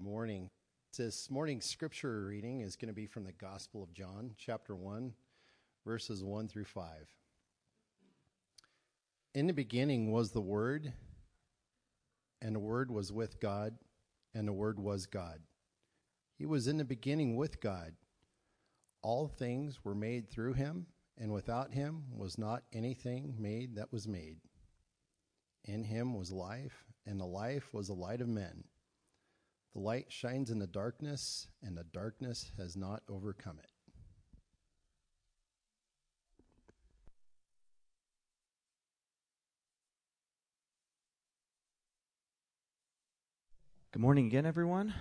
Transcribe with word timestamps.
Morning. 0.00 0.48
This 0.96 1.28
morning's 1.28 1.66
scripture 1.66 2.26
reading 2.26 2.60
is 2.60 2.76
going 2.76 2.86
to 2.86 2.94
be 2.94 3.06
from 3.06 3.24
the 3.24 3.32
Gospel 3.32 3.82
of 3.82 3.92
John, 3.92 4.30
chapter 4.38 4.76
1, 4.76 5.12
verses 5.84 6.22
1 6.22 6.46
through 6.46 6.66
5. 6.66 6.84
In 9.34 9.48
the 9.48 9.52
beginning 9.52 10.12
was 10.12 10.30
the 10.30 10.40
Word, 10.40 10.92
and 12.40 12.54
the 12.54 12.60
Word 12.60 12.92
was 12.92 13.12
with 13.12 13.40
God, 13.40 13.76
and 14.34 14.46
the 14.46 14.52
Word 14.52 14.78
was 14.78 15.06
God. 15.06 15.40
He 16.36 16.46
was 16.46 16.68
in 16.68 16.76
the 16.76 16.84
beginning 16.84 17.34
with 17.34 17.60
God. 17.60 17.94
All 19.02 19.26
things 19.26 19.84
were 19.84 19.96
made 19.96 20.30
through 20.30 20.52
him, 20.52 20.86
and 21.16 21.32
without 21.32 21.72
him 21.72 22.04
was 22.16 22.38
not 22.38 22.62
anything 22.72 23.34
made 23.36 23.74
that 23.74 23.92
was 23.92 24.06
made. 24.06 24.36
In 25.64 25.82
him 25.82 26.14
was 26.14 26.30
life, 26.30 26.84
and 27.04 27.18
the 27.18 27.26
life 27.26 27.74
was 27.74 27.88
the 27.88 27.94
light 27.94 28.20
of 28.20 28.28
men. 28.28 28.62
The 29.74 29.80
light 29.80 30.06
shines 30.08 30.50
in 30.50 30.58
the 30.58 30.66
darkness, 30.66 31.48
and 31.62 31.76
the 31.76 31.84
darkness 31.84 32.50
has 32.56 32.76
not 32.76 33.02
overcome 33.08 33.58
it. 33.58 33.70
Good 43.92 44.02
morning 44.02 44.26
again, 44.26 44.46
everyone. 44.46 44.94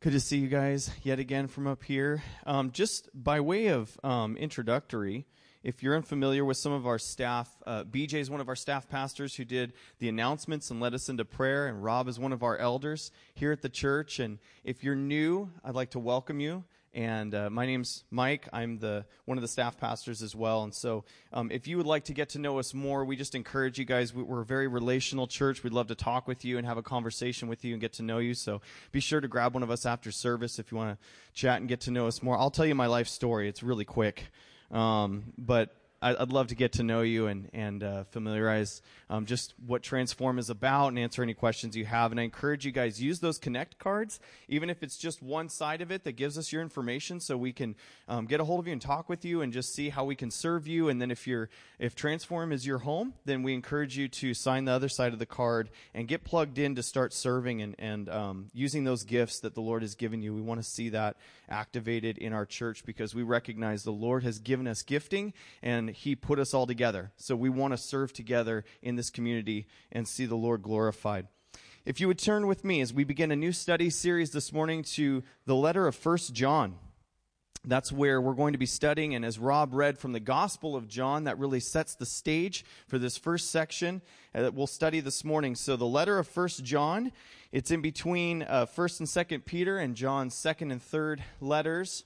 Good 0.00 0.12
to 0.12 0.20
see 0.20 0.38
you 0.38 0.48
guys 0.48 0.90
yet 1.02 1.18
again 1.18 1.46
from 1.46 1.66
up 1.66 1.84
here. 1.84 2.22
Um, 2.44 2.72
just 2.72 3.08
by 3.14 3.40
way 3.40 3.68
of 3.68 3.96
um, 4.02 4.36
introductory, 4.36 5.26
if 5.62 5.82
you're 5.82 5.94
unfamiliar 5.94 6.44
with 6.44 6.56
some 6.56 6.72
of 6.72 6.86
our 6.86 6.98
staff, 6.98 7.48
uh, 7.66 7.84
BJ 7.84 8.14
is 8.14 8.30
one 8.30 8.40
of 8.40 8.48
our 8.48 8.56
staff 8.56 8.88
pastors 8.88 9.36
who 9.36 9.44
did 9.44 9.72
the 9.98 10.08
announcements 10.08 10.70
and 10.70 10.80
led 10.80 10.94
us 10.94 11.08
into 11.08 11.24
prayer, 11.24 11.66
and 11.66 11.82
Rob 11.82 12.08
is 12.08 12.18
one 12.18 12.32
of 12.32 12.42
our 12.42 12.56
elders 12.58 13.10
here 13.34 13.52
at 13.52 13.62
the 13.62 13.68
church. 13.68 14.18
And 14.18 14.38
if 14.64 14.82
you're 14.82 14.96
new, 14.96 15.50
I'd 15.64 15.74
like 15.74 15.90
to 15.90 15.98
welcome 15.98 16.40
you. 16.40 16.64
And 16.94 17.34
uh, 17.34 17.48
my 17.48 17.64
name's 17.64 18.04
Mike. 18.10 18.48
I'm 18.52 18.78
the 18.78 19.06
one 19.24 19.38
of 19.38 19.42
the 19.42 19.48
staff 19.48 19.78
pastors 19.78 20.20
as 20.20 20.36
well. 20.36 20.62
And 20.62 20.74
so, 20.74 21.04
um, 21.32 21.50
if 21.50 21.66
you 21.66 21.78
would 21.78 21.86
like 21.86 22.04
to 22.04 22.12
get 22.12 22.30
to 22.30 22.38
know 22.38 22.58
us 22.58 22.74
more, 22.74 23.02
we 23.06 23.16
just 23.16 23.34
encourage 23.34 23.78
you 23.78 23.86
guys. 23.86 24.12
We, 24.12 24.22
we're 24.22 24.42
a 24.42 24.44
very 24.44 24.68
relational 24.68 25.26
church. 25.26 25.64
We'd 25.64 25.72
love 25.72 25.86
to 25.86 25.94
talk 25.94 26.28
with 26.28 26.44
you 26.44 26.58
and 26.58 26.66
have 26.66 26.76
a 26.76 26.82
conversation 26.82 27.48
with 27.48 27.64
you 27.64 27.72
and 27.72 27.80
get 27.80 27.94
to 27.94 28.02
know 28.02 28.18
you. 28.18 28.34
So 28.34 28.60
be 28.90 29.00
sure 29.00 29.22
to 29.22 29.28
grab 29.28 29.54
one 29.54 29.62
of 29.62 29.70
us 29.70 29.86
after 29.86 30.12
service 30.12 30.58
if 30.58 30.70
you 30.70 30.76
want 30.76 30.98
to 30.98 31.06
chat 31.32 31.60
and 31.60 31.68
get 31.68 31.80
to 31.82 31.90
know 31.90 32.08
us 32.08 32.22
more. 32.22 32.36
I'll 32.36 32.50
tell 32.50 32.66
you 32.66 32.74
my 32.74 32.88
life 32.88 33.08
story. 33.08 33.48
It's 33.48 33.62
really 33.62 33.86
quick, 33.86 34.24
um, 34.72 35.32
but 35.38 35.70
I'd 36.02 36.32
love 36.32 36.48
to 36.48 36.56
get 36.56 36.72
to 36.72 36.82
know 36.82 37.02
you 37.02 37.28
and 37.28 37.48
and 37.52 37.82
uh, 37.82 38.04
familiarize 38.04 38.82
um, 39.08 39.24
just 39.24 39.54
what 39.64 39.82
Transform 39.82 40.38
is 40.38 40.50
about 40.50 40.88
and 40.88 40.98
answer 40.98 41.22
any 41.22 41.34
questions 41.34 41.76
you 41.76 41.84
have. 41.84 42.10
And 42.10 42.20
I 42.20 42.24
encourage 42.24 42.66
you 42.66 42.72
guys 42.72 43.00
use 43.00 43.20
those 43.20 43.38
Connect 43.38 43.78
cards, 43.78 44.18
even 44.48 44.68
if 44.68 44.82
it's 44.82 44.96
just 44.96 45.22
one 45.22 45.48
side 45.48 45.80
of 45.80 45.92
it 45.92 46.02
that 46.04 46.12
gives 46.12 46.36
us 46.36 46.52
your 46.52 46.60
information, 46.60 47.20
so 47.20 47.36
we 47.36 47.52
can 47.52 47.76
um, 48.08 48.26
get 48.26 48.40
a 48.40 48.44
hold 48.44 48.58
of 48.58 48.66
you 48.66 48.72
and 48.72 48.82
talk 48.82 49.08
with 49.08 49.24
you 49.24 49.42
and 49.42 49.52
just 49.52 49.74
see 49.74 49.90
how 49.90 50.04
we 50.04 50.16
can 50.16 50.30
serve 50.30 50.66
you. 50.66 50.88
And 50.88 51.00
then 51.00 51.10
if 51.10 51.26
you're 51.26 51.48
if 51.78 51.94
Transform 51.94 52.52
is 52.52 52.66
your 52.66 52.78
home, 52.78 53.14
then 53.24 53.44
we 53.44 53.54
encourage 53.54 53.96
you 53.96 54.08
to 54.08 54.34
sign 54.34 54.64
the 54.64 54.72
other 54.72 54.88
side 54.88 55.12
of 55.12 55.20
the 55.20 55.26
card 55.26 55.70
and 55.94 56.08
get 56.08 56.24
plugged 56.24 56.58
in 56.58 56.74
to 56.74 56.82
start 56.82 57.12
serving 57.12 57.62
and 57.62 57.76
and 57.78 58.08
um, 58.08 58.50
using 58.52 58.82
those 58.82 59.04
gifts 59.04 59.38
that 59.40 59.54
the 59.54 59.60
Lord 59.60 59.82
has 59.82 59.94
given 59.94 60.20
you. 60.20 60.34
We 60.34 60.40
want 60.40 60.60
to 60.60 60.68
see 60.68 60.88
that 60.88 61.16
activated 61.48 62.18
in 62.18 62.32
our 62.32 62.46
church 62.46 62.84
because 62.84 63.14
we 63.14 63.22
recognize 63.22 63.84
the 63.84 63.92
Lord 63.92 64.24
has 64.24 64.38
given 64.38 64.66
us 64.66 64.82
gifting 64.82 65.32
and 65.62 65.91
he 65.92 66.14
put 66.14 66.38
us 66.38 66.54
all 66.54 66.66
together. 66.66 67.12
So 67.16 67.36
we 67.36 67.48
want 67.48 67.72
to 67.72 67.78
serve 67.78 68.12
together 68.12 68.64
in 68.82 68.96
this 68.96 69.10
community 69.10 69.66
and 69.90 70.06
see 70.06 70.26
the 70.26 70.36
Lord 70.36 70.62
glorified. 70.62 71.28
If 71.84 72.00
you 72.00 72.06
would 72.06 72.18
turn 72.18 72.46
with 72.46 72.64
me 72.64 72.80
as 72.80 72.94
we 72.94 73.04
begin 73.04 73.32
a 73.32 73.36
new 73.36 73.52
study 73.52 73.90
series 73.90 74.30
this 74.30 74.52
morning 74.52 74.82
to 74.94 75.22
the 75.46 75.56
letter 75.56 75.86
of 75.86 75.96
First 75.96 76.32
John. 76.32 76.76
That's 77.64 77.92
where 77.92 78.20
we're 78.20 78.34
going 78.34 78.54
to 78.54 78.58
be 78.58 78.66
studying, 78.66 79.14
and 79.14 79.24
as 79.24 79.38
Rob 79.38 79.72
read 79.72 79.96
from 79.96 80.12
the 80.12 80.18
Gospel 80.18 80.74
of 80.74 80.88
John, 80.88 81.24
that 81.24 81.38
really 81.38 81.60
sets 81.60 81.94
the 81.94 82.06
stage 82.06 82.64
for 82.88 82.98
this 82.98 83.16
first 83.16 83.52
section 83.52 84.02
that 84.32 84.52
we'll 84.52 84.66
study 84.66 84.98
this 84.98 85.24
morning. 85.24 85.54
So, 85.54 85.76
the 85.76 85.86
letter 85.86 86.18
of 86.18 86.26
First 86.26 86.64
John, 86.64 87.12
it's 87.52 87.70
in 87.70 87.80
between 87.80 88.42
uh, 88.42 88.66
First 88.66 88.98
and 88.98 89.08
Second 89.08 89.44
Peter 89.44 89.78
and 89.78 89.94
John's 89.94 90.34
second 90.34 90.72
and 90.72 90.82
third 90.82 91.22
letters 91.40 92.02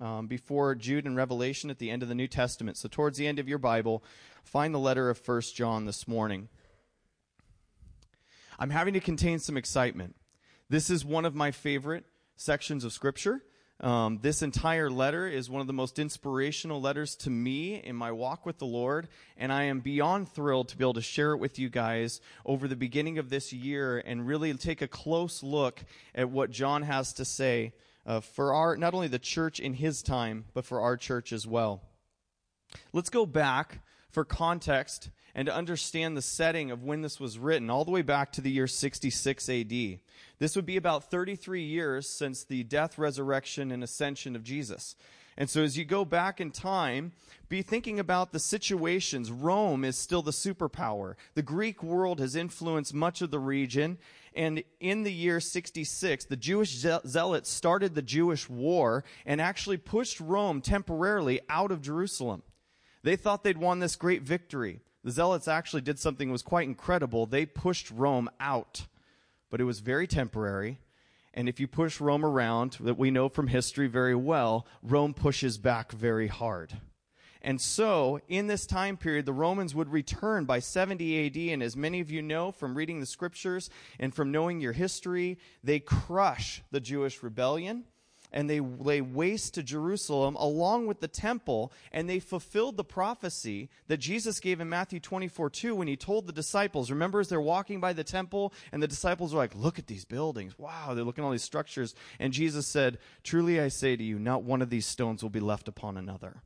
um, 0.00 0.26
before 0.26 0.74
Jude 0.74 1.04
and 1.04 1.16
Revelation 1.16 1.70
at 1.70 1.78
the 1.78 1.90
end 1.90 2.02
of 2.02 2.08
the 2.08 2.14
New 2.14 2.28
Testament. 2.28 2.76
So, 2.76 2.88
towards 2.88 3.18
the 3.18 3.26
end 3.26 3.38
of 3.38 3.48
your 3.48 3.58
Bible, 3.58 4.02
find 4.42 4.74
the 4.74 4.78
letter 4.78 5.10
of 5.10 5.18
First 5.18 5.54
John 5.54 5.84
this 5.84 6.08
morning. 6.08 6.48
I'm 8.58 8.70
having 8.70 8.94
to 8.94 9.00
contain 9.00 9.38
some 9.38 9.56
excitement. 9.56 10.16
This 10.68 10.90
is 10.90 11.04
one 11.04 11.24
of 11.24 11.34
my 11.34 11.50
favorite 11.50 12.04
sections 12.36 12.84
of 12.84 12.92
Scripture. 12.92 13.42
Um, 13.80 14.18
this 14.20 14.42
entire 14.42 14.90
letter 14.90 15.26
is 15.26 15.48
one 15.48 15.62
of 15.62 15.66
the 15.66 15.72
most 15.72 15.98
inspirational 15.98 16.82
letters 16.82 17.16
to 17.16 17.30
me 17.30 17.76
in 17.82 17.96
my 17.96 18.12
walk 18.12 18.44
with 18.44 18.58
the 18.58 18.66
Lord, 18.66 19.08
and 19.38 19.50
I 19.50 19.64
am 19.64 19.80
beyond 19.80 20.28
thrilled 20.28 20.68
to 20.68 20.76
be 20.76 20.84
able 20.84 20.94
to 20.94 21.00
share 21.00 21.32
it 21.32 21.38
with 21.38 21.58
you 21.58 21.70
guys 21.70 22.20
over 22.44 22.68
the 22.68 22.76
beginning 22.76 23.16
of 23.16 23.30
this 23.30 23.54
year 23.54 23.98
and 23.98 24.26
really 24.26 24.52
take 24.52 24.82
a 24.82 24.88
close 24.88 25.42
look 25.42 25.82
at 26.14 26.28
what 26.28 26.50
John 26.50 26.82
has 26.82 27.14
to 27.14 27.24
say 27.24 27.72
uh, 28.06 28.20
for 28.20 28.54
our 28.54 28.76
not 28.76 28.94
only 28.94 29.08
the 29.08 29.18
church 29.18 29.60
in 29.60 29.74
his 29.74 30.02
time, 30.02 30.44
but 30.54 30.64
for 30.64 30.80
our 30.80 30.96
church 30.96 31.32
as 31.32 31.46
well. 31.46 31.82
Let's 32.92 33.10
go 33.10 33.26
back 33.26 33.80
for 34.10 34.24
context 34.24 35.10
and 35.34 35.46
to 35.46 35.54
understand 35.54 36.16
the 36.16 36.22
setting 36.22 36.70
of 36.70 36.82
when 36.82 37.02
this 37.02 37.20
was 37.20 37.38
written, 37.38 37.70
all 37.70 37.84
the 37.84 37.90
way 37.90 38.02
back 38.02 38.32
to 38.32 38.40
the 38.40 38.50
year 38.50 38.66
66 38.66 39.48
AD. 39.48 39.98
This 40.38 40.56
would 40.56 40.66
be 40.66 40.76
about 40.76 41.10
33 41.10 41.62
years 41.62 42.08
since 42.08 42.42
the 42.42 42.64
death, 42.64 42.98
resurrection, 42.98 43.70
and 43.70 43.84
ascension 43.84 44.34
of 44.34 44.42
Jesus. 44.42 44.96
And 45.36 45.48
so 45.48 45.62
as 45.62 45.78
you 45.78 45.84
go 45.84 46.04
back 46.04 46.40
in 46.40 46.50
time, 46.50 47.12
be 47.48 47.62
thinking 47.62 47.98
about 47.98 48.32
the 48.32 48.38
situations. 48.38 49.30
Rome 49.30 49.84
is 49.84 49.96
still 49.96 50.22
the 50.22 50.32
superpower. 50.32 51.14
The 51.34 51.42
Greek 51.42 51.82
world 51.82 52.20
has 52.20 52.36
influenced 52.36 52.92
much 52.92 53.22
of 53.22 53.30
the 53.30 53.38
region. 53.38 53.98
And 54.34 54.62
in 54.78 55.02
the 55.02 55.12
year 55.12 55.40
66, 55.40 56.26
the 56.26 56.36
Jewish 56.36 56.76
zealots 56.78 57.50
started 57.50 57.94
the 57.94 58.02
Jewish 58.02 58.48
war 58.48 59.04
and 59.26 59.40
actually 59.40 59.76
pushed 59.76 60.20
Rome 60.20 60.60
temporarily 60.60 61.40
out 61.48 61.72
of 61.72 61.82
Jerusalem. 61.82 62.42
They 63.02 63.16
thought 63.16 63.42
they'd 63.42 63.58
won 63.58 63.80
this 63.80 63.96
great 63.96 64.22
victory. 64.22 64.80
The 65.02 65.10
zealots 65.10 65.48
actually 65.48 65.82
did 65.82 65.98
something 65.98 66.28
that 66.28 66.32
was 66.32 66.42
quite 66.42 66.68
incredible. 66.68 67.26
They 67.26 67.46
pushed 67.46 67.90
Rome 67.90 68.28
out, 68.38 68.86
but 69.50 69.60
it 69.60 69.64
was 69.64 69.80
very 69.80 70.06
temporary. 70.06 70.78
And 71.32 71.48
if 71.48 71.58
you 71.58 71.66
push 71.66 72.00
Rome 72.00 72.24
around, 72.24 72.76
that 72.80 72.98
we 72.98 73.10
know 73.10 73.28
from 73.28 73.46
history 73.48 73.86
very 73.86 74.14
well, 74.14 74.66
Rome 74.82 75.14
pushes 75.14 75.58
back 75.58 75.92
very 75.92 76.26
hard. 76.26 76.74
And 77.42 77.60
so, 77.60 78.20
in 78.28 78.46
this 78.46 78.66
time 78.66 78.96
period, 78.96 79.26
the 79.26 79.32
Romans 79.32 79.74
would 79.74 79.88
return 79.88 80.44
by 80.44 80.58
70 80.58 81.26
AD. 81.26 81.52
And 81.52 81.62
as 81.62 81.76
many 81.76 82.00
of 82.00 82.10
you 82.10 82.22
know 82.22 82.52
from 82.52 82.74
reading 82.74 83.00
the 83.00 83.06
scriptures 83.06 83.70
and 83.98 84.14
from 84.14 84.30
knowing 84.30 84.60
your 84.60 84.72
history, 84.72 85.38
they 85.64 85.80
crush 85.80 86.62
the 86.70 86.80
Jewish 86.80 87.22
rebellion 87.22 87.84
and 88.32 88.48
they 88.48 88.60
lay 88.60 89.00
waste 89.00 89.54
to 89.54 89.62
Jerusalem 89.62 90.36
along 90.36 90.86
with 90.86 91.00
the 91.00 91.08
temple, 91.08 91.72
and 91.92 92.08
they 92.08 92.20
fulfilled 92.20 92.76
the 92.76 92.84
prophecy 92.84 93.68
that 93.88 93.98
Jesus 93.98 94.40
gave 94.40 94.60
in 94.60 94.68
Matthew 94.68 95.00
24 95.00 95.50
2 95.50 95.74
when 95.74 95.88
he 95.88 95.96
told 95.96 96.26
the 96.26 96.32
disciples. 96.32 96.90
Remember, 96.90 97.20
as 97.20 97.28
they're 97.28 97.40
walking 97.40 97.80
by 97.80 97.92
the 97.92 98.04
temple, 98.04 98.52
and 98.72 98.82
the 98.82 98.88
disciples 98.88 99.34
are 99.34 99.38
like, 99.38 99.54
Look 99.54 99.78
at 99.78 99.86
these 99.86 100.04
buildings. 100.04 100.58
Wow, 100.58 100.94
they're 100.94 101.04
looking 101.04 101.24
at 101.24 101.26
all 101.26 101.32
these 101.32 101.42
structures. 101.42 101.94
And 102.18 102.32
Jesus 102.32 102.66
said, 102.66 102.98
Truly 103.24 103.60
I 103.60 103.68
say 103.68 103.96
to 103.96 104.04
you, 104.04 104.18
not 104.18 104.42
one 104.42 104.62
of 104.62 104.70
these 104.70 104.86
stones 104.86 105.22
will 105.22 105.30
be 105.30 105.40
left 105.40 105.68
upon 105.68 105.96
another. 105.96 106.42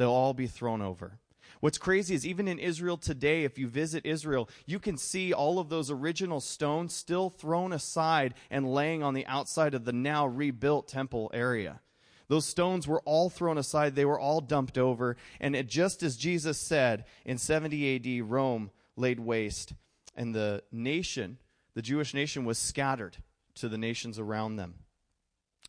They'll 0.00 0.10
all 0.10 0.32
be 0.32 0.46
thrown 0.46 0.80
over. 0.80 1.18
What's 1.60 1.76
crazy 1.76 2.14
is 2.14 2.26
even 2.26 2.48
in 2.48 2.58
Israel 2.58 2.96
today, 2.96 3.44
if 3.44 3.58
you 3.58 3.68
visit 3.68 4.06
Israel, 4.06 4.48
you 4.64 4.78
can 4.78 4.96
see 4.96 5.34
all 5.34 5.58
of 5.58 5.68
those 5.68 5.90
original 5.90 6.40
stones 6.40 6.94
still 6.94 7.28
thrown 7.28 7.74
aside 7.74 8.32
and 8.50 8.72
laying 8.72 9.02
on 9.02 9.12
the 9.12 9.26
outside 9.26 9.74
of 9.74 9.84
the 9.84 9.92
now 9.92 10.26
rebuilt 10.26 10.88
temple 10.88 11.30
area. 11.34 11.80
Those 12.28 12.46
stones 12.46 12.88
were 12.88 13.02
all 13.02 13.28
thrown 13.28 13.58
aside. 13.58 13.94
They 13.94 14.06
were 14.06 14.18
all 14.18 14.40
dumped 14.40 14.78
over. 14.78 15.18
And 15.38 15.54
it, 15.54 15.68
just 15.68 16.02
as 16.02 16.16
Jesus 16.16 16.56
said 16.56 17.04
in 17.26 17.36
70 17.36 18.20
AD, 18.22 18.30
Rome 18.30 18.70
laid 18.96 19.20
waste 19.20 19.74
and 20.16 20.34
the 20.34 20.62
nation, 20.72 21.36
the 21.74 21.82
Jewish 21.82 22.14
nation 22.14 22.46
was 22.46 22.56
scattered 22.56 23.18
to 23.56 23.68
the 23.68 23.76
nations 23.76 24.18
around 24.18 24.56
them. 24.56 24.76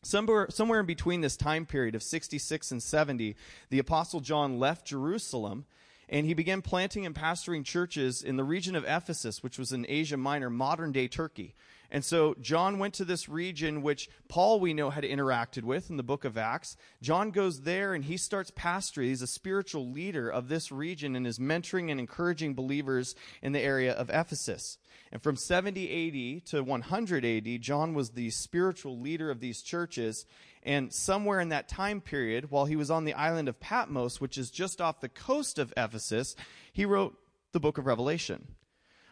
Somewhere, 0.03 0.47
somewhere 0.49 0.79
in 0.79 0.87
between 0.87 1.21
this 1.21 1.37
time 1.37 1.65
period 1.65 1.93
of 1.93 2.01
66 2.01 2.71
and 2.71 2.81
70, 2.81 3.35
the 3.69 3.79
Apostle 3.79 4.19
John 4.19 4.59
left 4.59 4.87
Jerusalem 4.87 5.65
and 6.11 6.25
he 6.25 6.33
began 6.33 6.61
planting 6.61 7.05
and 7.05 7.15
pastoring 7.15 7.63
churches 7.63 8.21
in 8.21 8.35
the 8.35 8.43
region 8.43 8.75
of 8.75 8.83
Ephesus, 8.83 9.41
which 9.41 9.57
was 9.57 9.71
in 9.71 9.85
Asia 9.87 10.17
Minor, 10.17 10.49
modern 10.49 10.91
day 10.91 11.07
Turkey. 11.07 11.55
And 11.89 12.05
so 12.05 12.35
John 12.39 12.79
went 12.79 12.93
to 12.95 13.05
this 13.05 13.27
region 13.27 13.81
which 13.81 14.09
Paul, 14.29 14.59
we 14.59 14.73
know, 14.73 14.89
had 14.89 15.03
interacted 15.03 15.63
with 15.63 15.89
in 15.89 15.97
the 15.97 16.03
book 16.03 16.23
of 16.23 16.37
Acts. 16.37 16.77
John 17.01 17.31
goes 17.31 17.61
there 17.61 17.93
and 17.93 18.05
he 18.05 18.15
starts 18.15 18.51
pastoring. 18.51 19.05
He's 19.05 19.21
a 19.21 19.27
spiritual 19.27 19.89
leader 19.89 20.29
of 20.29 20.47
this 20.47 20.71
region 20.71 21.15
and 21.15 21.27
is 21.27 21.39
mentoring 21.39 21.91
and 21.91 21.99
encouraging 21.99 22.53
believers 22.53 23.13
in 23.41 23.51
the 23.51 23.59
area 23.59 23.93
of 23.93 24.09
Ephesus. 24.09 24.77
And 25.11 25.21
from 25.21 25.35
70 25.35 26.39
AD 26.39 26.45
to 26.47 26.63
100 26.63 27.25
AD, 27.25 27.61
John 27.61 27.93
was 27.93 28.11
the 28.11 28.29
spiritual 28.29 28.97
leader 28.97 29.29
of 29.29 29.41
these 29.41 29.61
churches. 29.61 30.25
And 30.63 30.93
somewhere 30.93 31.39
in 31.39 31.49
that 31.49 31.67
time 31.67 32.01
period, 32.01 32.51
while 32.51 32.65
he 32.65 32.75
was 32.75 32.91
on 32.91 33.05
the 33.05 33.13
island 33.13 33.49
of 33.49 33.59
Patmos, 33.59 34.21
which 34.21 34.37
is 34.37 34.51
just 34.51 34.79
off 34.79 34.99
the 34.99 35.09
coast 35.09 35.57
of 35.57 35.73
Ephesus, 35.75 36.35
he 36.71 36.85
wrote 36.85 37.17
the 37.51 37.59
book 37.59 37.77
of 37.77 37.85
Revelation. 37.85 38.47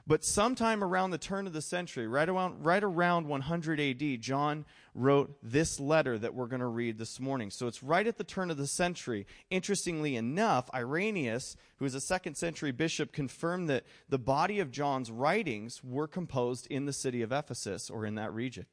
But 0.10 0.26
sometime 0.26 0.84
around 0.84 1.12
the 1.12 1.20
turn 1.20 1.46
of 1.46 1.54
the 1.54 1.62
century, 1.62 2.08
right 2.08 2.28
around, 2.28 2.66
right 2.66 2.84
around 2.84 3.28
100 3.28 3.80
AD, 3.80 4.22
John 4.22 4.66
wrote 4.96 5.38
this 5.44 5.80
letter 5.80 6.18
that 6.18 6.34
we're 6.34 6.48
going 6.48 6.62
to 6.62 6.66
read 6.66 6.98
this 6.98 7.20
morning. 7.20 7.52
So 7.52 7.68
it's 7.68 7.84
right 7.84 8.08
at 8.08 8.18
the 8.18 8.24
turn 8.24 8.50
of 8.50 8.58
the 8.58 8.66
century. 8.66 9.28
Interestingly 9.52 10.16
enough, 10.16 10.68
Irenaeus, 10.74 11.56
who 11.78 11.86
is 11.86 11.94
a 11.94 12.02
second 12.02 12.38
century 12.38 12.72
bishop, 12.72 13.12
confirmed 13.12 13.70
that 13.70 13.86
the 14.08 14.18
body 14.18 14.60
of 14.60 14.72
John's 14.72 15.12
writings 15.12 15.84
were 15.84 16.08
composed 16.08 16.66
in 16.72 16.88
the 16.88 16.94
city 16.94 17.22
of 17.22 17.32
Ephesus 17.32 17.88
or 17.88 18.04
in 18.04 18.16
that 18.16 18.34
region. 18.34 18.66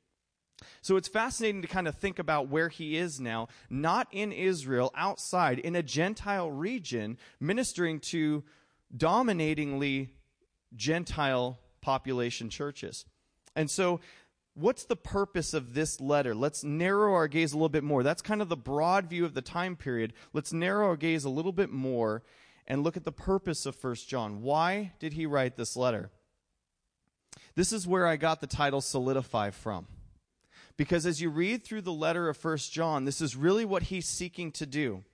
So 0.81 0.97
it's 0.97 1.09
fascinating 1.09 1.63
to 1.63 1.69
kind 1.69 1.87
of 1.87 1.97
think 1.97 2.19
about 2.19 2.49
where 2.49 2.69
he 2.69 2.97
is 2.97 3.21
now, 3.21 3.49
not 3.69 4.09
in 4.11 4.33
Israel, 4.33 4.91
outside, 4.95 5.59
in 5.59 5.77
a 5.77 5.83
Gentile 5.83 6.51
region, 6.51 7.19
ministering 7.41 8.01
to 8.11 8.43
dominatingly 8.97 10.15
Gentile 10.75 11.59
population 11.81 12.49
churches. 12.49 13.05
And 13.55 13.71
so, 13.71 14.01
what's 14.55 14.85
the 14.85 14.97
purpose 14.97 15.55
of 15.55 15.75
this 15.75 16.01
letter? 16.01 16.35
Let's 16.35 16.65
narrow 16.65 17.15
our 17.15 17.29
gaze 17.29 17.53
a 17.53 17.57
little 17.57 17.69
bit 17.69 17.85
more. 17.85 18.03
That's 18.03 18.23
kind 18.23 18.41
of 18.41 18.49
the 18.49 18.57
broad 18.57 19.09
view 19.09 19.25
of 19.25 19.35
the 19.35 19.43
time 19.43 19.77
period. 19.77 20.13
Let's 20.33 20.53
narrow 20.53 20.89
our 20.89 20.97
gaze 20.97 21.25
a 21.25 21.31
little 21.31 21.53
bit 21.53 21.71
more 21.71 22.23
and 22.67 22.83
look 22.83 22.97
at 22.97 23.05
the 23.05 23.13
purpose 23.13 23.67
of 23.67 23.77
First 23.77 24.09
John. 24.09 24.43
Why 24.43 24.93
did 24.99 25.13
he 25.13 25.27
write 25.27 25.57
this 25.57 25.77
letter? 25.77 26.11
This 27.55 27.73
is 27.73 27.87
where 27.87 28.07
I 28.07 28.17
got 28.17 28.41
the 28.41 28.47
title 28.47 28.81
Solidify 28.81 29.51
from. 29.51 29.87
Because 30.77 31.07
as 31.07 31.21
you 31.21 31.31
read 31.31 31.65
through 31.65 31.83
the 31.83 31.93
letter 31.93 32.29
of 32.29 32.37
First 32.37 32.73
John, 32.73 33.05
this 33.05 33.21
is 33.21 33.35
really 33.35 33.65
what 33.65 33.85
he's 33.85 34.07
seeking 34.07 34.53
to 34.53 34.67
do. 34.67 35.05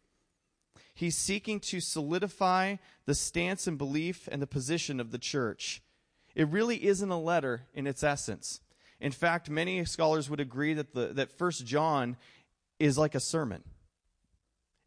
He's 0.95 1.17
seeking 1.17 1.61
to 1.61 1.81
solidify 1.81 2.77
the 3.07 3.15
stance 3.15 3.67
and 3.67 3.79
belief 3.79 4.29
and 4.31 4.43
the 4.43 4.47
position 4.47 5.01
of 5.01 5.11
the 5.11 5.19
church. 5.19 5.83
It 6.35 6.49
really 6.49 6.85
isn't 6.87 7.11
a 7.11 7.19
letter 7.19 7.63
in 7.75 7.87
its 7.87 8.03
essence. 8.03 8.61
In 9.01 9.13
fact, 9.13 9.51
many 9.51 9.85
scholars 9.85 10.29
would 10.29 10.41
agree 10.41 10.75
that 10.75 10.95
the, 10.95 11.09
that 11.09 11.31
First 11.31 11.67
John 11.67 12.17
is 12.79 12.99
like 12.99 13.15
a 13.15 13.21
sermon. 13.21 13.63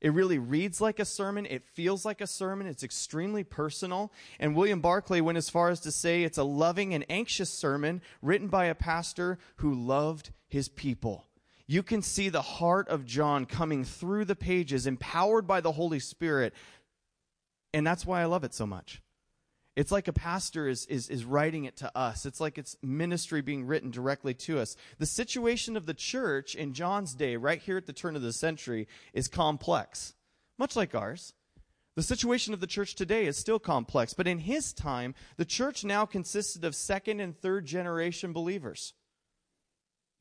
It 0.02 0.14
really 0.14 0.38
reads 0.38 0.82
like 0.82 1.00
a 1.00 1.06
sermon. 1.06 1.46
It 1.46 1.64
feels 1.64 2.06
like 2.06 2.22
a 2.22 2.28
sermon. 2.28 2.68
It's 2.68 2.84
extremely 2.84 3.44
personal. 3.44 4.12
And 4.40 4.56
William 4.56 4.82
Barclay 4.82 5.22
went 5.22 5.38
as 5.38 5.50
far 5.50 5.70
as 5.70 5.80
to 5.82 5.92
say 5.92 6.24
it's 6.24 6.38
a 6.38 6.44
loving 6.44 6.94
and 6.94 7.06
anxious 7.10 7.50
sermon 7.50 8.02
written 8.22 8.48
by 8.48 8.66
a 8.66 8.76
pastor 8.76 9.40
who 9.58 9.74
loved 9.74 10.32
his 10.48 10.70
people 10.70 11.26
you 11.68 11.82
can 11.82 12.02
see 12.02 12.30
the 12.30 12.42
heart 12.42 12.88
of 12.90 13.06
John 13.06 13.46
coming 13.46 13.84
through 13.84 14.26
the 14.26 14.36
pages, 14.36 14.86
empowered 14.86 15.48
by 15.48 15.62
the 15.62 15.72
Holy 15.72 16.00
Spirit. 16.00 16.54
And 17.74 17.86
that's 17.86 18.06
why 18.06 18.22
I 18.22 18.26
love 18.26 18.44
it 18.44 18.54
so 18.54 18.66
much. 18.66 19.02
It's 19.76 19.92
like 19.92 20.08
a 20.08 20.14
pastor 20.14 20.70
is, 20.70 20.86
is, 20.86 21.10
is 21.10 21.26
writing 21.26 21.66
it 21.66 21.76
to 21.78 21.98
us. 21.98 22.26
It's 22.26 22.40
like 22.40 22.58
it's 22.58 22.78
ministry 22.82 23.42
being 23.42 23.66
written 23.66 23.92
directly 23.92 24.34
to 24.36 24.60
us. 24.60 24.78
The 25.00 25.06
situation 25.06 25.76
of 25.76 25.86
the 25.86 25.94
church 25.94 26.56
in 26.56 26.74
John's 26.74 27.14
day, 27.14 27.36
right 27.36 27.62
here 27.62 27.78
at 27.78 27.86
the 27.86 27.94
turn 27.94 28.16
of 28.16 28.22
the 28.22 28.32
century, 28.32 28.88
is 29.14 29.28
complex, 29.28 30.14
much 30.58 30.78
like 30.78 30.96
ours. 30.96 31.34
The 31.96 32.04
situation 32.04 32.54
of 32.54 32.60
the 32.62 32.68
church 32.68 32.96
today 32.96 33.26
is 33.26 33.38
still 33.38 33.60
complex, 33.60 34.14
but 34.14 34.28
in 34.28 34.40
his 34.40 34.74
time, 34.74 35.14
the 35.38 35.46
church 35.46 35.84
now 35.84 36.06
consisted 36.06 36.64
of 36.64 36.76
second 36.76 37.20
and 37.20 37.38
third 37.38 37.66
generation 37.66 38.34
believers. 38.34 38.94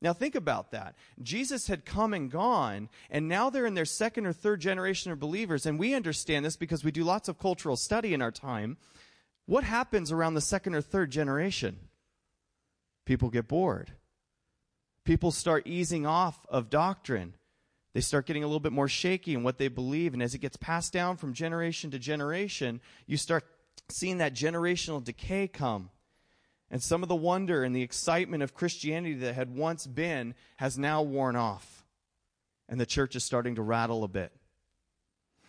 Now, 0.01 0.13
think 0.13 0.35
about 0.35 0.73
that. 0.73 0.97
Jesus 1.23 1.67
had 1.67 1.85
come 1.85 2.13
and 2.13 2.31
gone, 2.31 2.91
and 3.09 3.29
now 3.29 3.51
they're 3.51 3.67
in 3.67 3.75
their 3.75 3.85
second 3.85 4.27
or 4.27 4.33
third 4.33 4.61
generation 4.61 5.11
of 5.11 5.19
believers, 5.19 5.65
and 5.65 5.79
we 5.79 5.95
understand 5.95 6.45
this 6.45 6.57
because 6.57 6.85
we 6.85 6.91
do 6.91 7.05
lots 7.05 7.29
of 7.29 7.39
cultural 7.39 7.77
study 7.77 8.13
in 8.15 8.21
our 8.21 8.33
time. 8.33 8.77
What 9.47 9.65
happens 9.65 10.11
around 10.11 10.35
the 10.35 10.41
second 10.41 10.75
or 10.75 10.81
third 10.81 11.11
generation? 11.11 11.79
People 13.05 13.31
get 13.31 13.49
bored. 13.49 13.93
People 15.05 15.31
start 15.31 15.67
easing 15.67 16.07
off 16.07 16.47
of 16.49 16.71
doctrine. 16.71 17.35
They 17.93 18.01
start 18.01 18.27
getting 18.27 18.43
a 18.43 18.47
little 18.47 18.61
bit 18.61 18.73
more 18.73 18.89
shaky 18.89 19.35
in 19.35 19.43
what 19.43 19.59
they 19.59 19.69
believe, 19.69 20.15
and 20.15 20.23
as 20.23 20.35
it 20.35 20.41
gets 20.41 20.57
passed 20.57 20.93
down 20.93 21.17
from 21.17 21.35
generation 21.35 21.91
to 21.91 21.99
generation, 21.99 22.81
you 23.07 23.17
start 23.17 23.45
seeing 23.89 24.19
that 24.19 24.35
generational 24.35 25.05
decay 25.05 25.47
come. 25.47 25.91
And 26.71 26.83
some 26.83 27.03
of 27.03 27.09
the 27.09 27.15
wonder 27.15 27.63
and 27.63 27.77
the 27.77 27.83
excitement 27.83 28.43
of 28.43 28.55
Christianity 28.55 29.15
that 29.17 29.35
had 29.35 29.55
once 29.55 29.87
been 29.87 30.35
has 30.57 30.79
now 30.79 31.03
worn 31.03 31.37
off. 31.37 31.85
And 32.69 32.81
the 32.81 32.87
church 32.87 33.15
is 33.15 33.23
starting 33.23 33.57
to 33.57 33.63
rattle 33.63 34.03
a 34.03 34.09
bit. 34.09 34.33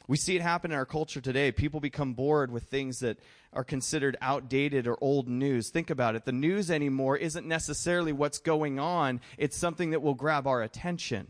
We 0.08 0.18
see 0.18 0.36
it 0.36 0.42
happen 0.42 0.72
in 0.72 0.78
our 0.78 0.86
culture 0.86 1.22
today. 1.22 1.52
People 1.52 1.80
become 1.80 2.14
bored 2.14 2.52
with 2.52 2.64
things 2.64 3.00
that 3.00 3.18
are 3.56 3.64
considered 3.64 4.18
outdated 4.22 4.88
or 4.88 4.98
old 5.02 5.28
news. 5.28 5.70
Think 5.70 5.90
about 5.90 6.16
it. 6.16 6.26
The 6.26 6.32
news 6.32 6.70
anymore 6.70 7.18
isn't 7.18 7.48
necessarily 7.48 8.12
what's 8.12 8.40
going 8.40 8.80
on, 8.80 9.22
it's 9.38 9.58
something 9.58 9.92
that 9.92 10.02
will 10.02 10.14
grab 10.14 10.46
our 10.46 10.62
attention. 10.62 11.28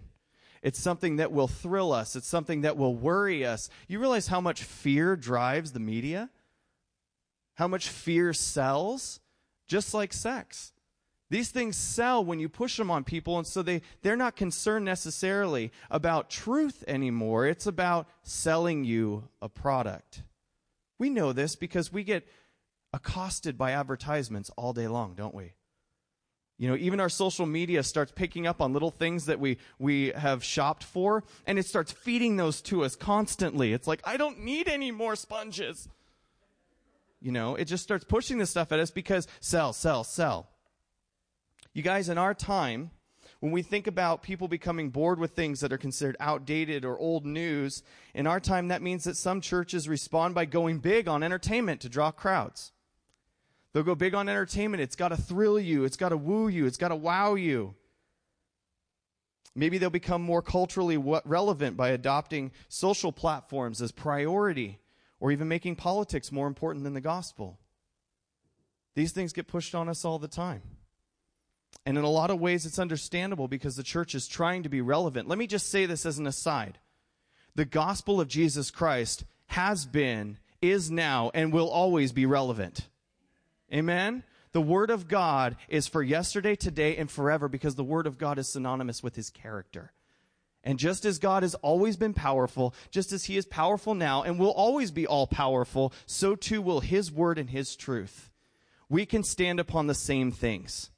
It's 0.61 0.79
something 0.79 1.17
that 1.17 1.31
will 1.31 1.47
thrill 1.47 1.91
us. 1.91 2.15
It's 2.15 2.27
something 2.27 2.61
that 2.61 2.75
will 2.75 2.95
worry 2.95 3.45
us. 3.45 3.69
You 3.87 3.99
realize 3.99 4.27
how 4.27 4.41
much 4.41 4.63
fear 4.63 5.15
drives 5.15 5.73
the 5.73 5.79
media? 5.79 6.31
How 7.53 7.67
much 7.67 7.87
fear 7.87 8.33
sells? 8.33 9.19
just 9.67 9.93
like 9.93 10.13
sex. 10.13 10.71
These 11.29 11.49
things 11.49 11.75
sell 11.75 12.23
when 12.23 12.39
you 12.39 12.47
push 12.47 12.77
them 12.77 12.91
on 12.91 13.03
people, 13.03 13.37
and 13.37 13.47
so 13.47 13.63
they, 13.63 13.81
they're 14.03 14.15
not 14.15 14.35
concerned 14.35 14.85
necessarily 14.85 15.71
about 15.89 16.29
truth 16.29 16.83
anymore. 16.87 17.47
It's 17.47 17.65
about 17.65 18.07
selling 18.21 18.83
you 18.83 19.27
a 19.41 19.49
product. 19.49 20.21
We 20.97 21.09
know 21.09 21.33
this 21.33 21.55
because 21.55 21.91
we 21.91 22.03
get 22.03 22.27
accosted 22.93 23.57
by 23.57 23.71
advertisements 23.71 24.49
all 24.55 24.73
day 24.73 24.87
long, 24.87 25.15
don't 25.15 25.35
we? 25.35 25.53
You 26.57 26.69
know, 26.69 26.77
even 26.77 27.01
our 27.01 27.09
social 27.09 27.45
media 27.45 27.83
starts 27.83 28.13
picking 28.15 28.47
up 28.47 28.61
on 28.61 28.71
little 28.71 28.91
things 28.91 29.25
that 29.25 29.41
we, 29.41 29.57
we 29.77 30.13
have 30.15 30.41
shopped 30.41 30.83
for, 30.83 31.25
and 31.45 31.59
it 31.59 31.65
starts 31.65 31.91
feeding 31.91 32.37
those 32.37 32.61
to 32.63 32.85
us 32.85 32.95
constantly. 32.95 33.73
It's 33.73 33.87
like, 33.87 33.99
I 34.05 34.15
don't 34.15 34.39
need 34.39 34.69
any 34.69 34.91
more 34.91 35.17
sponges. 35.17 35.89
You 37.19 37.33
know, 37.33 37.55
it 37.55 37.65
just 37.65 37.83
starts 37.83 38.05
pushing 38.05 38.37
this 38.37 38.51
stuff 38.51 38.71
at 38.71 38.79
us 38.79 38.91
because 38.91 39.27
sell, 39.41 39.73
sell, 39.73 40.05
sell. 40.05 40.47
You 41.73 41.81
guys, 41.81 42.07
in 42.07 42.17
our 42.17 42.33
time, 42.33 42.91
when 43.39 43.51
we 43.51 43.61
think 43.61 43.87
about 43.87 44.23
people 44.23 44.47
becoming 44.47 44.89
bored 44.89 45.19
with 45.19 45.31
things 45.31 45.59
that 45.59 45.73
are 45.73 45.77
considered 45.77 46.17
outdated 46.19 46.85
or 46.85 46.97
old 46.97 47.25
news, 47.25 47.83
in 48.13 48.27
our 48.27 48.39
time, 48.39 48.69
that 48.69 48.81
means 48.81 49.03
that 49.03 49.17
some 49.17 49.41
churches 49.41 49.89
respond 49.89 50.33
by 50.33 50.45
going 50.45 50.79
big 50.79 51.07
on 51.07 51.23
entertainment 51.23 51.81
to 51.81 51.89
draw 51.89 52.11
crowds. 52.11 52.71
They'll 53.73 53.83
go 53.83 53.95
big 53.95 54.15
on 54.15 54.29
entertainment. 54.29 54.81
It's 54.81 54.95
got 54.95 55.09
to 55.09 55.17
thrill 55.17 55.59
you, 55.59 55.83
it's 55.83 55.97
got 55.97 56.09
to 56.09 56.17
woo 56.17 56.47
you, 56.47 56.65
it's 56.65 56.77
got 56.77 56.89
to 56.89 56.95
wow 56.95 57.35
you. 57.35 57.75
Maybe 59.53 59.77
they'll 59.77 59.89
become 59.89 60.21
more 60.21 60.41
culturally 60.41 60.97
relevant 60.97 61.77
by 61.77 61.89
adopting 61.89 62.51
social 62.67 63.13
platforms 63.13 63.81
as 63.81 63.91
priority 63.91 64.79
or 65.19 65.31
even 65.31 65.47
making 65.47 65.77
politics 65.77 66.31
more 66.31 66.47
important 66.47 66.83
than 66.83 66.93
the 66.93 67.01
gospel. 67.01 67.59
These 68.95 69.13
things 69.13 69.33
get 69.33 69.47
pushed 69.47 69.73
on 69.73 69.87
us 69.87 70.03
all 70.03 70.19
the 70.19 70.27
time. 70.27 70.61
And 71.85 71.97
in 71.97 72.03
a 72.03 72.09
lot 72.09 72.31
of 72.31 72.39
ways, 72.39 72.65
it's 72.65 72.79
understandable 72.79 73.47
because 73.47 73.75
the 73.75 73.83
church 73.83 74.15
is 74.15 74.27
trying 74.27 74.63
to 74.63 74.69
be 74.69 74.81
relevant. 74.81 75.27
Let 75.27 75.37
me 75.37 75.47
just 75.47 75.69
say 75.69 75.85
this 75.85 76.05
as 76.05 76.17
an 76.17 76.27
aside 76.27 76.79
the 77.55 77.65
gospel 77.65 78.19
of 78.19 78.27
Jesus 78.27 78.69
Christ 78.69 79.23
has 79.47 79.85
been, 79.85 80.37
is 80.61 80.91
now, 80.91 81.31
and 81.33 81.53
will 81.53 81.69
always 81.69 82.11
be 82.11 82.25
relevant. 82.25 82.89
Amen? 83.73 84.23
The 84.51 84.61
Word 84.61 84.89
of 84.89 85.07
God 85.07 85.55
is 85.69 85.87
for 85.87 86.03
yesterday, 86.03 86.55
today, 86.55 86.97
and 86.97 87.09
forever 87.09 87.47
because 87.47 87.75
the 87.75 87.83
Word 87.83 88.07
of 88.07 88.17
God 88.17 88.37
is 88.39 88.51
synonymous 88.51 89.01
with 89.01 89.15
His 89.15 89.29
character. 89.29 89.93
And 90.65 90.79
just 90.79 91.05
as 91.05 91.19
God 91.19 91.43
has 91.43 91.53
always 91.55 91.95
been 91.95 92.15
powerful, 92.15 92.73
just 92.89 93.11
as 93.11 93.25
he 93.25 93.37
is 93.37 93.45
powerful 93.45 93.93
now 93.93 94.23
and 94.23 94.39
will 94.39 94.49
always 94.49 94.89
be 94.89 95.05
all 95.05 95.27
powerful, 95.27 95.93
so 96.07 96.35
too 96.35 96.59
will 96.59 96.79
his 96.79 97.11
word 97.11 97.37
and 97.37 97.51
his 97.51 97.75
truth. 97.75 98.31
We 98.89 99.05
can 99.05 99.23
stand 99.23 99.59
upon 99.59 99.85
the 99.85 99.93
same 99.93 100.31
things. 100.31 100.89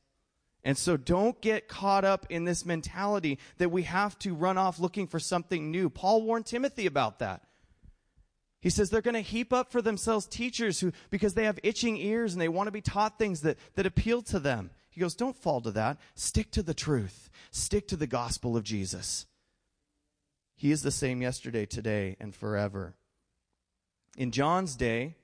And 0.64 0.78
so 0.78 0.98
don't 0.98 1.40
get 1.42 1.68
caught 1.68 2.04
up 2.04 2.26
in 2.30 2.46
this 2.46 2.66
mentality 2.66 3.40
that 3.58 3.72
we 3.72 3.84
have 3.84 4.18
to 4.20 4.34
run 4.34 4.58
off 4.58 4.80
looking 4.80 5.08
for 5.08 5.20
something 5.20 5.72
new. 5.72 5.90
Paul 5.90 6.24
warned 6.24 6.46
Timothy 6.46 6.86
about 6.86 7.20
that. 7.20 7.44
He 8.60 8.70
says 8.70 8.90
they're 8.90 9.02
going 9.02 9.14
to 9.14 9.22
heap 9.22 9.54
up 9.54 9.72
for 9.72 9.82
themselves 9.82 10.26
teachers 10.26 10.80
who, 10.80 10.92
because 11.10 11.36
they 11.36 11.46
have 11.46 11.60
itching 11.64 11.96
ears 11.98 12.34
and 12.34 12.42
they 12.42 12.50
want 12.50 12.68
to 12.68 12.72
be 12.72 12.82
taught 12.82 13.18
things 13.18 13.42
that, 13.42 13.58
that 13.76 13.86
appeal 13.86 14.22
to 14.24 14.40
them. 14.40 14.72
He 14.90 15.00
goes, 15.00 15.16
Don't 15.16 15.38
fall 15.38 15.62
to 15.62 15.72
that. 15.72 15.98
Stick 16.16 16.52
to 16.52 16.64
the 16.64 16.74
truth, 16.74 17.30
stick 17.52 17.88
to 17.90 17.96
the 17.96 18.08
gospel 18.08 18.58
of 18.58 18.64
Jesus. 18.64 19.28
He 20.56 20.72
is 20.72 20.82
the 20.82 20.92
same 20.92 21.22
yesterday, 21.22 21.68
today, 21.68 22.18
and 22.20 22.36
forever. 22.36 22.96
In 24.18 24.32
John's 24.32 24.76
day, 24.76 25.16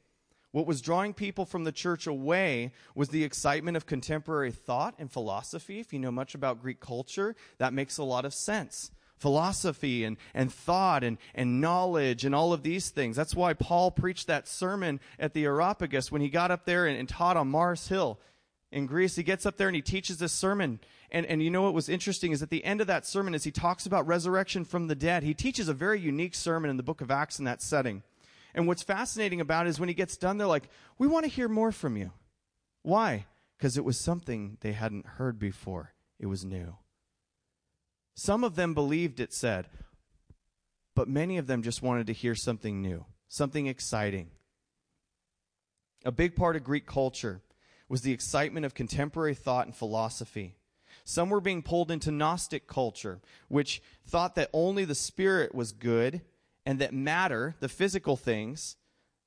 what 0.53 0.67
was 0.67 0.81
drawing 0.81 1.15
people 1.15 1.45
from 1.45 1.63
the 1.63 1.71
church 1.71 2.05
away 2.05 2.73
was 2.93 3.09
the 3.09 3.23
excitement 3.23 3.75
of 3.75 3.87
contemporary 3.87 4.51
thought 4.51 4.93
and 4.99 5.11
philosophy. 5.11 5.79
If 5.79 5.91
you 5.91 5.97
know 5.97 6.11
much 6.11 6.35
about 6.35 6.61
Greek 6.61 6.79
culture, 6.79 7.35
that 7.57 7.73
makes 7.73 7.97
a 7.97 8.03
lot 8.03 8.23
of 8.23 8.35
sense. 8.35 8.91
Philosophy 9.17 10.03
and, 10.03 10.15
and 10.31 10.53
thought 10.53 11.03
and, 11.03 11.17
and 11.33 11.59
knowledge 11.59 12.23
and 12.23 12.35
all 12.35 12.53
of 12.53 12.61
these 12.61 12.91
things. 12.91 13.15
That's 13.15 13.35
why 13.35 13.53
Paul 13.53 13.89
preached 13.89 14.27
that 14.27 14.47
sermon 14.47 14.99
at 15.17 15.33
the 15.33 15.43
Areopagus 15.45 16.11
when 16.11 16.21
he 16.21 16.29
got 16.29 16.51
up 16.51 16.65
there 16.65 16.85
and, 16.85 16.99
and 16.99 17.09
taught 17.09 17.35
on 17.35 17.47
Mars 17.47 17.87
Hill 17.87 18.19
in 18.71 18.85
Greece. 18.85 19.15
He 19.15 19.23
gets 19.23 19.47
up 19.47 19.57
there 19.57 19.67
and 19.67 19.75
he 19.75 19.81
teaches 19.81 20.19
this 20.19 20.33
sermon. 20.33 20.79
And, 21.09 21.25
and 21.25 21.41
you 21.41 21.49
know 21.49 21.63
what 21.63 21.73
was 21.73 21.89
interesting 21.89 22.31
is 22.31 22.43
at 22.43 22.51
the 22.51 22.63
end 22.63 22.79
of 22.79 22.85
that 22.85 23.07
sermon, 23.07 23.33
as 23.33 23.43
he 23.43 23.51
talks 23.51 23.87
about 23.87 24.05
resurrection 24.05 24.65
from 24.65 24.85
the 24.85 24.93
dead, 24.93 25.23
he 25.23 25.33
teaches 25.33 25.67
a 25.67 25.73
very 25.73 25.99
unique 25.99 26.35
sermon 26.35 26.69
in 26.69 26.77
the 26.77 26.83
book 26.83 27.01
of 27.01 27.09
Acts 27.09 27.39
in 27.39 27.45
that 27.45 27.63
setting. 27.63 28.03
And 28.55 28.67
what's 28.67 28.83
fascinating 28.83 29.41
about 29.41 29.65
it 29.65 29.69
is 29.69 29.79
when 29.79 29.89
he 29.89 29.95
gets 29.95 30.17
done, 30.17 30.37
they're 30.37 30.47
like, 30.47 30.69
We 30.97 31.07
want 31.07 31.25
to 31.25 31.31
hear 31.31 31.47
more 31.47 31.71
from 31.71 31.97
you. 31.97 32.11
Why? 32.83 33.25
Because 33.57 33.77
it 33.77 33.85
was 33.85 33.99
something 33.99 34.57
they 34.61 34.73
hadn't 34.73 35.05
heard 35.05 35.39
before, 35.39 35.93
it 36.19 36.27
was 36.27 36.45
new. 36.45 36.77
Some 38.15 38.43
of 38.43 38.55
them 38.55 38.73
believed 38.73 39.19
it 39.19 39.33
said, 39.33 39.67
but 40.95 41.07
many 41.07 41.37
of 41.37 41.47
them 41.47 41.63
just 41.63 41.81
wanted 41.81 42.07
to 42.07 42.13
hear 42.13 42.35
something 42.35 42.81
new, 42.81 43.05
something 43.27 43.67
exciting. 43.67 44.29
A 46.05 46.11
big 46.11 46.35
part 46.35 46.55
of 46.55 46.63
Greek 46.63 46.85
culture 46.85 47.41
was 47.89 48.01
the 48.01 48.11
excitement 48.11 48.65
of 48.65 48.75
contemporary 48.75 49.33
thought 49.33 49.65
and 49.65 49.75
philosophy. 49.75 50.55
Some 51.05 51.29
were 51.29 51.41
being 51.41 51.63
pulled 51.63 51.89
into 51.89 52.11
Gnostic 52.11 52.67
culture, 52.67 53.19
which 53.47 53.81
thought 54.05 54.35
that 54.35 54.49
only 54.53 54.85
the 54.85 54.95
spirit 54.95 55.55
was 55.55 55.71
good 55.71 56.21
and 56.65 56.79
that 56.79 56.93
matter, 56.93 57.55
the 57.59 57.69
physical 57.69 58.15
things, 58.15 58.77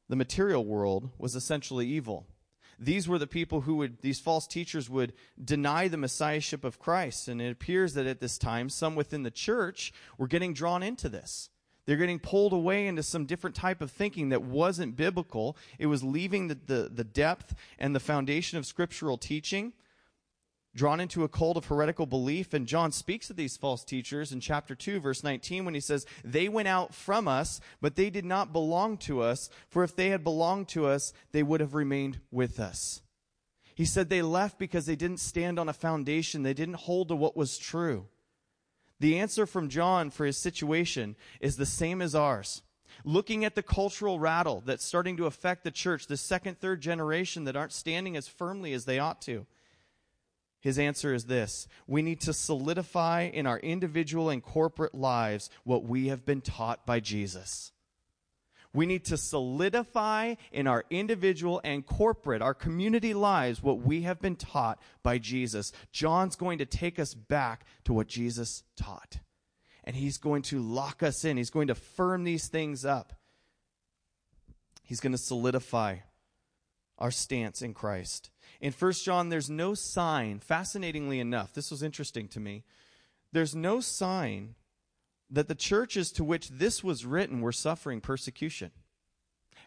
the 0.09 0.16
material 0.16 0.64
world, 0.64 1.11
was 1.19 1.35
essentially 1.35 1.87
evil. 1.87 2.26
These 2.78 3.09
were 3.09 3.19
the 3.19 3.26
people 3.26 3.62
who 3.62 3.76
would, 3.76 4.02
these 4.02 4.21
false 4.21 4.47
teachers 4.47 4.90
would 4.90 5.14
deny 5.43 5.88
the 5.88 5.97
messiahship 5.97 6.62
of 6.64 6.78
Christ. 6.78 7.26
And 7.28 7.40
it 7.40 7.50
appears 7.50 7.95
that 7.95 8.07
at 8.07 8.21
this 8.21 8.37
time, 8.37 8.69
some 8.69 8.95
within 8.95 9.23
the 9.23 9.31
church 9.31 9.93
were 10.19 10.26
getting 10.26 10.52
drawn 10.52 10.83
into 10.83 11.09
this. 11.09 11.49
They're 11.87 11.97
getting 11.97 12.19
pulled 12.19 12.52
away 12.52 12.87
into 12.87 13.02
some 13.02 13.26
different 13.26 13.57
type 13.57 13.81
of 13.81 13.90
thinking 13.90 14.31
that 14.31 14.43
wasn't 14.43 14.97
biblical. 14.97 15.57
It 15.78 15.87
was 15.87 16.02
leaving 16.02 16.49
the, 16.49 16.59
the, 16.66 16.90
the 16.93 17.05
depth 17.05 17.55
and 17.78 17.95
the 17.95 18.00
foundation 18.00 18.59
of 18.59 18.66
scriptural 18.66 19.16
teaching 19.16 19.73
drawn 20.76 21.00
into 21.00 21.25
a 21.25 21.28
cult 21.28 21.56
of 21.56 21.64
heretical 21.64 22.06
belief. 22.06 22.54
And 22.54 22.66
John 22.66 22.92
speaks 22.92 23.30
of 23.30 23.37
these 23.37 23.56
false 23.56 23.83
teachers 23.83 24.30
in 24.30 24.40
chapter 24.40 24.75
2, 24.75 25.00
verse 25.00 25.25
19, 25.25 25.64
when 25.64 25.75
he 25.75 25.80
says, 25.80 26.06
They 26.23 26.49
went 26.49 26.68
out 26.68 26.95
from 26.95 27.26
us, 27.26 27.61
but 27.80 27.97
they 27.97 28.11
did 28.11 28.25
not 28.25 28.52
belong 28.52 28.99
to 28.99 29.23
us, 29.23 29.50
for 29.68 29.83
if 29.83 29.97
they 29.97 30.11
had 30.11 30.23
belonged 30.23 30.68
to 30.68 30.87
us, 30.87 31.12
they 31.33 31.42
would 31.42 31.61
have 31.61 31.75
remained 31.75 32.21
with 32.30 32.61
us. 32.61 33.02
He 33.75 33.85
said 33.85 34.09
they 34.09 34.23
left 34.23 34.59
because 34.59 34.87
they 34.87 34.97
didn't 34.97 35.21
stand 35.21 35.59
on 35.59 35.68
a 35.68 35.75
foundation, 35.75 36.42
they 36.42 36.54
didn't 36.54 36.76
hold 36.76 37.09
to 37.09 37.16
what 37.16 37.37
was 37.37 37.59
true. 37.59 38.06
The 39.00 39.18
answer 39.18 39.47
from 39.47 39.68
John 39.68 40.11
for 40.11 40.25
his 40.25 40.38
situation 40.38 41.16
is 41.40 41.56
the 41.56 41.66
same 41.66 42.00
as 42.00 42.14
ours. 42.14 42.62
Looking 43.04 43.45
at 43.45 43.54
the 43.54 43.62
cultural 43.62 44.18
rattle 44.18 44.62
that's 44.64 44.85
starting 44.85 45.18
to 45.18 45.26
affect 45.26 45.64
the 45.64 45.71
church, 45.71 46.06
the 46.06 46.16
second, 46.16 46.59
third 46.59 46.80
generation 46.80 47.45
that 47.45 47.56
aren't 47.56 47.73
standing 47.73 48.16
as 48.16 48.28
firmly 48.28 48.73
as 48.73 48.87
they 48.87 48.99
ought 48.99 49.21
to. 49.23 49.47
His 50.61 50.79
answer 50.79 51.15
is 51.15 51.25
this 51.25 51.69
We 51.87 52.03
need 52.03 52.21
to 52.23 52.33
solidify 52.33 53.31
in 53.33 53.47
our 53.47 53.59
individual 53.59 54.31
and 54.31 54.43
corporate 54.43 54.95
lives 54.95 55.51
what 55.65 55.85
we 55.85 56.09
have 56.09 56.25
been 56.25 56.41
taught 56.41 56.87
by 56.87 57.01
Jesus. 57.01 57.73
We 58.73 58.85
need 58.85 59.07
to 59.07 59.17
solidify 59.17 60.35
in 60.53 60.67
our 60.67 60.85
individual 60.91 61.63
and 61.65 61.87
corporate, 61.87 62.43
our 62.43 62.53
community 62.53 63.15
lives, 63.15 63.63
what 63.63 63.81
we 63.81 64.03
have 64.03 64.21
been 64.21 64.37
taught 64.37 64.79
by 65.03 65.17
Jesus. 65.17 65.73
John's 65.93 66.37
going 66.37 66.59
to 66.59 66.67
take 66.67 66.99
us 66.99 67.15
back 67.15 67.65
to 67.85 67.95
what 67.95 68.07
Jesus 68.07 68.65
taught. 68.77 69.21
And 69.85 69.97
he's 69.97 70.19
going 70.19 70.43
to 70.43 70.61
lock 70.61 71.03
us 71.03 71.25
in, 71.25 71.39
he's 71.39 71.49
going 71.49 71.69
to 71.69 71.75
firm 71.75 72.25
these 72.25 72.49
things 72.49 72.85
up. 72.85 73.15
He's 74.83 75.01
going 75.01 75.13
to 75.13 75.19
solidify 75.19 75.97
our 76.99 77.11
stance 77.11 77.63
in 77.63 77.73
Christ. 77.73 78.31
In 78.61 78.73
1 78.73 78.93
John, 78.93 79.29
there's 79.29 79.51
no 79.51 79.75
sign, 79.75 80.39
fascinatingly 80.41 81.21
enough, 81.21 81.53
this 81.53 81.71
was 81.71 81.83
interesting 81.83 82.29
to 82.29 82.41
me. 82.41 82.65
There's 83.33 83.55
no 83.55 83.81
sign 83.81 84.55
that 85.29 85.49
the 85.49 85.55
churches 85.55 86.13
to 86.13 86.25
which 86.25 86.49
this 86.49 86.83
was 86.83 87.05
written 87.05 87.41
were 87.41 87.53
suffering 87.53 88.01
persecution. 88.01 88.71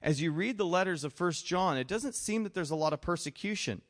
As 0.02 0.22
you 0.22 0.32
read 0.32 0.58
the 0.58 0.66
letters 0.66 1.04
of 1.04 1.20
1 1.20 1.32
John, 1.32 1.78
it 1.78 1.88
doesn't 1.88 2.16
seem 2.16 2.44
that 2.44 2.54
there's 2.54 2.72
a 2.72 2.76
lot 2.76 2.94
of 2.94 3.02
persecution. 3.02 3.82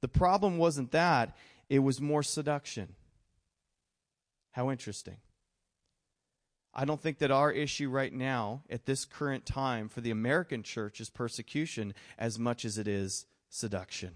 The 0.00 0.08
problem 0.08 0.58
wasn't 0.58 0.92
that, 0.92 1.36
it 1.68 1.80
was 1.80 2.00
more 2.00 2.22
seduction. 2.22 2.94
How 4.52 4.70
interesting. 4.70 5.16
I 6.72 6.84
don't 6.84 7.00
think 7.00 7.18
that 7.18 7.30
our 7.30 7.50
issue 7.50 7.88
right 7.88 8.12
now, 8.12 8.62
at 8.70 8.86
this 8.86 9.04
current 9.04 9.46
time, 9.46 9.88
for 9.88 10.00
the 10.00 10.10
American 10.10 10.62
church 10.62 11.00
is 11.00 11.10
persecution 11.10 11.94
as 12.18 12.38
much 12.38 12.64
as 12.64 12.78
it 12.78 12.86
is 12.86 13.26
seduction. 13.48 14.12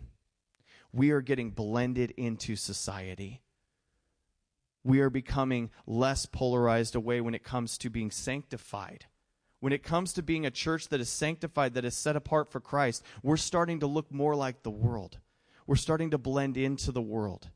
We 0.93 1.11
are 1.11 1.21
getting 1.21 1.51
blended 1.51 2.13
into 2.17 2.57
society. 2.57 3.43
We 4.83 5.01
are 5.01 5.11
becoming 5.11 5.71
less 5.87 6.27
polarized 6.27 6.95
away 6.95 7.21
when 7.21 7.35
it 7.35 7.45
comes 7.45 7.79
to 7.79 7.91
being 7.91 8.11
sanctified. 8.11 9.07
When 9.61 9.73
it 9.75 9.83
comes 9.83 10.15
to 10.15 10.23
being 10.23 10.47
a 10.47 10.51
church 10.51 10.89
that 10.89 11.01
is 11.01 11.11
sanctified, 11.11 11.75
that 11.75 11.85
is 11.85 11.95
set 11.97 12.17
apart 12.17 12.51
for 12.51 12.61
Christ, 12.61 13.05
we're 13.23 13.37
starting 13.37 13.81
to 13.81 13.87
look 13.87 14.11
more 14.11 14.35
like 14.35 14.63
the 14.63 14.71
world. 14.71 15.19
We're 15.67 15.77
starting 15.77 16.11
to 16.11 16.19
blend 16.19 16.57
into 16.57 16.93
the 16.93 17.03
world. 17.03 17.51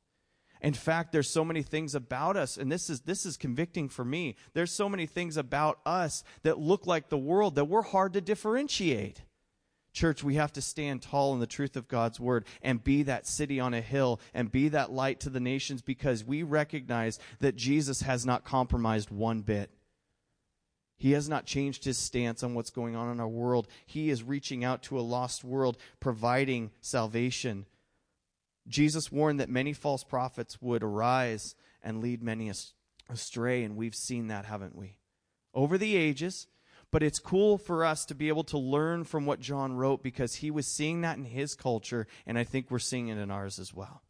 In 0.61 0.75
fact, 0.75 1.13
there's 1.13 1.29
so 1.29 1.45
many 1.45 1.63
things 1.63 1.95
about 1.95 2.37
us, 2.37 2.57
and 2.57 2.71
this 2.71 2.89
is 2.89 3.01
this 3.03 3.27
is 3.27 3.37
convicting 3.37 3.89
for 3.89 4.05
me. 4.05 4.37
There's 4.55 4.73
so 4.73 4.89
many 4.89 5.05
things 5.05 5.37
about 5.37 5.79
us 5.85 6.25
that 6.43 6.59
look 6.59 6.87
like 6.87 7.09
the 7.09 7.19
world 7.19 7.55
that 7.57 7.67
we're 7.67 7.83
hard 7.83 8.15
to 8.15 8.23
differentiate. 8.23 9.23
Church, 9.95 10.25
we 10.25 10.35
have 10.35 10.53
to 10.53 10.61
stand 10.61 11.03
tall 11.03 11.33
in 11.35 11.41
the 11.41 11.47
truth 11.47 11.77
of 11.77 11.89
God's 11.89 12.19
word 12.19 12.47
and 12.61 12.83
be 12.83 13.05
that 13.05 13.29
city 13.29 13.61
on 13.61 13.73
a 13.73 13.81
hill 13.81 14.21
and 14.35 14.51
be 14.51 14.69
that 14.69 14.91
light 14.91 15.21
to 15.21 15.31
the 15.31 15.41
nations 15.41 15.83
because 15.83 16.25
we 16.25 16.43
recognize 16.43 17.21
that 17.39 17.55
Jesus 17.55 18.03
has 18.03 18.27
not 18.27 18.45
compromised 18.45 19.11
one 19.11 19.43
bit. 19.43 19.71
He 20.97 21.13
has 21.13 21.29
not 21.29 21.47
changed 21.47 21.85
his 21.85 21.97
stance 21.97 22.43
on 22.43 22.55
what's 22.55 22.71
going 22.71 22.97
on 22.97 23.11
in 23.11 23.21
our 23.21 23.29
world. 23.29 23.69
He 23.87 24.11
is 24.11 24.23
reaching 24.23 24.65
out 24.65 24.83
to 24.85 24.99
a 24.99 25.01
lost 25.01 25.45
world, 25.45 25.77
providing 26.01 26.73
salvation. 26.81 27.67
Jesus 28.67 29.13
warned 29.13 29.39
that 29.39 29.49
many 29.49 29.73
false 29.73 30.03
prophets 30.03 30.61
would 30.61 30.83
arise 30.83 31.55
and 31.83 32.01
lead 32.01 32.23
many 32.23 32.51
astray, 33.09 33.63
and 33.63 33.77
we've 33.77 33.95
seen 33.95 34.27
that, 34.27 34.47
haven't 34.47 34.77
we? 34.77 34.97
Over 35.53 35.79
the 35.79 35.95
ages, 35.95 36.49
but 36.95 37.03
it's 37.03 37.19
cool 37.19 37.59
for 37.59 37.85
us 37.85 38.05
to 38.05 38.15
be 38.15 38.29
able 38.29 38.45
to 38.45 38.57
learn 38.57 39.03
from 39.03 39.27
what 39.27 39.41
John 39.41 39.73
wrote 39.75 40.01
because 40.01 40.37
he 40.37 40.53
was 40.53 40.65
seeing 40.65 41.01
that 41.01 41.19
in 41.19 41.25
his 41.25 41.57
culture, 41.57 42.07
and 42.25 42.39
I 42.39 42.45
think 42.45 42.71
we're 42.71 42.79
seeing 42.79 43.09
it 43.09 43.19
in 43.19 43.33
ours 43.33 43.59
as 43.59 43.75
well. 43.75 44.05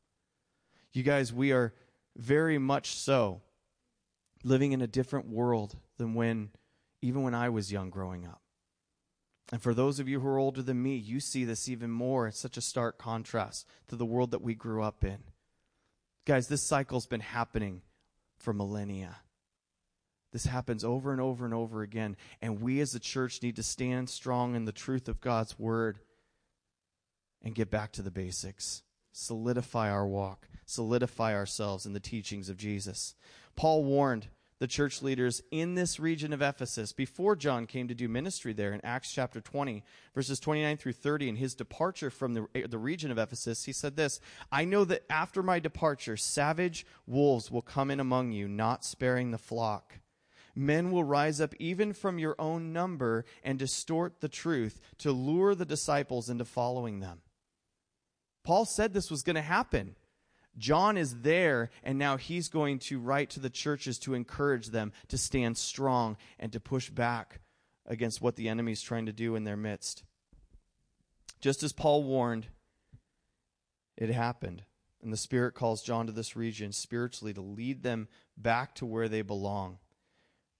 You 0.92 1.02
guys, 1.02 1.32
we 1.32 1.50
are 1.50 1.72
very 2.14 2.58
much 2.58 2.90
so 2.90 3.40
living 4.42 4.72
in 4.72 4.82
a 4.82 4.86
different 4.86 5.30
world 5.30 5.78
than 5.96 6.12
when, 6.12 6.50
even 7.00 7.22
when 7.22 7.34
I 7.34 7.48
was 7.48 7.72
young 7.72 7.88
growing 7.88 8.26
up. 8.26 8.42
And 9.50 9.62
for 9.62 9.72
those 9.72 9.98
of 9.98 10.06
you 10.06 10.20
who 10.20 10.28
are 10.28 10.38
older 10.38 10.60
than 10.60 10.82
me, 10.82 10.96
you 10.96 11.20
see 11.20 11.46
this 11.46 11.70
even 11.70 11.90
more. 11.90 12.26
It's 12.26 12.38
such 12.38 12.58
a 12.58 12.60
stark 12.60 12.98
contrast 12.98 13.66
to 13.88 13.96
the 13.96 14.04
world 14.04 14.30
that 14.32 14.42
we 14.42 14.54
grew 14.54 14.82
up 14.82 15.02
in. 15.02 15.20
Guys, 16.26 16.48
this 16.48 16.68
cycle's 16.68 17.06
been 17.06 17.20
happening 17.20 17.80
for 18.36 18.52
millennia. 18.52 19.20
This 20.34 20.46
happens 20.46 20.82
over 20.82 21.12
and 21.12 21.20
over 21.20 21.44
and 21.44 21.54
over 21.54 21.82
again. 21.82 22.16
And 22.42 22.60
we 22.60 22.80
as 22.80 22.92
a 22.92 22.98
church 22.98 23.40
need 23.40 23.54
to 23.54 23.62
stand 23.62 24.10
strong 24.10 24.56
in 24.56 24.64
the 24.64 24.72
truth 24.72 25.08
of 25.08 25.20
God's 25.20 25.60
word 25.60 26.00
and 27.40 27.54
get 27.54 27.70
back 27.70 27.92
to 27.92 28.02
the 28.02 28.10
basics. 28.10 28.82
Solidify 29.12 29.88
our 29.88 30.08
walk, 30.08 30.48
solidify 30.66 31.36
ourselves 31.36 31.86
in 31.86 31.92
the 31.92 32.00
teachings 32.00 32.48
of 32.48 32.56
Jesus. 32.56 33.14
Paul 33.54 33.84
warned 33.84 34.26
the 34.58 34.66
church 34.66 35.02
leaders 35.02 35.40
in 35.52 35.76
this 35.76 36.00
region 36.00 36.32
of 36.32 36.42
Ephesus 36.42 36.92
before 36.92 37.36
John 37.36 37.64
came 37.68 37.86
to 37.86 37.94
do 37.94 38.08
ministry 38.08 38.52
there 38.52 38.72
in 38.72 38.84
Acts 38.84 39.12
chapter 39.12 39.40
20, 39.40 39.84
verses 40.16 40.40
29 40.40 40.78
through 40.78 40.94
30. 40.94 41.28
In 41.28 41.36
his 41.36 41.54
departure 41.54 42.10
from 42.10 42.34
the, 42.34 42.48
eh, 42.56 42.66
the 42.68 42.78
region 42.78 43.12
of 43.12 43.18
Ephesus, 43.18 43.66
he 43.66 43.72
said 43.72 43.94
this 43.94 44.18
I 44.50 44.64
know 44.64 44.84
that 44.84 45.04
after 45.08 45.44
my 45.44 45.60
departure, 45.60 46.16
savage 46.16 46.84
wolves 47.06 47.52
will 47.52 47.62
come 47.62 47.88
in 47.88 48.00
among 48.00 48.32
you, 48.32 48.48
not 48.48 48.84
sparing 48.84 49.30
the 49.30 49.38
flock. 49.38 50.00
Men 50.54 50.90
will 50.92 51.04
rise 51.04 51.40
up 51.40 51.54
even 51.58 51.92
from 51.92 52.18
your 52.18 52.36
own 52.38 52.72
number 52.72 53.24
and 53.42 53.58
distort 53.58 54.20
the 54.20 54.28
truth 54.28 54.80
to 54.98 55.10
lure 55.12 55.54
the 55.54 55.64
disciples 55.64 56.30
into 56.30 56.44
following 56.44 57.00
them. 57.00 57.22
Paul 58.44 58.64
said 58.64 58.92
this 58.92 59.10
was 59.10 59.22
going 59.22 59.36
to 59.36 59.42
happen. 59.42 59.96
John 60.56 60.96
is 60.96 61.22
there, 61.22 61.70
and 61.82 61.98
now 61.98 62.16
he's 62.16 62.48
going 62.48 62.78
to 62.80 63.00
write 63.00 63.30
to 63.30 63.40
the 63.40 63.50
churches 63.50 63.98
to 64.00 64.14
encourage 64.14 64.68
them 64.68 64.92
to 65.08 65.18
stand 65.18 65.58
strong 65.58 66.16
and 66.38 66.52
to 66.52 66.60
push 66.60 66.90
back 66.90 67.40
against 67.86 68.22
what 68.22 68.36
the 68.36 68.48
enemy 68.48 68.72
is 68.72 68.82
trying 68.82 69.06
to 69.06 69.12
do 69.12 69.34
in 69.34 69.44
their 69.44 69.56
midst. 69.56 70.04
Just 71.40 71.62
as 71.62 71.72
Paul 71.72 72.04
warned, 72.04 72.46
it 73.96 74.10
happened. 74.10 74.62
And 75.02 75.12
the 75.12 75.18
Spirit 75.18 75.54
calls 75.54 75.82
John 75.82 76.06
to 76.06 76.12
this 76.12 76.36
region 76.36 76.72
spiritually 76.72 77.34
to 77.34 77.42
lead 77.42 77.82
them 77.82 78.08
back 78.36 78.74
to 78.76 78.86
where 78.86 79.08
they 79.08 79.20
belong, 79.20 79.78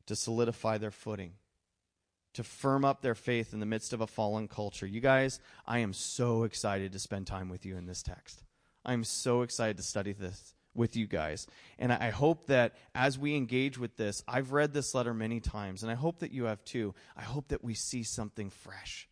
to 0.06 0.16
solidify 0.16 0.78
their 0.78 0.90
footing, 0.90 1.32
to 2.34 2.42
firm 2.42 2.84
up 2.84 3.02
their 3.02 3.14
faith 3.14 3.52
in 3.52 3.61
the 3.61 3.66
midst 3.66 3.92
of 3.92 4.00
a 4.00 4.06
fallen 4.06 4.49
culture. 4.49 4.87
You 4.87 5.00
guys, 5.00 5.40
I 5.66 5.78
am 5.78 5.92
so 5.92 6.44
excited 6.44 6.92
to 6.92 6.99
spend 6.99 7.26
time 7.26 7.49
with 7.49 7.64
you 7.64 7.76
in 7.76 7.87
this 7.87 8.02
text. 8.02 8.42
I'm 8.84 9.04
so 9.04 9.42
excited 9.42 9.76
to 9.78 9.82
study 9.82 10.12
this 10.12 10.54
with 10.75 10.96
you 10.96 11.06
guys. 11.06 11.46
And 11.78 11.92
I 11.92 12.11
hope 12.11 12.46
that 12.46 12.75
as 12.94 13.18
we 13.18 13.37
engage 13.37 13.78
with 13.78 13.96
this, 13.96 14.23
I've 14.26 14.52
read 14.52 14.73
this 14.73 14.94
letter 14.94 15.14
many 15.14 15.40
times, 15.40 15.82
and 15.82 15.90
I 15.90 15.94
hope 15.94 16.18
that 16.18 16.32
you 16.32 16.44
have 16.44 16.64
too. 16.64 16.94
I 17.16 17.23
hope 17.23 17.49
that 17.49 17.64
we 17.64 17.75
see 17.75 18.02
something 18.02 18.50
fresh. 18.50 19.08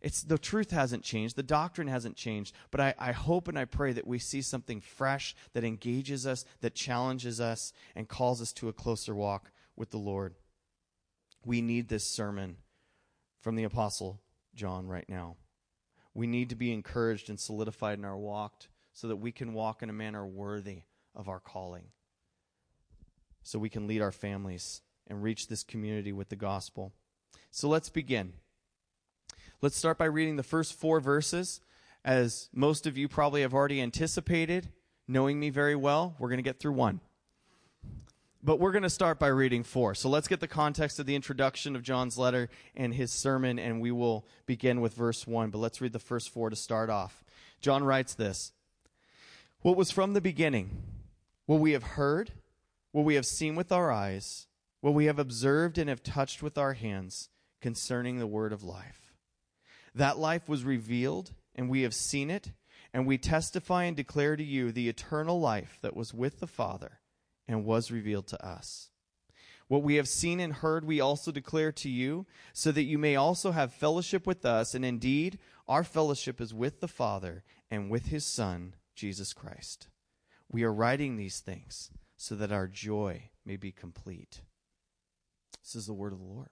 It's 0.00 0.22
the 0.22 0.36
truth 0.36 0.70
hasn't 0.70 1.02
changed, 1.02 1.34
the 1.34 1.42
doctrine 1.42 1.88
hasn't 1.88 2.16
changed, 2.16 2.54
but 2.70 2.80
I, 2.80 2.94
I 2.98 3.12
hope 3.12 3.48
and 3.48 3.58
I 3.58 3.64
pray 3.64 3.92
that 3.94 4.06
we 4.06 4.18
see 4.18 4.42
something 4.42 4.82
fresh 4.82 5.34
that 5.54 5.64
engages 5.64 6.26
us, 6.26 6.44
that 6.60 6.74
challenges 6.74 7.40
us, 7.40 7.72
and 7.96 8.06
calls 8.06 8.42
us 8.42 8.52
to 8.54 8.68
a 8.68 8.72
closer 8.74 9.14
walk 9.14 9.50
with 9.76 9.90
the 9.90 9.98
Lord. 9.98 10.34
We 11.44 11.60
need 11.60 11.88
this 11.88 12.06
sermon 12.06 12.56
from 13.40 13.56
the 13.56 13.64
Apostle 13.64 14.20
John 14.54 14.86
right 14.86 15.08
now. 15.08 15.36
We 16.14 16.26
need 16.26 16.48
to 16.50 16.54
be 16.54 16.72
encouraged 16.72 17.28
and 17.28 17.38
solidified 17.38 17.98
in 17.98 18.04
our 18.04 18.16
walk 18.16 18.64
so 18.92 19.08
that 19.08 19.16
we 19.16 19.32
can 19.32 19.52
walk 19.52 19.82
in 19.82 19.90
a 19.90 19.94
manner 19.94 20.24
worthy 20.26 20.82
of 21.14 21.28
our 21.28 21.40
calling, 21.40 21.86
so 23.42 23.58
we 23.58 23.68
can 23.68 23.86
lead 23.86 24.00
our 24.00 24.12
families 24.12 24.80
and 25.06 25.22
reach 25.22 25.48
this 25.48 25.62
community 25.62 26.12
with 26.12 26.28
the 26.28 26.36
gospel. 26.36 26.92
So 27.50 27.68
let's 27.68 27.88
begin. 27.88 28.34
Let's 29.60 29.76
start 29.76 29.98
by 29.98 30.06
reading 30.06 30.36
the 30.36 30.42
first 30.42 30.74
four 30.74 31.00
verses. 31.00 31.60
As 32.04 32.48
most 32.52 32.86
of 32.86 32.96
you 32.96 33.08
probably 33.08 33.42
have 33.42 33.54
already 33.54 33.80
anticipated, 33.80 34.68
knowing 35.08 35.40
me 35.40 35.50
very 35.50 35.74
well, 35.74 36.14
we're 36.18 36.28
going 36.28 36.38
to 36.38 36.42
get 36.42 36.60
through 36.60 36.72
one. 36.72 37.00
But 38.44 38.60
we're 38.60 38.72
going 38.72 38.82
to 38.82 38.90
start 38.90 39.18
by 39.18 39.28
reading 39.28 39.64
four. 39.64 39.94
So 39.94 40.10
let's 40.10 40.28
get 40.28 40.40
the 40.40 40.46
context 40.46 40.98
of 40.98 41.06
the 41.06 41.14
introduction 41.14 41.74
of 41.74 41.82
John's 41.82 42.18
letter 42.18 42.50
and 42.76 42.92
his 42.92 43.10
sermon, 43.10 43.58
and 43.58 43.80
we 43.80 43.90
will 43.90 44.26
begin 44.44 44.82
with 44.82 44.92
verse 44.92 45.26
one. 45.26 45.48
But 45.48 45.58
let's 45.58 45.80
read 45.80 45.94
the 45.94 45.98
first 45.98 46.28
four 46.28 46.50
to 46.50 46.56
start 46.56 46.90
off. 46.90 47.24
John 47.62 47.84
writes 47.84 48.12
this 48.12 48.52
what 49.62 49.78
was 49.78 49.90
from 49.90 50.12
the 50.12 50.20
beginning, 50.20 50.82
what 51.46 51.58
we 51.58 51.72
have 51.72 51.82
heard, 51.82 52.32
what 52.92 53.06
we 53.06 53.14
have 53.14 53.24
seen 53.24 53.54
with 53.54 53.72
our 53.72 53.90
eyes, 53.90 54.46
what 54.82 54.92
we 54.92 55.06
have 55.06 55.18
observed 55.18 55.78
and 55.78 55.88
have 55.88 56.02
touched 56.02 56.42
with 56.42 56.58
our 56.58 56.74
hands 56.74 57.30
concerning 57.62 58.18
the 58.18 58.26
word 58.26 58.52
of 58.52 58.62
life. 58.62 59.14
That 59.94 60.18
life 60.18 60.50
was 60.50 60.64
revealed, 60.64 61.32
and 61.54 61.70
we 61.70 61.80
have 61.80 61.94
seen 61.94 62.28
it, 62.28 62.52
and 62.92 63.06
we 63.06 63.16
testify 63.16 63.84
and 63.84 63.96
declare 63.96 64.36
to 64.36 64.44
you 64.44 64.70
the 64.70 64.90
eternal 64.90 65.40
life 65.40 65.78
that 65.80 65.96
was 65.96 66.12
with 66.12 66.40
the 66.40 66.46
Father 66.46 67.00
and 67.46 67.64
was 67.64 67.90
revealed 67.90 68.26
to 68.28 68.46
us. 68.46 68.90
What 69.68 69.82
we 69.82 69.94
have 69.96 70.08
seen 70.08 70.40
and 70.40 70.52
heard, 70.52 70.84
we 70.84 71.00
also 71.00 71.32
declare 71.32 71.72
to 71.72 71.88
you, 71.88 72.26
so 72.52 72.70
that 72.72 72.82
you 72.82 72.98
may 72.98 73.16
also 73.16 73.52
have 73.52 73.72
fellowship 73.72 74.26
with 74.26 74.44
us. 74.44 74.74
And 74.74 74.84
indeed, 74.84 75.38
our 75.66 75.84
fellowship 75.84 76.40
is 76.40 76.52
with 76.52 76.80
the 76.80 76.88
Father 76.88 77.44
and 77.70 77.90
with 77.90 78.06
his 78.06 78.26
Son 78.26 78.74
Jesus 78.94 79.32
Christ. 79.32 79.88
We 80.50 80.62
are 80.64 80.72
writing 80.72 81.16
these 81.16 81.40
things 81.40 81.90
so 82.16 82.34
that 82.36 82.52
our 82.52 82.68
joy 82.68 83.30
may 83.44 83.56
be 83.56 83.72
complete. 83.72 84.42
This 85.62 85.74
is 85.74 85.86
the 85.86 85.94
word 85.94 86.12
of 86.12 86.18
the 86.18 86.24
Lord. 86.24 86.50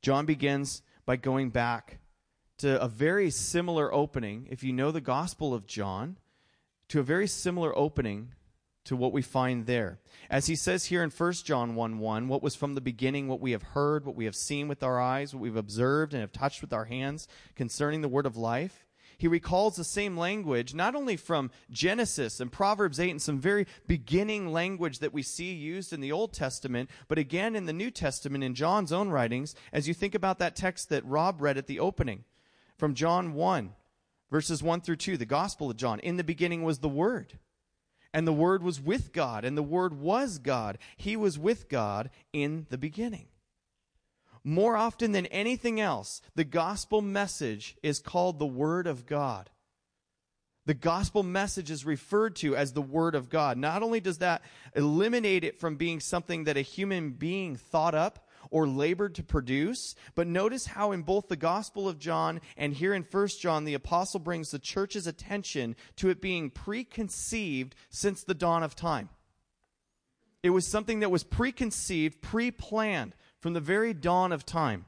John 0.00 0.26
begins 0.26 0.82
by 1.04 1.16
going 1.16 1.50
back 1.50 1.98
to 2.58 2.80
a 2.82 2.88
very 2.88 3.30
similar 3.30 3.92
opening, 3.92 4.48
if 4.50 4.64
you 4.64 4.72
know 4.72 4.90
the 4.90 5.00
Gospel 5.00 5.54
of 5.54 5.66
John, 5.66 6.16
to 6.88 7.00
a 7.00 7.04
very 7.04 7.26
similar 7.26 7.76
opening 7.76 8.32
to 8.84 8.96
what 8.96 9.12
we 9.12 9.20
find 9.20 9.66
there. 9.66 9.98
As 10.30 10.46
he 10.46 10.56
says 10.56 10.86
here 10.86 11.02
in 11.02 11.10
1 11.10 11.32
John 11.44 11.74
1 11.74 11.98
1, 11.98 12.28
what 12.28 12.42
was 12.42 12.54
from 12.54 12.74
the 12.74 12.80
beginning, 12.80 13.28
what 13.28 13.40
we 13.40 13.50
have 13.52 13.62
heard, 13.62 14.06
what 14.06 14.16
we 14.16 14.24
have 14.24 14.36
seen 14.36 14.66
with 14.66 14.82
our 14.82 14.98
eyes, 14.98 15.34
what 15.34 15.42
we've 15.42 15.56
observed 15.56 16.14
and 16.14 16.22
have 16.22 16.32
touched 16.32 16.62
with 16.62 16.72
our 16.72 16.86
hands 16.86 17.28
concerning 17.54 18.00
the 18.00 18.08
word 18.08 18.24
of 18.24 18.36
life, 18.36 18.86
he 19.18 19.26
recalls 19.26 19.74
the 19.74 19.84
same 19.84 20.16
language, 20.16 20.74
not 20.74 20.94
only 20.94 21.16
from 21.16 21.50
Genesis 21.70 22.38
and 22.38 22.52
Proverbs 22.52 23.00
8 23.00 23.10
and 23.10 23.20
some 23.22 23.40
very 23.40 23.66
beginning 23.88 24.52
language 24.52 25.00
that 25.00 25.12
we 25.12 25.22
see 25.22 25.52
used 25.52 25.92
in 25.92 26.00
the 26.00 26.12
Old 26.12 26.32
Testament, 26.32 26.88
but 27.08 27.18
again 27.18 27.56
in 27.56 27.66
the 27.66 27.72
New 27.72 27.90
Testament 27.90 28.44
in 28.44 28.54
John's 28.54 28.92
own 28.92 29.10
writings, 29.10 29.56
as 29.72 29.88
you 29.88 29.92
think 29.92 30.14
about 30.14 30.38
that 30.38 30.54
text 30.54 30.88
that 30.88 31.04
Rob 31.04 31.42
read 31.42 31.58
at 31.58 31.66
the 31.66 31.80
opening 31.80 32.24
from 32.76 32.94
John 32.94 33.34
1, 33.34 33.74
verses 34.30 34.62
1 34.62 34.80
through 34.80 34.96
2, 34.96 35.16
the 35.16 35.26
Gospel 35.26 35.70
of 35.70 35.76
John. 35.76 36.00
In 36.00 36.16
the 36.16 36.24
beginning 36.24 36.62
was 36.62 36.78
the 36.78 36.88
Word. 36.88 37.38
And 38.12 38.26
the 38.26 38.32
Word 38.32 38.62
was 38.62 38.80
with 38.80 39.12
God, 39.12 39.44
and 39.44 39.56
the 39.56 39.62
Word 39.62 40.00
was 40.00 40.38
God. 40.38 40.78
He 40.96 41.16
was 41.16 41.38
with 41.38 41.68
God 41.68 42.10
in 42.32 42.66
the 42.70 42.78
beginning. 42.78 43.26
More 44.44 44.76
often 44.76 45.12
than 45.12 45.26
anything 45.26 45.78
else, 45.80 46.22
the 46.34 46.44
gospel 46.44 47.02
message 47.02 47.76
is 47.82 47.98
called 47.98 48.38
the 48.38 48.46
Word 48.46 48.86
of 48.86 49.04
God. 49.04 49.50
The 50.64 50.74
gospel 50.74 51.22
message 51.22 51.70
is 51.70 51.86
referred 51.86 52.36
to 52.36 52.54
as 52.54 52.72
the 52.72 52.82
Word 52.82 53.14
of 53.14 53.30
God. 53.30 53.56
Not 53.56 53.82
only 53.82 54.00
does 54.00 54.18
that 54.18 54.42
eliminate 54.74 55.44
it 55.44 55.58
from 55.58 55.76
being 55.76 55.98
something 55.98 56.44
that 56.44 56.56
a 56.56 56.62
human 56.62 57.10
being 57.10 57.56
thought 57.56 57.94
up 57.94 58.27
or 58.50 58.66
labored 58.66 59.14
to 59.16 59.22
produce, 59.22 59.94
but 60.14 60.26
notice 60.26 60.66
how 60.66 60.92
in 60.92 61.02
both 61.02 61.28
the 61.28 61.36
Gospel 61.36 61.88
of 61.88 61.98
John 61.98 62.40
and 62.56 62.72
here 62.72 62.94
in 62.94 63.06
1 63.08 63.28
John, 63.40 63.64
the 63.64 63.74
apostle 63.74 64.20
brings 64.20 64.50
the 64.50 64.58
church's 64.58 65.06
attention 65.06 65.76
to 65.96 66.08
it 66.10 66.20
being 66.20 66.50
preconceived 66.50 67.74
since 67.90 68.22
the 68.22 68.34
dawn 68.34 68.62
of 68.62 68.74
time. 68.74 69.08
It 70.42 70.50
was 70.50 70.66
something 70.66 71.00
that 71.00 71.10
was 71.10 71.24
preconceived, 71.24 72.22
pre 72.22 72.50
planned 72.50 73.14
from 73.40 73.52
the 73.54 73.60
very 73.60 73.92
dawn 73.92 74.32
of 74.32 74.46
time. 74.46 74.86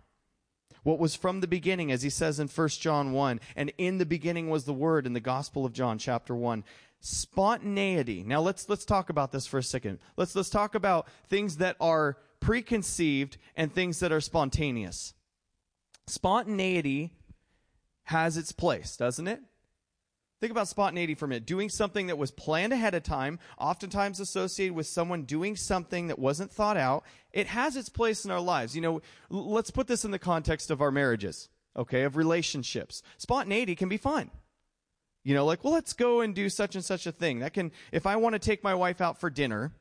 What 0.83 0.99
was 0.99 1.15
from 1.15 1.41
the 1.41 1.49
beginning, 1.49 1.93
as 1.93 2.03
he 2.03 2.11
says 2.11 2.41
in 2.41 2.49
1 2.49 2.69
John 2.69 3.13
1, 3.13 3.41
and 3.57 3.73
in 3.77 3.99
the 3.99 4.07
beginning 4.07 4.49
was 4.49 4.65
the 4.65 4.73
Word 4.73 5.07
in 5.07 5.13
the 5.13 5.21
Gospel 5.21 5.67
of 5.67 5.73
John, 5.73 5.99
chapter 5.99 6.35
1. 6.35 6.65
Spontaneity. 7.01 8.23
Now 8.23 8.41
let's 8.41 8.69
let's 8.69 8.85
talk 8.85 9.11
about 9.11 9.33
this 9.33 9.47
for 9.47 9.59
a 9.59 9.63
second. 9.63 9.99
Let's 10.17 10.35
let's 10.35 10.51
talk 10.51 10.75
about 10.75 11.09
things 11.29 11.57
that 11.57 11.77
are 11.81 12.19
preconceived 12.41 13.37
and 13.57 13.73
things 13.73 14.01
that 14.01 14.13
are 14.13 14.21
spontaneous. 14.21 15.15
Spontaneity 16.07 17.13
has 18.05 18.37
its 18.37 18.53
place, 18.53 18.97
doesn't 18.97 19.29
it? 19.29 19.41
Think 20.41 20.51
about 20.53 20.69
spontaneity 20.69 21.15
for 21.15 21.27
a 21.27 21.29
minute. 21.29 21.47
Doing 21.47 21.69
something 21.69 22.07
that 22.07 22.17
was 22.17 22.31
planned 22.31 22.73
ahead 22.73 22.95
of 22.95 23.03
time, 23.03 23.39
oftentimes 23.59 24.21
associated 24.21 24.75
with 24.75 24.87
someone 24.87 25.25
doing 25.25 25.55
something 25.55 26.09
that 26.09 26.19
wasn't 26.19 26.51
thought 26.51 26.79
out. 26.79 27.05
It 27.31 27.47
has 27.49 27.77
its 27.77 27.91
place 27.91 28.25
in 28.25 28.31
our 28.31 28.41
lives. 28.41 28.75
You 28.75 28.81
know, 28.81 29.03
let's 29.29 29.71
put 29.71 29.87
this 29.87 30.05
in 30.05 30.11
the 30.11 30.19
context 30.19 30.71
of 30.71 30.81
our 30.81 30.91
marriages, 30.91 31.51
okay, 31.77 32.05
of 32.05 32.17
relationships. 32.17 33.03
Spontaneity 33.19 33.75
can 33.75 33.91
be 33.91 33.99
fun. 33.99 34.31
You 35.23 35.35
know, 35.35 35.45
like, 35.45 35.63
well, 35.63 35.75
let's 35.75 35.93
go 35.93 36.23
and 36.23 36.35
do 36.35 36.49
such 36.49 36.75
and 36.75 36.85
such 36.85 37.07
a 37.07 37.13
thing. 37.13 37.41
That 37.41 37.53
can, 37.53 37.71
if 37.93 38.07
I 38.07 38.17
want 38.17 38.33
to 38.33 38.39
take 38.39 38.65
my 38.65 38.75
wife 38.75 39.03
out 39.03 39.21
for 39.21 39.29
dinner, 39.29 39.73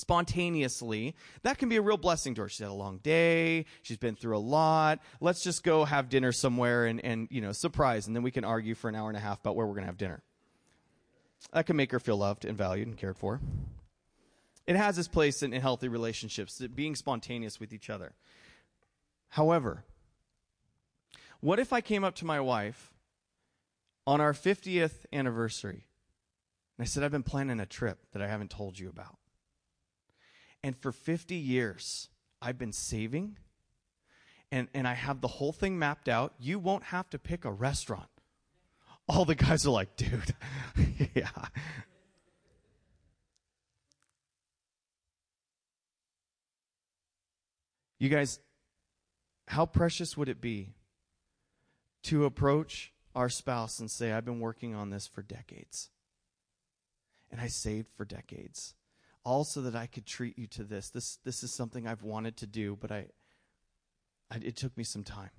spontaneously, 0.00 1.14
that 1.42 1.58
can 1.58 1.68
be 1.68 1.76
a 1.76 1.82
real 1.82 1.96
blessing 1.96 2.34
to 2.34 2.42
her. 2.42 2.48
She's 2.48 2.60
had 2.60 2.68
a 2.68 2.72
long 2.72 2.98
day. 2.98 3.66
She's 3.82 3.98
been 3.98 4.16
through 4.16 4.36
a 4.36 4.38
lot. 4.38 5.00
Let's 5.20 5.42
just 5.42 5.62
go 5.62 5.84
have 5.84 6.08
dinner 6.08 6.32
somewhere 6.32 6.86
and, 6.86 7.04
and 7.04 7.28
you 7.30 7.40
know, 7.40 7.52
surprise. 7.52 8.06
And 8.06 8.16
then 8.16 8.22
we 8.22 8.30
can 8.30 8.44
argue 8.44 8.74
for 8.74 8.88
an 8.88 8.94
hour 8.94 9.08
and 9.08 9.16
a 9.16 9.20
half 9.20 9.40
about 9.40 9.56
where 9.56 9.66
we're 9.66 9.74
going 9.74 9.84
to 9.84 9.88
have 9.88 9.98
dinner. 9.98 10.22
That 11.52 11.66
can 11.66 11.76
make 11.76 11.92
her 11.92 12.00
feel 12.00 12.16
loved 12.16 12.44
and 12.44 12.56
valued 12.56 12.88
and 12.88 12.96
cared 12.96 13.16
for. 13.16 13.40
It 14.66 14.76
has 14.76 14.98
its 14.98 15.08
place 15.08 15.42
in, 15.42 15.52
in 15.52 15.60
healthy 15.60 15.88
relationships, 15.88 16.62
being 16.74 16.94
spontaneous 16.94 17.58
with 17.58 17.72
each 17.72 17.90
other. 17.90 18.12
However, 19.30 19.84
what 21.40 21.58
if 21.58 21.72
I 21.72 21.80
came 21.80 22.04
up 22.04 22.14
to 22.16 22.24
my 22.24 22.40
wife 22.40 22.92
on 24.06 24.20
our 24.20 24.32
50th 24.32 25.06
anniversary 25.12 25.86
and 26.76 26.84
I 26.84 26.84
said, 26.84 27.02
I've 27.02 27.10
been 27.10 27.22
planning 27.22 27.60
a 27.60 27.66
trip 27.66 27.98
that 28.12 28.22
I 28.22 28.28
haven't 28.28 28.50
told 28.50 28.78
you 28.78 28.88
about? 28.88 29.19
And 30.62 30.76
for 30.76 30.92
50 30.92 31.34
years, 31.34 32.08
I've 32.42 32.58
been 32.58 32.72
saving 32.72 33.36
and, 34.52 34.68
and 34.74 34.86
I 34.86 34.94
have 34.94 35.20
the 35.20 35.28
whole 35.28 35.52
thing 35.52 35.78
mapped 35.78 36.08
out. 36.08 36.34
You 36.38 36.58
won't 36.58 36.84
have 36.84 37.08
to 37.10 37.18
pick 37.18 37.44
a 37.44 37.52
restaurant. 37.52 38.08
All 39.08 39.24
the 39.24 39.34
guys 39.34 39.66
are 39.66 39.70
like, 39.70 39.96
dude, 39.96 40.34
yeah. 41.14 41.28
You 47.98 48.08
guys, 48.08 48.40
how 49.48 49.66
precious 49.66 50.16
would 50.16 50.28
it 50.28 50.40
be 50.40 50.74
to 52.04 52.24
approach 52.24 52.92
our 53.14 53.28
spouse 53.28 53.78
and 53.78 53.90
say, 53.90 54.12
I've 54.12 54.24
been 54.24 54.40
working 54.40 54.74
on 54.74 54.90
this 54.90 55.06
for 55.06 55.22
decades. 55.22 55.90
And 57.30 57.40
I 57.40 57.48
saved 57.48 57.88
for 57.96 58.04
decades. 58.04 58.74
All 59.24 59.44
so 59.44 59.60
that 59.62 59.76
I 59.76 59.86
could 59.86 60.06
treat 60.06 60.38
you 60.38 60.46
to 60.48 60.64
this. 60.64 60.88
This, 60.88 61.18
this 61.24 61.42
is 61.42 61.52
something 61.52 61.86
I've 61.86 62.02
wanted 62.02 62.36
to 62.38 62.46
do, 62.46 62.76
but 62.80 62.90
I, 62.90 63.06
I, 64.30 64.36
it 64.42 64.56
took 64.56 64.76
me 64.76 64.84
some 64.84 65.04
time. 65.04 65.30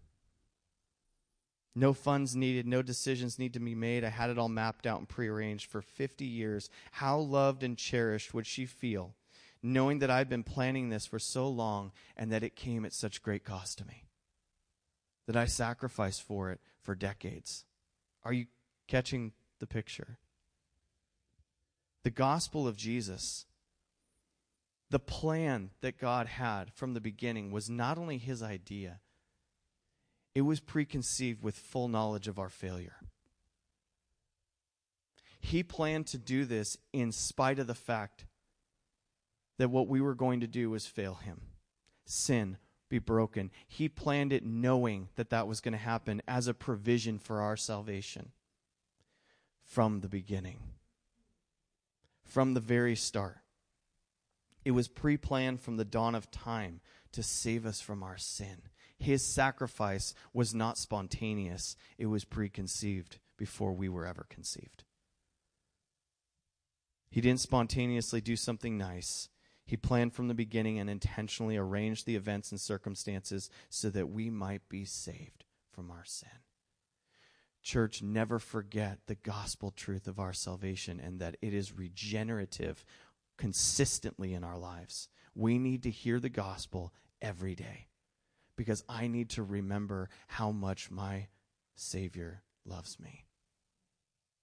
No 1.73 1.93
funds 1.93 2.35
needed, 2.35 2.67
no 2.67 2.81
decisions 2.81 3.39
need 3.39 3.53
to 3.53 3.59
be 3.59 3.75
made. 3.75 4.03
I 4.03 4.09
had 4.09 4.29
it 4.29 4.37
all 4.37 4.49
mapped 4.49 4.85
out 4.85 4.99
and 4.99 5.07
prearranged 5.07 5.69
for 5.69 5.81
50 5.81 6.25
years. 6.25 6.69
How 6.91 7.17
loved 7.17 7.63
and 7.63 7.77
cherished 7.77 8.33
would 8.33 8.45
she 8.45 8.65
feel 8.65 9.15
knowing 9.63 9.99
that 9.99 10.09
I've 10.09 10.27
been 10.27 10.43
planning 10.43 10.89
this 10.89 11.05
for 11.05 11.19
so 11.19 11.47
long 11.47 11.91
and 12.17 12.31
that 12.31 12.43
it 12.43 12.55
came 12.55 12.83
at 12.83 12.93
such 12.93 13.21
great 13.21 13.45
cost 13.45 13.77
to 13.77 13.85
me? 13.85 14.03
That 15.27 15.37
I 15.37 15.45
sacrificed 15.45 16.23
for 16.23 16.51
it 16.51 16.59
for 16.81 16.93
decades. 16.93 17.63
Are 18.25 18.33
you 18.33 18.47
catching 18.87 19.31
the 19.59 19.67
picture? 19.67 20.17
The 22.03 22.09
gospel 22.09 22.67
of 22.67 22.75
Jesus, 22.75 23.45
the 24.91 24.99
plan 24.99 25.71
that 25.79 25.97
God 25.97 26.27
had 26.27 26.71
from 26.73 26.93
the 26.93 27.01
beginning, 27.01 27.49
was 27.49 27.69
not 27.69 27.97
only 27.97 28.17
his 28.17 28.43
idea 28.43 28.99
it 30.33 30.41
was 30.41 30.59
preconceived 30.59 31.43
with 31.43 31.55
full 31.55 31.87
knowledge 31.87 32.27
of 32.27 32.39
our 32.39 32.49
failure. 32.49 32.95
He 35.39 35.63
planned 35.63 36.07
to 36.07 36.17
do 36.17 36.45
this 36.45 36.77
in 36.93 37.11
spite 37.11 37.59
of 37.59 37.67
the 37.67 37.75
fact 37.75 38.25
that 39.57 39.69
what 39.69 39.87
we 39.87 39.99
were 39.99 40.15
going 40.15 40.39
to 40.39 40.47
do 40.47 40.69
was 40.69 40.85
fail 40.85 41.15
him, 41.15 41.41
sin, 42.05 42.57
be 42.87 42.99
broken. 42.99 43.51
He 43.67 43.89
planned 43.89 44.31
it 44.31 44.45
knowing 44.45 45.09
that 45.15 45.29
that 45.31 45.47
was 45.47 45.61
going 45.61 45.73
to 45.73 45.77
happen 45.77 46.21
as 46.27 46.47
a 46.47 46.53
provision 46.53 47.17
for 47.17 47.41
our 47.41 47.57
salvation 47.57 48.31
from 49.63 49.99
the 49.99 50.09
beginning, 50.09 50.59
from 52.23 52.53
the 52.53 52.59
very 52.59 52.95
start. 52.95 53.40
It 54.63 54.71
was 54.71 54.87
pre 54.87 55.17
planned 55.17 55.61
from 55.61 55.77
the 55.77 55.85
dawn 55.85 56.15
of 56.15 56.31
time 56.31 56.81
to 57.13 57.23
save 57.23 57.65
us 57.65 57.81
from 57.81 58.03
our 58.03 58.17
sin. 58.17 58.63
His 58.97 59.25
sacrifice 59.25 60.13
was 60.33 60.53
not 60.53 60.77
spontaneous, 60.77 61.75
it 61.97 62.05
was 62.05 62.23
preconceived 62.23 63.17
before 63.37 63.73
we 63.73 63.89
were 63.89 64.05
ever 64.05 64.27
conceived. 64.29 64.83
He 67.09 67.19
didn't 67.19 67.39
spontaneously 67.39 68.21
do 68.21 68.35
something 68.35 68.77
nice. 68.77 69.29
He 69.65 69.75
planned 69.75 70.13
from 70.13 70.27
the 70.27 70.33
beginning 70.33 70.79
and 70.79 70.89
intentionally 70.89 71.57
arranged 71.57 72.05
the 72.05 72.15
events 72.15 72.51
and 72.51 72.59
circumstances 72.59 73.49
so 73.69 73.89
that 73.89 74.09
we 74.09 74.29
might 74.29 74.69
be 74.69 74.85
saved 74.85 75.45
from 75.71 75.89
our 75.89 76.05
sin. 76.05 76.29
Church, 77.63 78.01
never 78.01 78.39
forget 78.39 78.99
the 79.05 79.15
gospel 79.15 79.71
truth 79.71 80.07
of 80.07 80.19
our 80.19 80.33
salvation 80.33 80.99
and 80.99 81.19
that 81.19 81.37
it 81.41 81.53
is 81.53 81.77
regenerative 81.77 82.83
consistently 83.41 84.35
in 84.35 84.43
our 84.43 84.57
lives. 84.57 85.09
We 85.33 85.57
need 85.57 85.81
to 85.83 85.89
hear 85.89 86.19
the 86.19 86.29
gospel 86.29 86.93
every 87.23 87.55
day 87.55 87.87
because 88.55 88.83
I 88.87 89.07
need 89.07 89.31
to 89.31 89.41
remember 89.41 90.09
how 90.27 90.51
much 90.51 90.91
my 90.91 91.29
Savior 91.73 92.43
loves 92.65 92.99
me, 92.99 93.25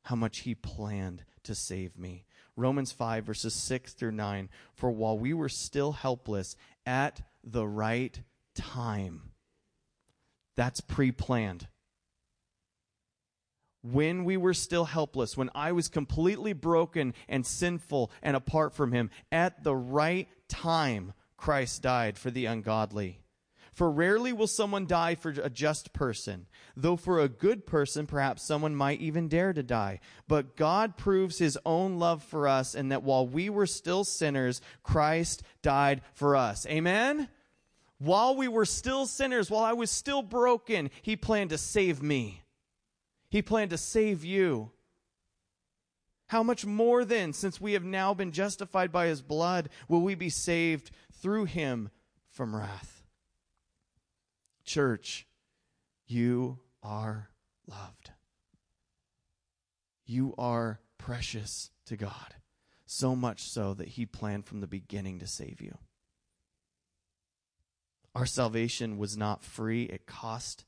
how 0.02 0.16
much 0.16 0.38
He 0.38 0.56
planned 0.56 1.22
to 1.44 1.54
save 1.54 1.96
me. 1.96 2.24
Romans 2.56 2.90
5, 2.90 3.24
verses 3.24 3.54
6 3.54 3.92
through 3.92 4.10
9. 4.10 4.48
For 4.74 4.90
while 4.90 5.16
we 5.16 5.32
were 5.32 5.48
still 5.48 5.92
helpless 5.92 6.56
at 6.84 7.20
the 7.44 7.68
right 7.68 8.20
time, 8.56 9.30
that's 10.56 10.80
pre 10.80 11.12
planned. 11.12 11.68
When 13.82 14.24
we 14.24 14.36
were 14.36 14.54
still 14.54 14.86
helpless, 14.86 15.36
when 15.36 15.50
I 15.54 15.72
was 15.72 15.88
completely 15.88 16.52
broken 16.52 17.14
and 17.28 17.46
sinful 17.46 18.10
and 18.22 18.36
apart 18.36 18.74
from 18.74 18.92
Him, 18.92 19.10
at 19.30 19.62
the 19.62 19.76
right 19.76 20.28
time, 20.48 21.12
Christ 21.36 21.82
died 21.82 22.18
for 22.18 22.30
the 22.30 22.46
ungodly. 22.46 23.20
For 23.78 23.88
rarely 23.88 24.32
will 24.32 24.48
someone 24.48 24.88
die 24.88 25.14
for 25.14 25.30
a 25.30 25.48
just 25.48 25.92
person, 25.92 26.48
though 26.76 26.96
for 26.96 27.20
a 27.20 27.28
good 27.28 27.64
person, 27.64 28.08
perhaps 28.08 28.42
someone 28.42 28.74
might 28.74 29.00
even 29.00 29.28
dare 29.28 29.52
to 29.52 29.62
die. 29.62 30.00
But 30.26 30.56
God 30.56 30.96
proves 30.96 31.38
his 31.38 31.56
own 31.64 32.00
love 32.00 32.24
for 32.24 32.48
us, 32.48 32.74
and 32.74 32.90
that 32.90 33.04
while 33.04 33.24
we 33.24 33.48
were 33.48 33.66
still 33.66 34.02
sinners, 34.02 34.60
Christ 34.82 35.44
died 35.62 36.02
for 36.12 36.34
us. 36.34 36.66
Amen? 36.66 37.28
While 37.98 38.34
we 38.34 38.48
were 38.48 38.64
still 38.64 39.06
sinners, 39.06 39.48
while 39.48 39.64
I 39.64 39.74
was 39.74 39.92
still 39.92 40.22
broken, 40.22 40.90
he 41.02 41.14
planned 41.14 41.50
to 41.50 41.58
save 41.58 42.02
me. 42.02 42.42
He 43.30 43.42
planned 43.42 43.70
to 43.70 43.78
save 43.78 44.24
you. 44.24 44.72
How 46.28 46.42
much 46.42 46.66
more 46.66 47.04
then, 47.04 47.32
since 47.32 47.60
we 47.60 47.72
have 47.72 47.84
now 47.84 48.12
been 48.14 48.32
justified 48.32 48.92
by 48.92 49.06
his 49.06 49.22
blood, 49.22 49.70
will 49.88 50.02
we 50.02 50.14
be 50.14 50.30
saved 50.30 50.90
through 51.12 51.44
him 51.44 51.90
from 52.30 52.54
wrath? 52.54 53.02
Church, 54.64 55.26
you 56.06 56.58
are 56.82 57.30
loved. 57.66 58.10
You 60.04 60.34
are 60.36 60.80
precious 60.96 61.70
to 61.86 61.96
God, 61.96 62.34
so 62.86 63.16
much 63.16 63.42
so 63.42 63.74
that 63.74 63.88
He 63.88 64.04
planned 64.04 64.46
from 64.46 64.60
the 64.60 64.66
beginning 64.66 65.18
to 65.20 65.26
save 65.26 65.60
you. 65.60 65.78
Our 68.14 68.26
salvation 68.26 68.98
was 68.98 69.16
not 69.16 69.44
free, 69.44 69.84
it 69.84 70.06
cost 70.06 70.64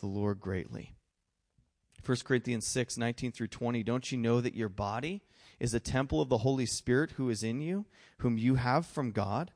the 0.00 0.06
Lord 0.06 0.40
greatly. 0.40 0.95
1 2.06 2.18
Corinthians 2.24 2.66
6 2.66 2.96
19 2.96 3.32
through 3.32 3.48
20. 3.48 3.82
Don't 3.82 4.12
you 4.12 4.18
know 4.18 4.40
that 4.40 4.54
your 4.54 4.68
body 4.68 5.22
is 5.58 5.74
a 5.74 5.80
temple 5.80 6.20
of 6.20 6.28
the 6.28 6.38
Holy 6.38 6.66
Spirit 6.66 7.12
who 7.12 7.28
is 7.30 7.42
in 7.42 7.60
you, 7.60 7.86
whom 8.18 8.38
you 8.38 8.54
have 8.56 8.86
from 8.86 9.10
God? 9.10 9.52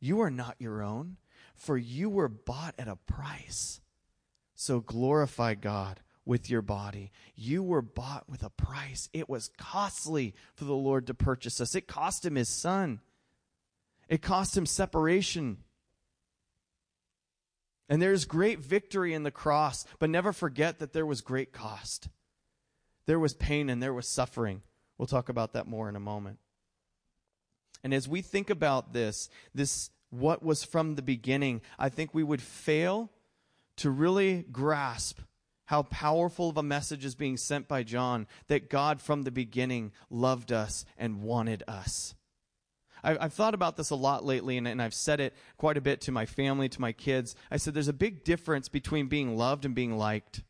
You 0.00 0.20
are 0.20 0.30
not 0.30 0.56
your 0.58 0.82
own 0.82 1.16
for 1.54 1.76
you 1.76 2.10
were 2.10 2.28
bought 2.28 2.74
at 2.78 2.88
a 2.88 2.96
price. 2.96 3.80
So 4.54 4.80
glorify 4.80 5.54
God 5.54 6.00
with 6.24 6.48
your 6.50 6.62
body. 6.62 7.12
You 7.34 7.62
were 7.62 7.82
bought 7.82 8.28
with 8.28 8.42
a 8.42 8.50
price. 8.50 9.08
It 9.12 9.28
was 9.28 9.50
costly 9.58 10.34
for 10.54 10.64
the 10.64 10.74
Lord 10.74 11.06
to 11.06 11.14
purchase 11.14 11.60
us. 11.60 11.74
It 11.74 11.86
cost 11.86 12.24
him 12.24 12.34
his 12.34 12.48
son. 12.48 13.00
It 14.08 14.22
cost 14.22 14.56
him 14.56 14.66
separation. 14.66 15.58
And 17.88 18.00
there's 18.00 18.24
great 18.24 18.60
victory 18.60 19.12
in 19.12 19.24
the 19.24 19.30
cross, 19.30 19.84
but 19.98 20.10
never 20.10 20.32
forget 20.32 20.78
that 20.78 20.92
there 20.92 21.06
was 21.06 21.20
great 21.20 21.52
cost. 21.52 22.08
There 23.06 23.18
was 23.18 23.34
pain 23.34 23.68
and 23.68 23.82
there 23.82 23.92
was 23.92 24.08
suffering. 24.08 24.62
We'll 24.96 25.06
talk 25.06 25.28
about 25.28 25.52
that 25.52 25.66
more 25.66 25.88
in 25.88 25.96
a 25.96 26.00
moment. 26.00 26.38
And 27.82 27.92
as 27.92 28.08
we 28.08 28.22
think 28.22 28.48
about 28.48 28.94
this, 28.94 29.28
this 29.54 29.90
what 30.08 30.42
was 30.42 30.64
from 30.64 30.94
the 30.94 31.02
beginning, 31.02 31.60
I 31.78 31.88
think 31.88 32.14
we 32.14 32.22
would 32.22 32.40
fail 32.40 33.10
to 33.76 33.90
really 33.90 34.46
grasp 34.50 35.20
how 35.66 35.82
powerful 35.82 36.50
of 36.50 36.56
a 36.56 36.62
message 36.62 37.04
is 37.04 37.14
being 37.14 37.36
sent 37.36 37.68
by 37.68 37.82
John 37.82 38.26
that 38.48 38.70
God 38.70 39.00
from 39.00 39.22
the 39.22 39.30
beginning 39.30 39.92
loved 40.10 40.52
us 40.52 40.84
and 40.96 41.22
wanted 41.22 41.62
us. 41.66 42.14
I, 43.04 43.24
have 43.24 43.34
thought 43.34 43.54
about 43.54 43.76
this 43.76 43.90
a 43.90 43.94
lot 43.96 44.24
lately, 44.24 44.56
and, 44.56 44.66
and 44.66 44.80
I've 44.80 44.94
said 44.94 45.20
it 45.20 45.34
quite 45.56 45.76
a 45.76 45.82
bit 45.82 46.00
to 46.02 46.12
my 46.12 46.26
family, 46.26 46.68
to 46.70 46.80
my 46.80 46.92
kids. 46.92 47.36
I 47.50 47.58
said 47.58 47.74
there's 47.74 47.88
a 47.88 47.92
big 47.92 48.24
difference 48.24 48.68
between 48.68 49.06
being 49.06 49.36
loved 49.36 49.64
and 49.64 49.74
being 49.74 49.96
liked. 49.96 50.42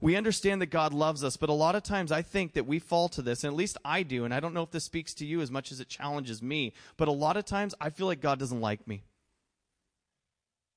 We 0.00 0.16
understand 0.16 0.62
that 0.62 0.66
God 0.66 0.94
loves 0.94 1.22
us, 1.22 1.36
but 1.36 1.50
a 1.50 1.54
lot 1.54 1.74
of 1.74 1.82
times 1.82 2.10
I 2.10 2.22
think 2.22 2.54
that 2.54 2.66
we 2.66 2.78
fall 2.78 3.08
to 3.10 3.22
this, 3.22 3.44
and 3.44 3.52
at 3.52 3.56
least 3.56 3.76
I 3.84 4.02
do, 4.02 4.24
and 4.24 4.32
I 4.32 4.40
don't 4.40 4.54
know 4.54 4.62
if 4.62 4.70
this 4.70 4.84
speaks 4.84 5.12
to 5.14 5.26
you 5.26 5.42
as 5.42 5.50
much 5.50 5.72
as 5.72 5.80
it 5.80 5.88
challenges 5.88 6.42
me, 6.42 6.72
but 6.96 7.08
a 7.08 7.12
lot 7.12 7.36
of 7.36 7.44
times 7.44 7.74
I 7.80 7.90
feel 7.90 8.06
like 8.06 8.20
God 8.20 8.38
doesn't 8.38 8.60
like 8.60 8.86
me. 8.86 9.02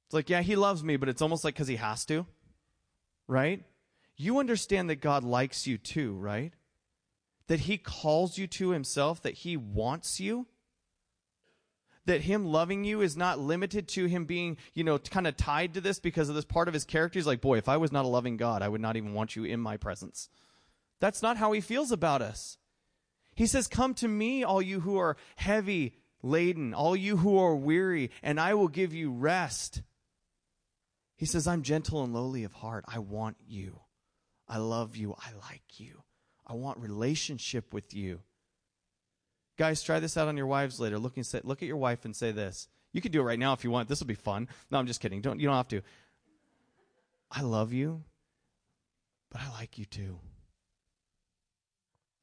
It's 0.08 0.14
like, 0.14 0.30
yeah, 0.30 0.42
He 0.42 0.56
loves 0.56 0.84
me, 0.84 0.98
but 0.98 1.08
it's 1.08 1.22
almost 1.22 1.44
like 1.44 1.54
because 1.54 1.70
He 1.70 1.78
has 1.78 2.04
to, 2.06 2.26
right? 3.28 3.64
You 4.18 4.40
understand 4.40 4.90
that 4.90 4.98
God 4.98 5.24
likes 5.24 5.68
you 5.68 5.78
too, 5.78 6.14
right? 6.16 6.54
That 7.48 7.62
He 7.62 7.78
calls 7.78 8.38
you 8.38 8.48
to 8.48 8.70
Himself, 8.70 9.22
that 9.22 9.36
He 9.36 9.58
wants 9.58 10.20
you 10.20 10.48
that 12.06 12.22
him 12.22 12.46
loving 12.46 12.84
you 12.84 13.02
is 13.02 13.16
not 13.16 13.40
limited 13.40 13.88
to 13.88 14.06
him 14.06 14.26
being, 14.26 14.58
you 14.74 14.84
know, 14.84 14.98
kind 14.98 15.28
of 15.28 15.38
tied 15.38 15.74
to 15.74 15.82
this 15.82 16.00
because 16.00 16.30
of 16.30 16.36
this 16.36 16.46
part 16.46 16.68
of 16.68 16.74
his 16.74 16.84
character. 16.84 17.18
He's 17.18 17.28
like, 17.28 17.42
boy, 17.42 17.58
if 17.58 17.70
I 17.70 17.78
was 17.78 17.92
not 17.92 18.06
a 18.06 18.10
loving 18.10 18.38
God, 18.38 18.62
I 18.62 18.68
would 18.68 18.82
not 18.82 18.98
even 18.98 19.14
want 19.14 19.36
you 19.36 19.46
in 19.46 19.60
my 19.60 19.78
presence. 19.78 20.30
That's 21.00 21.22
not 21.22 21.38
how 21.38 21.52
he 21.52 21.62
feels 21.62 21.92
about 21.92 22.22
us. 22.22 22.58
He 23.36 23.46
says, 23.46 23.68
Come 23.68 23.94
to 23.96 24.08
me, 24.08 24.44
all 24.44 24.62
you 24.62 24.82
who 24.82 24.98
are 24.98 25.18
heavy 25.36 25.96
laden, 26.22 26.74
all 26.74 26.96
you 26.96 27.18
who 27.18 27.38
are 27.38 27.56
weary, 27.56 28.12
and 28.22 28.40
I 28.40 28.54
will 28.54 28.68
give 28.68 28.94
you 28.94 29.12
rest. 29.12 29.82
He 31.16 31.26
says, 31.26 31.48
I'm 31.48 31.64
gentle 31.64 32.04
and 32.04 32.14
lowly 32.14 32.44
of 32.44 32.54
heart. 32.54 32.86
I 32.88 33.00
want 33.00 33.38
you. 33.46 33.80
I 34.48 34.58
love 34.58 34.96
you. 34.96 35.16
I 35.18 35.32
like 35.50 35.80
you. 35.80 36.04
I 36.54 36.56
want 36.56 36.80
relationship 36.80 37.74
with 37.74 37.94
you. 37.94 38.20
Guys, 39.58 39.84
try 39.84 40.00
this 40.00 40.18
out 40.18 40.28
on 40.28 40.38
your 40.38 40.48
wives 40.48 40.80
later. 40.80 40.98
Look, 40.98 41.18
and 41.18 41.26
say, 41.26 41.42
look 41.44 41.62
at 41.62 41.68
your 41.68 41.78
wife 41.78 42.06
and 42.06 42.16
say 42.16 42.32
this. 42.32 42.68
You 42.92 43.02
can 43.02 43.12
do 43.12 43.20
it 43.22 43.26
right 43.26 43.40
now 43.40 43.54
if 43.54 43.64
you 43.64 43.72
want. 43.72 43.90
This 43.90 44.00
will 44.00 44.08
be 44.08 44.16
fun. 44.16 44.48
No, 44.72 44.78
I'm 44.78 44.88
just 44.88 45.02
kidding. 45.02 45.22
Don't 45.22 45.40
you 45.40 45.48
don't 45.48 45.58
have 45.58 45.68
to. 45.70 45.82
I 47.30 47.42
love 47.42 47.74
you 47.74 48.04
but 49.34 49.42
I 49.42 49.50
like 49.50 49.78
you 49.78 49.86
too. 49.86 50.20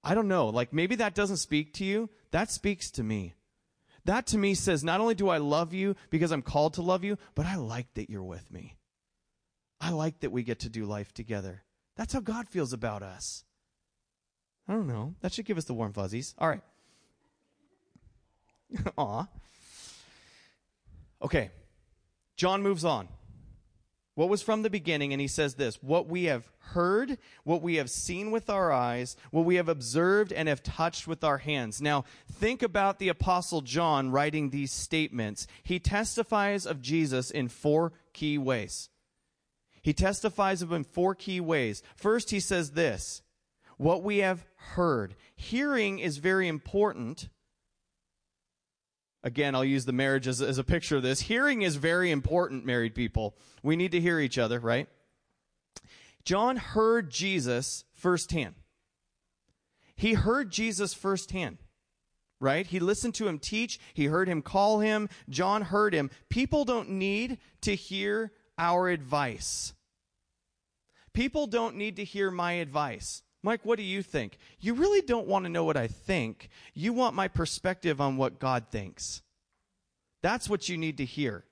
I 0.02 0.14
don't 0.14 0.28
know. 0.28 0.48
Like 0.48 0.72
maybe 0.72 0.94
that 0.96 1.14
doesn't 1.14 1.36
speak 1.36 1.74
to 1.74 1.84
you. 1.84 2.08
That 2.30 2.50
speaks 2.50 2.90
to 2.92 3.02
me. 3.02 3.34
That 4.06 4.28
to 4.28 4.38
me 4.38 4.54
says 4.54 4.82
not 4.82 5.00
only 5.00 5.14
do 5.14 5.28
I 5.28 5.38
love 5.38 5.74
you 5.74 5.96
because 6.08 6.30
I'm 6.30 6.40
called 6.40 6.74
to 6.74 6.82
love 6.82 7.04
you, 7.04 7.18
but 7.34 7.44
I 7.44 7.56
like 7.56 7.92
that 7.94 8.08
you're 8.08 8.22
with 8.22 8.50
me. 8.50 8.76
I 9.78 9.90
like 9.90 10.20
that 10.20 10.30
we 10.30 10.42
get 10.42 10.60
to 10.60 10.70
do 10.70 10.86
life 10.86 11.12
together. 11.12 11.64
That's 11.96 12.14
how 12.14 12.20
God 12.20 12.48
feels 12.48 12.72
about 12.72 13.02
us. 13.02 13.44
I 14.70 14.74
don't 14.74 14.86
know. 14.86 15.16
That 15.20 15.32
should 15.32 15.46
give 15.46 15.58
us 15.58 15.64
the 15.64 15.74
warm 15.74 15.92
fuzzies. 15.92 16.32
All 16.38 16.48
right. 16.48 16.62
Aw. 18.98 19.26
Okay. 21.20 21.50
John 22.36 22.62
moves 22.62 22.84
on. 22.84 23.08
What 24.14 24.28
was 24.28 24.42
from 24.42 24.62
the 24.62 24.70
beginning, 24.70 25.12
and 25.12 25.20
he 25.20 25.26
says 25.26 25.54
this 25.54 25.82
what 25.82 26.06
we 26.06 26.24
have 26.24 26.48
heard, 26.58 27.18
what 27.42 27.62
we 27.62 27.76
have 27.76 27.90
seen 27.90 28.30
with 28.30 28.48
our 28.48 28.70
eyes, 28.70 29.16
what 29.32 29.44
we 29.44 29.56
have 29.56 29.68
observed 29.68 30.32
and 30.32 30.48
have 30.48 30.62
touched 30.62 31.08
with 31.08 31.24
our 31.24 31.38
hands. 31.38 31.82
Now, 31.82 32.04
think 32.30 32.62
about 32.62 33.00
the 33.00 33.08
Apostle 33.08 33.62
John 33.62 34.12
writing 34.12 34.50
these 34.50 34.70
statements. 34.70 35.48
He 35.64 35.80
testifies 35.80 36.64
of 36.64 36.80
Jesus 36.80 37.32
in 37.32 37.48
four 37.48 37.92
key 38.12 38.38
ways. 38.38 38.88
He 39.82 39.92
testifies 39.92 40.62
of 40.62 40.70
him 40.70 40.76
in 40.76 40.84
four 40.84 41.16
key 41.16 41.40
ways. 41.40 41.82
First, 41.96 42.30
he 42.30 42.38
says 42.38 42.70
this 42.70 43.22
what 43.80 44.02
we 44.02 44.18
have 44.18 44.44
heard. 44.74 45.14
Hearing 45.34 46.00
is 46.00 46.18
very 46.18 46.48
important. 46.48 47.30
Again, 49.24 49.54
I'll 49.54 49.64
use 49.64 49.86
the 49.86 49.92
marriage 49.92 50.28
as, 50.28 50.42
as 50.42 50.58
a 50.58 50.64
picture 50.64 50.96
of 50.96 51.02
this. 51.02 51.22
Hearing 51.22 51.62
is 51.62 51.76
very 51.76 52.10
important, 52.10 52.66
married 52.66 52.94
people. 52.94 53.38
We 53.62 53.76
need 53.76 53.92
to 53.92 54.00
hear 54.00 54.20
each 54.20 54.36
other, 54.36 54.60
right? 54.60 54.86
John 56.26 56.58
heard 56.58 57.08
Jesus 57.08 57.84
firsthand. 57.94 58.56
He 59.96 60.12
heard 60.12 60.50
Jesus 60.50 60.92
firsthand, 60.92 61.56
right? 62.38 62.66
He 62.66 62.80
listened 62.80 63.14
to 63.14 63.28
him 63.28 63.38
teach. 63.38 63.80
He 63.94 64.06
heard 64.06 64.28
him 64.28 64.42
call 64.42 64.80
him. 64.80 65.08
John 65.30 65.62
heard 65.62 65.94
him. 65.94 66.10
People 66.28 66.66
don't 66.66 66.90
need 66.90 67.38
to 67.62 67.74
hear 67.74 68.32
our 68.58 68.90
advice. 68.90 69.72
People 71.14 71.46
don't 71.46 71.76
need 71.76 71.96
to 71.96 72.04
hear 72.04 72.30
my 72.30 72.52
advice. 72.52 73.22
Mike, 73.42 73.60
what 73.64 73.76
do 73.76 73.82
you 73.82 74.02
think? 74.02 74.38
You 74.60 74.74
really 74.74 75.00
don't 75.00 75.26
want 75.26 75.44
to 75.44 75.50
know 75.50 75.64
what 75.64 75.76
I 75.76 75.86
think. 75.86 76.50
You 76.74 76.92
want 76.92 77.14
my 77.14 77.28
perspective 77.28 78.00
on 78.00 78.16
what 78.16 78.38
God 78.38 78.66
thinks. 78.70 79.22
That's 80.22 80.48
what 80.48 80.68
you 80.68 80.76
need 80.76 80.98
to 80.98 81.04
hear. 81.04 81.44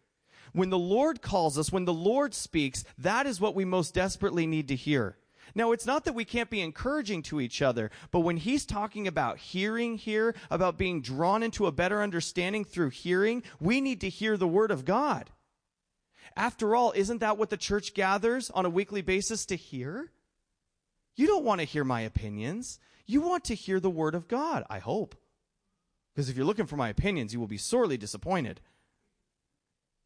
When 0.52 0.70
the 0.70 0.78
Lord 0.78 1.22
calls 1.22 1.58
us, 1.58 1.72
when 1.72 1.84
the 1.84 1.92
Lord 1.92 2.34
speaks, 2.34 2.84
that 2.98 3.26
is 3.26 3.40
what 3.40 3.54
we 3.54 3.64
most 3.64 3.94
desperately 3.94 4.46
need 4.46 4.68
to 4.68 4.76
hear. 4.76 5.16
Now, 5.54 5.72
it's 5.72 5.86
not 5.86 6.04
that 6.04 6.14
we 6.14 6.26
can't 6.26 6.50
be 6.50 6.60
encouraging 6.60 7.22
to 7.24 7.40
each 7.40 7.62
other, 7.62 7.90
but 8.10 8.20
when 8.20 8.36
he's 8.36 8.66
talking 8.66 9.06
about 9.06 9.38
hearing 9.38 9.96
here, 9.96 10.34
about 10.50 10.76
being 10.76 11.00
drawn 11.00 11.42
into 11.42 11.66
a 11.66 11.72
better 11.72 12.02
understanding 12.02 12.64
through 12.64 12.90
hearing, 12.90 13.42
we 13.58 13.80
need 13.80 14.00
to 14.02 14.10
hear 14.10 14.36
the 14.36 14.46
word 14.46 14.70
of 14.70 14.84
God. 14.84 15.30
After 16.36 16.76
all, 16.76 16.92
isn't 16.94 17.18
that 17.18 17.38
what 17.38 17.48
the 17.50 17.56
church 17.56 17.94
gathers 17.94 18.50
on 18.50 18.66
a 18.66 18.70
weekly 18.70 19.00
basis 19.00 19.46
to 19.46 19.56
hear? 19.56 20.10
You 21.18 21.26
don't 21.26 21.44
want 21.44 21.60
to 21.60 21.66
hear 21.66 21.82
my 21.82 22.02
opinions. 22.02 22.78
You 23.04 23.20
want 23.20 23.44
to 23.46 23.54
hear 23.56 23.80
the 23.80 23.90
word 23.90 24.14
of 24.14 24.28
God, 24.28 24.64
I 24.70 24.78
hope. 24.78 25.16
Because 26.14 26.28
if 26.28 26.36
you're 26.36 26.46
looking 26.46 26.66
for 26.66 26.76
my 26.76 26.88
opinions, 26.88 27.32
you 27.32 27.40
will 27.40 27.48
be 27.48 27.58
sorely 27.58 27.96
disappointed. 27.96 28.60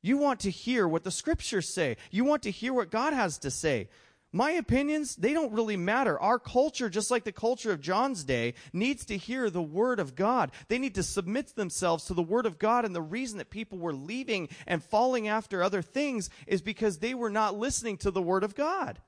You 0.00 0.16
want 0.16 0.40
to 0.40 0.50
hear 0.50 0.88
what 0.88 1.04
the 1.04 1.10
scriptures 1.10 1.68
say. 1.68 1.98
You 2.10 2.24
want 2.24 2.42
to 2.44 2.50
hear 2.50 2.72
what 2.72 2.90
God 2.90 3.12
has 3.12 3.36
to 3.40 3.50
say. 3.50 3.90
My 4.32 4.52
opinions, 4.52 5.14
they 5.14 5.34
don't 5.34 5.52
really 5.52 5.76
matter. 5.76 6.18
Our 6.18 6.38
culture, 6.38 6.88
just 6.88 7.10
like 7.10 7.24
the 7.24 7.30
culture 7.30 7.72
of 7.72 7.82
John's 7.82 8.24
day, 8.24 8.54
needs 8.72 9.04
to 9.04 9.18
hear 9.18 9.50
the 9.50 9.60
Word 9.60 10.00
of 10.00 10.14
God. 10.14 10.50
They 10.68 10.78
need 10.78 10.94
to 10.94 11.02
submit 11.02 11.54
themselves 11.56 12.06
to 12.06 12.14
the 12.14 12.22
Word 12.22 12.46
of 12.46 12.58
God. 12.58 12.86
And 12.86 12.94
the 12.94 13.02
reason 13.02 13.36
that 13.36 13.50
people 13.50 13.76
were 13.76 13.92
leaving 13.92 14.48
and 14.66 14.82
falling 14.82 15.28
after 15.28 15.62
other 15.62 15.82
things 15.82 16.30
is 16.46 16.62
because 16.62 16.98
they 16.98 17.12
were 17.12 17.28
not 17.28 17.58
listening 17.58 17.98
to 17.98 18.10
the 18.10 18.22
Word 18.22 18.44
of 18.44 18.54
God. 18.54 18.98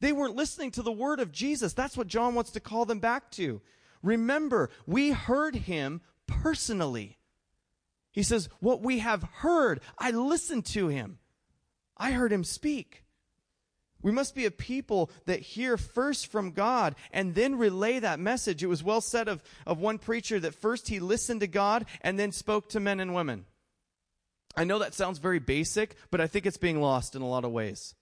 They 0.00 0.12
weren't 0.12 0.36
listening 0.36 0.70
to 0.72 0.82
the 0.82 0.92
word 0.92 1.20
of 1.20 1.32
Jesus. 1.32 1.72
That's 1.72 1.96
what 1.96 2.06
John 2.06 2.34
wants 2.34 2.50
to 2.52 2.60
call 2.60 2.84
them 2.84 3.00
back 3.00 3.30
to. 3.32 3.60
Remember, 4.02 4.70
we 4.86 5.10
heard 5.10 5.54
him 5.54 6.00
personally. 6.26 7.18
He 8.12 8.22
says, 8.22 8.48
What 8.60 8.82
we 8.82 9.00
have 9.00 9.22
heard, 9.22 9.80
I 9.98 10.10
listened 10.10 10.64
to 10.66 10.88
him. 10.88 11.18
I 11.96 12.12
heard 12.12 12.32
him 12.32 12.44
speak. 12.44 13.04
We 14.02 14.12
must 14.12 14.34
be 14.34 14.46
a 14.46 14.50
people 14.50 15.10
that 15.26 15.40
hear 15.40 15.76
first 15.76 16.32
from 16.32 16.52
God 16.52 16.94
and 17.12 17.34
then 17.34 17.58
relay 17.58 17.98
that 17.98 18.18
message. 18.18 18.62
It 18.62 18.68
was 18.68 18.82
well 18.82 19.02
said 19.02 19.28
of, 19.28 19.42
of 19.66 19.78
one 19.78 19.98
preacher 19.98 20.40
that 20.40 20.54
first 20.54 20.88
he 20.88 21.00
listened 21.00 21.40
to 21.40 21.46
God 21.46 21.84
and 22.00 22.18
then 22.18 22.32
spoke 22.32 22.70
to 22.70 22.80
men 22.80 23.00
and 23.00 23.14
women. 23.14 23.44
I 24.56 24.64
know 24.64 24.78
that 24.78 24.94
sounds 24.94 25.18
very 25.18 25.38
basic, 25.38 25.96
but 26.10 26.20
I 26.20 26.26
think 26.26 26.46
it's 26.46 26.56
being 26.56 26.80
lost 26.80 27.14
in 27.14 27.20
a 27.20 27.28
lot 27.28 27.44
of 27.44 27.52
ways. 27.52 27.94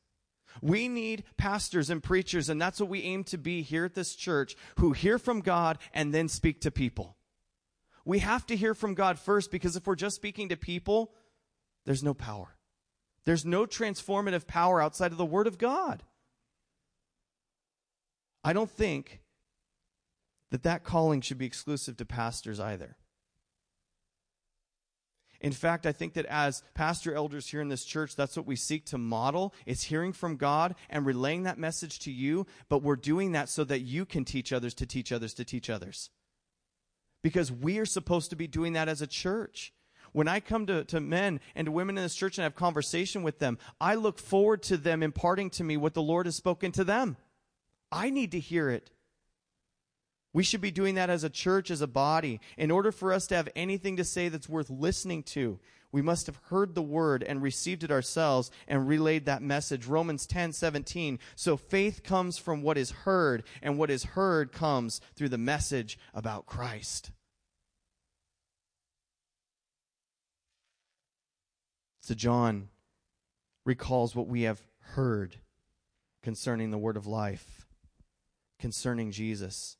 We 0.61 0.88
need 0.88 1.24
pastors 1.37 1.90
and 1.90 2.02
preachers, 2.02 2.48
and 2.48 2.61
that's 2.61 2.80
what 2.80 2.88
we 2.88 3.02
aim 3.02 3.24
to 3.24 3.38
be 3.38 3.62
here 3.62 3.84
at 3.84 3.94
this 3.94 4.14
church, 4.14 4.56
who 4.78 4.92
hear 4.92 5.18
from 5.18 5.40
God 5.40 5.78
and 5.92 6.12
then 6.12 6.28
speak 6.28 6.61
to 6.62 6.70
people. 6.70 7.16
We 8.04 8.20
have 8.20 8.46
to 8.46 8.56
hear 8.56 8.74
from 8.74 8.94
God 8.94 9.18
first 9.18 9.50
because 9.50 9.76
if 9.76 9.87
we're 9.87 9.94
just 9.94 10.16
speaking 10.16 10.48
to 10.48 10.56
people, 10.56 11.12
there's 11.84 12.02
no 12.02 12.14
power. 12.14 12.56
There's 13.24 13.44
no 13.44 13.66
transformative 13.66 14.46
power 14.46 14.80
outside 14.80 15.12
of 15.12 15.18
the 15.18 15.26
Word 15.26 15.46
of 15.46 15.58
God. 15.58 16.02
I 18.42 18.54
don't 18.54 18.70
think 18.70 19.20
that 20.50 20.62
that 20.62 20.84
calling 20.84 21.20
should 21.20 21.37
be 21.37 21.44
exclusive 21.44 21.98
to 21.98 22.06
pastors 22.06 22.58
either. 22.58 22.96
In 25.40 25.53
fact, 25.53 25.87
I 25.87 25.92
think 25.92 26.14
that 26.14 26.27
as 26.27 26.62
pastor 26.74 27.14
elders 27.14 27.48
here 27.48 27.61
in 27.61 27.68
this 27.68 27.85
church, 27.85 28.16
that's 28.16 28.37
what 28.37 28.46
we 28.46 28.57
seek 28.57 28.85
to 28.87 28.98
model. 28.98 29.55
It's 29.66 29.85
hearing 29.85 30.12
from 30.12 30.37
God 30.37 30.74
and 30.90 31.07
relaying 31.07 31.44
that 31.44 31.59
message 31.59 32.01
to 32.01 32.11
you, 32.11 32.46
but 32.68 32.83
we're 32.83 32.96
doing 32.96 33.33
that 33.33 33.48
so 33.48 33.62
that 33.64 33.81
you 33.81 34.05
can 34.05 34.24
teach 34.24 34.53
others 34.53 34.74
to 34.74 34.87
teach 34.87 35.12
others 35.12 35.35
to 35.35 35.44
teach 35.44 35.70
others. 35.70 36.11
Because 37.22 37.53
we 37.53 37.79
are 37.79 37.87
supposed 37.87 38.31
to 38.31 38.37
be 38.37 38.48
doing 38.48 38.72
that 38.72 38.88
as 38.88 39.01
a 39.01 39.07
church. 39.07 39.72
When 40.12 40.27
I 40.27 40.40
come 40.40 40.66
to, 40.66 40.85
to 40.85 41.01
men 41.01 41.40
and 41.55 41.66
to 41.66 41.72
women 41.72 41.96
in 41.98 42.03
this 42.03 42.14
church 42.14 42.38
and 42.38 42.42
have 42.42 42.55
conversation 42.57 43.22
with 43.22 43.38
them, 43.38 43.59
I 43.81 43.94
look 43.94 44.18
forward 44.18 44.62
to 44.64 44.77
them 44.77 45.03
imparting 45.03 45.51
to 45.51 45.64
me 45.64 45.77
what 45.77 45.94
the 45.94 46.03
Lord 46.03 46.27
has 46.27 46.35
spoken 46.35 46.72
to 46.72 46.85
them. 46.85 47.16
I 47.92 48.11
need 48.11 48.33
to 48.33 48.40
hear 48.40 48.70
it. 48.70 48.90
We 50.32 50.42
should 50.42 50.60
be 50.60 50.70
doing 50.70 50.96
that 50.96 51.10
as 51.10 51.24
a 51.24 51.30
church, 51.30 51.70
as 51.70 51.80
a 51.80 51.86
body. 51.86 52.40
In 52.56 52.70
order 52.70 52.92
for 52.92 53.12
us 53.12 53.26
to 53.28 53.36
have 53.36 53.48
anything 53.56 53.96
to 53.96 54.04
say 54.04 54.28
that's 54.28 54.48
worth 54.48 54.68
listening 54.68 55.22
to, 55.24 55.58
we 55.90 56.02
must 56.02 56.26
have 56.26 56.38
heard 56.50 56.74
the 56.74 56.82
word 56.82 57.22
and 57.22 57.42
received 57.42 57.82
it 57.82 57.90
ourselves 57.90 58.50
and 58.66 58.86
relayed 58.86 59.24
that 59.24 59.40
message. 59.40 59.86
Romans 59.86 60.26
10 60.26 60.52
17. 60.52 61.18
So 61.34 61.56
faith 61.56 62.02
comes 62.02 62.36
from 62.36 62.62
what 62.62 62.76
is 62.76 62.90
heard, 62.90 63.42
and 63.62 63.78
what 63.78 63.90
is 63.90 64.04
heard 64.04 64.52
comes 64.52 65.00
through 65.16 65.30
the 65.30 65.38
message 65.38 65.98
about 66.12 66.44
Christ. 66.44 67.10
So 72.02 72.14
John 72.14 72.68
recalls 73.64 74.14
what 74.14 74.28
we 74.28 74.42
have 74.42 74.60
heard 74.80 75.36
concerning 76.22 76.70
the 76.70 76.78
word 76.78 76.98
of 76.98 77.06
life, 77.06 77.66
concerning 78.58 79.10
Jesus. 79.10 79.77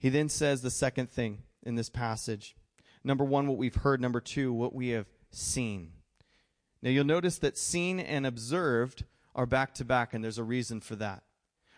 He 0.00 0.08
then 0.08 0.28
says 0.28 0.62
the 0.62 0.70
second 0.70 1.10
thing 1.10 1.42
in 1.62 1.76
this 1.76 1.90
passage. 1.90 2.56
Number 3.04 3.24
one, 3.24 3.46
what 3.46 3.58
we've 3.58 3.76
heard. 3.76 4.00
Number 4.00 4.20
two, 4.20 4.52
what 4.52 4.74
we 4.74 4.88
have 4.88 5.06
seen. 5.30 5.92
Now 6.82 6.90
you'll 6.90 7.04
notice 7.04 7.38
that 7.38 7.58
seen 7.58 8.00
and 8.00 8.26
observed 8.26 9.04
are 9.34 9.46
back 9.46 9.74
to 9.74 9.84
back, 9.84 10.12
and 10.12 10.24
there's 10.24 10.38
a 10.38 10.44
reason 10.44 10.80
for 10.80 10.96
that. 10.96 11.22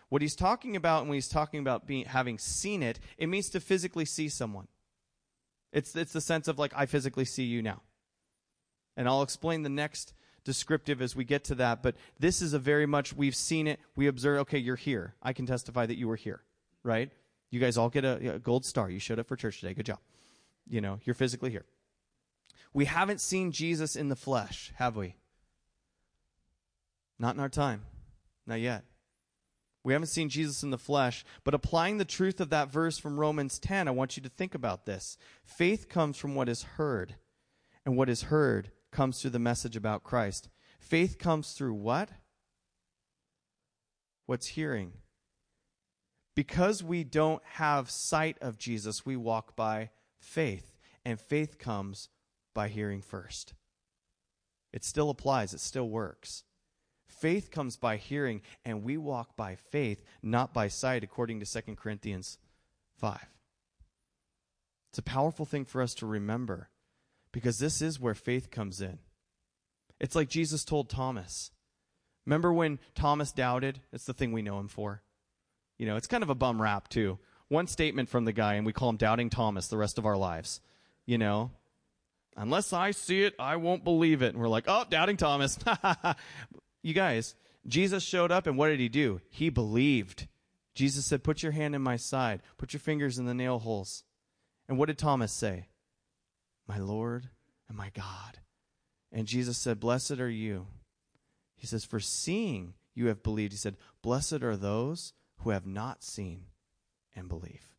What 0.09 0.21
he's 0.21 0.35
talking 0.35 0.75
about 0.75 1.05
when 1.05 1.15
he's 1.15 1.27
talking 1.27 1.59
about 1.59 1.85
being, 1.85 2.05
having 2.05 2.37
seen 2.37 2.81
it, 2.81 2.99
it 3.17 3.27
means 3.27 3.49
to 3.49 3.59
physically 3.59 4.05
see 4.05 4.29
someone. 4.29 4.67
It's, 5.71 5.95
it's 5.95 6.13
the 6.13 6.21
sense 6.21 6.47
of 6.47 6.57
like, 6.57 6.71
I 6.75 6.85
physically 6.85 7.25
see 7.25 7.43
you 7.43 7.61
now. 7.61 7.81
And 8.95 9.07
I'll 9.07 9.23
explain 9.23 9.63
the 9.63 9.69
next 9.69 10.13
descriptive 10.45 11.01
as 11.01 11.15
we 11.15 11.25
get 11.25 11.43
to 11.45 11.55
that, 11.55 11.83
but 11.83 11.95
this 12.19 12.41
is 12.41 12.53
a 12.53 12.59
very 12.59 12.85
much, 12.85 13.13
we've 13.13 13.35
seen 13.35 13.67
it, 13.67 13.79
we 13.95 14.07
observe, 14.07 14.39
okay, 14.41 14.59
you're 14.59 14.75
here. 14.75 15.15
I 15.21 15.33
can 15.33 15.45
testify 15.45 15.85
that 15.85 15.97
you 15.97 16.07
were 16.07 16.15
here, 16.15 16.43
right? 16.83 17.11
You 17.53 17.59
guys 17.59 17.77
all 17.77 17.89
get 17.89 18.03
a, 18.03 18.33
a 18.33 18.39
gold 18.39 18.65
star. 18.65 18.89
You 18.89 18.97
showed 18.97 19.19
up 19.19 19.27
for 19.27 19.35
church 19.35 19.59
today. 19.59 19.75
Good 19.75 19.85
job. 19.85 19.99
You 20.67 20.81
know, 20.81 20.99
you're 21.03 21.13
physically 21.13 21.51
here. 21.51 21.65
We 22.73 22.85
haven't 22.85 23.21
seen 23.21 23.51
Jesus 23.51 23.95
in 23.95 24.09
the 24.09 24.15
flesh, 24.15 24.73
have 24.77 24.95
we? 24.95 25.17
Not 27.19 27.35
in 27.35 27.39
our 27.39 27.49
time. 27.49 27.83
Not 28.47 28.59
yet. 28.59 28.85
We 29.83 29.93
haven't 29.93 30.07
seen 30.07 30.29
Jesus 30.29 30.63
in 30.63 30.71
the 30.71 30.79
flesh, 30.79 31.23
but 31.43 31.53
applying 31.53 31.99
the 31.99 32.05
truth 32.05 32.41
of 32.41 32.49
that 32.49 32.71
verse 32.71 32.97
from 32.97 33.19
Romans 33.19 33.59
10, 33.59 33.87
I 33.87 33.91
want 33.91 34.17
you 34.17 34.23
to 34.23 34.29
think 34.29 34.55
about 34.55 34.87
this. 34.87 35.19
Faith 35.45 35.89
comes 35.89 36.17
from 36.17 36.33
what 36.33 36.49
is 36.49 36.63
heard, 36.63 37.17
and 37.85 37.95
what 37.95 38.09
is 38.09 38.23
heard 38.23 38.71
comes 38.91 39.21
through 39.21 39.29
the 39.29 39.37
message 39.37 39.75
about 39.75 40.03
Christ. 40.03 40.49
Faith 40.79 41.19
comes 41.19 41.51
through 41.51 41.75
what? 41.75 42.09
What's 44.25 44.47
hearing? 44.47 44.93
Because 46.35 46.83
we 46.83 47.03
don't 47.03 47.43
have 47.53 47.89
sight 47.89 48.37
of 48.41 48.57
Jesus, 48.57 49.05
we 49.05 49.15
walk 49.15 49.55
by 49.55 49.91
faith, 50.19 50.75
and 51.05 51.19
faith 51.19 51.59
comes 51.59 52.09
by 52.53 52.67
hearing 52.67 53.01
first. 53.01 53.53
It 54.71 54.83
still 54.83 55.09
applies, 55.09 55.53
it 55.53 55.59
still 55.59 55.89
works. 55.89 56.43
Faith 57.07 57.51
comes 57.51 57.77
by 57.77 57.97
hearing, 57.97 58.41
and 58.65 58.83
we 58.83 58.97
walk 58.97 59.37
by 59.37 59.55
faith, 59.55 60.03
not 60.23 60.53
by 60.53 60.67
sight, 60.67 61.03
according 61.03 61.39
to 61.39 61.61
2 61.61 61.75
Corinthians 61.75 62.39
5. 62.97 63.19
It's 64.89 64.97
a 64.97 65.03
powerful 65.03 65.45
thing 65.45 65.65
for 65.65 65.81
us 65.81 65.93
to 65.95 66.05
remember 66.05 66.69
because 67.31 67.59
this 67.59 67.81
is 67.81 67.99
where 67.99 68.15
faith 68.15 68.51
comes 68.51 68.81
in. 68.81 68.99
It's 69.99 70.15
like 70.15 70.29
Jesus 70.29 70.65
told 70.65 70.89
Thomas. 70.89 71.51
Remember 72.25 72.53
when 72.53 72.79
Thomas 72.95 73.31
doubted? 73.31 73.81
It's 73.91 74.05
the 74.05 74.13
thing 74.13 74.31
we 74.31 74.41
know 74.41 74.59
him 74.59 74.67
for. 74.67 75.01
You 75.83 75.89
know, 75.89 75.97
it's 75.97 76.07
kind 76.07 76.23
of 76.23 76.29
a 76.29 76.35
bum 76.35 76.61
rap, 76.61 76.87
too. 76.87 77.19
One 77.49 77.67
statement 77.67 78.07
from 78.07 78.23
the 78.23 78.31
guy, 78.31 78.53
and 78.53 78.65
we 78.65 78.71
call 78.71 78.87
him 78.87 78.95
Doubting 78.95 79.29
Thomas 79.29 79.67
the 79.67 79.75
rest 79.75 79.97
of 79.97 80.05
our 80.05 80.15
lives. 80.15 80.61
You 81.05 81.17
know, 81.17 81.51
unless 82.37 82.71
I 82.71 82.91
see 82.91 83.23
it, 83.23 83.35
I 83.37 83.57
won't 83.57 83.83
believe 83.83 84.21
it. 84.21 84.33
And 84.33 84.37
we're 84.37 84.47
like, 84.47 84.63
oh, 84.69 84.85
Doubting 84.89 85.17
Thomas. 85.17 85.59
you 86.83 86.93
guys, 86.93 87.35
Jesus 87.67 88.01
showed 88.01 88.31
up, 88.31 88.47
and 88.47 88.57
what 88.57 88.69
did 88.69 88.79
he 88.79 88.87
do? 88.87 89.19
He 89.29 89.49
believed. 89.49 90.29
Jesus 90.73 91.05
said, 91.05 91.21
Put 91.21 91.43
your 91.43 91.51
hand 91.51 91.75
in 91.75 91.81
my 91.81 91.97
side, 91.97 92.39
put 92.57 92.71
your 92.71 92.79
fingers 92.79 93.19
in 93.19 93.25
the 93.25 93.33
nail 93.33 93.59
holes. 93.59 94.05
And 94.69 94.77
what 94.77 94.85
did 94.85 94.97
Thomas 94.97 95.33
say? 95.33 95.67
My 96.65 96.77
Lord 96.77 97.27
and 97.67 97.77
my 97.77 97.91
God. 97.93 98.39
And 99.11 99.27
Jesus 99.27 99.57
said, 99.57 99.81
Blessed 99.81 100.21
are 100.21 100.29
you. 100.29 100.67
He 101.57 101.67
says, 101.67 101.83
For 101.83 101.99
seeing 101.99 102.75
you 102.95 103.07
have 103.07 103.21
believed. 103.21 103.51
He 103.51 103.57
said, 103.57 103.75
Blessed 104.01 104.43
are 104.43 104.55
those 104.55 105.11
who 105.39 105.49
have 105.49 105.65
not 105.65 106.03
seen 106.03 106.45
and 107.15 107.27
believe. 107.27 107.75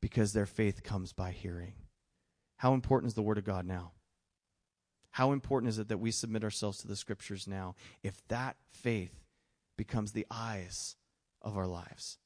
Because 0.00 0.32
their 0.32 0.46
faith 0.46 0.82
comes 0.82 1.12
by 1.12 1.30
hearing. 1.30 1.74
How 2.56 2.74
important 2.74 3.08
is 3.08 3.14
the 3.14 3.22
Word 3.22 3.38
of 3.38 3.44
God 3.44 3.66
now? 3.66 3.92
How 5.12 5.32
important 5.32 5.70
is 5.70 5.78
it 5.78 5.88
that 5.88 5.98
we 5.98 6.10
submit 6.10 6.44
ourselves 6.44 6.78
to 6.78 6.88
the 6.88 6.96
Scriptures 6.96 7.46
now? 7.46 7.74
If 8.02 8.26
that 8.28 8.56
faith 8.72 9.24
becomes 9.76 10.12
the 10.12 10.26
eyes 10.30 10.96
of 11.40 11.56
our 11.56 11.66
lives, 11.66 12.18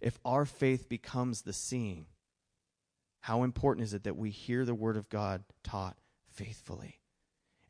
if 0.00 0.18
our 0.24 0.44
faith 0.44 0.88
becomes 0.88 1.42
the 1.42 1.52
seeing, 1.52 2.06
how 3.20 3.42
important 3.42 3.86
is 3.86 3.94
it 3.94 4.04
that 4.04 4.16
we 4.16 4.30
hear 4.30 4.64
the 4.64 4.74
Word 4.74 4.96
of 4.96 5.08
God 5.08 5.44
taught 5.62 5.96
faithfully? 6.30 7.00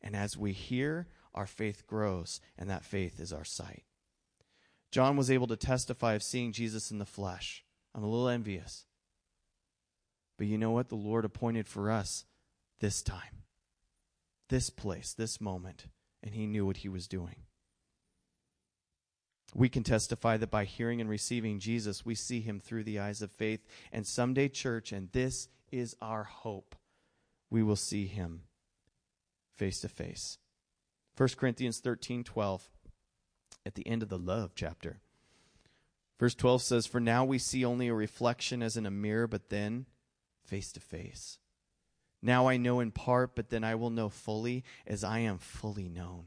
And 0.01 0.15
as 0.15 0.37
we 0.37 0.51
hear, 0.51 1.07
our 1.33 1.47
faith 1.47 1.87
grows, 1.87 2.41
and 2.57 2.69
that 2.69 2.83
faith 2.83 3.19
is 3.19 3.31
our 3.31 3.45
sight. 3.45 3.83
John 4.95 5.17
was 5.17 5.29
able 5.29 5.47
to 5.47 5.57
testify 5.57 6.13
of 6.13 6.23
seeing 6.23 6.53
Jesus 6.53 6.89
in 6.89 6.99
the 6.99 7.05
flesh. 7.05 7.65
I'm 7.93 8.05
a 8.05 8.07
little 8.07 8.29
envious. 8.29 8.85
But 10.37 10.47
you 10.47 10.57
know 10.57 10.71
what? 10.71 10.87
The 10.87 10.95
Lord 10.95 11.25
appointed 11.25 11.67
for 11.67 11.91
us 11.91 12.23
this 12.79 13.01
time, 13.01 13.43
this 14.47 14.69
place, 14.69 15.11
this 15.11 15.41
moment, 15.41 15.87
and 16.23 16.33
He 16.33 16.47
knew 16.47 16.65
what 16.65 16.77
He 16.77 16.87
was 16.87 17.09
doing. 17.09 17.35
We 19.53 19.67
can 19.67 19.83
testify 19.83 20.37
that 20.37 20.49
by 20.49 20.63
hearing 20.63 21.01
and 21.01 21.09
receiving 21.09 21.59
Jesus, 21.59 22.05
we 22.05 22.15
see 22.15 22.39
Him 22.39 22.61
through 22.61 22.85
the 22.85 22.99
eyes 22.99 23.21
of 23.21 23.31
faith. 23.31 23.67
And 23.91 24.07
someday, 24.07 24.47
church, 24.47 24.93
and 24.93 25.11
this 25.11 25.49
is 25.73 25.97
our 26.01 26.23
hope, 26.23 26.73
we 27.49 27.61
will 27.61 27.75
see 27.75 28.07
Him 28.07 28.43
face 29.57 29.81
to 29.81 29.89
face. 29.89 30.37
1 31.17 31.27
Corinthians 31.37 31.79
13 31.79 32.23
12, 32.23 32.69
at 33.65 33.75
the 33.75 33.87
end 33.87 34.03
of 34.03 34.09
the 34.09 34.17
love 34.17 34.51
chapter. 34.55 34.99
Verse 36.19 36.35
12 36.35 36.61
says, 36.61 36.85
For 36.85 36.99
now 36.99 37.25
we 37.25 37.37
see 37.37 37.65
only 37.65 37.87
a 37.87 37.93
reflection 37.93 38.61
as 38.61 38.77
in 38.77 38.85
a 38.85 38.91
mirror, 38.91 39.27
but 39.27 39.49
then 39.49 39.85
face 40.43 40.71
to 40.73 40.79
face. 40.79 41.39
Now 42.21 42.47
I 42.47 42.57
know 42.57 42.79
in 42.79 42.91
part, 42.91 43.35
but 43.35 43.49
then 43.49 43.63
I 43.63 43.75
will 43.75 43.89
know 43.89 44.09
fully 44.09 44.63
as 44.87 45.03
I 45.03 45.19
am 45.19 45.37
fully 45.37 45.89
known. 45.89 46.25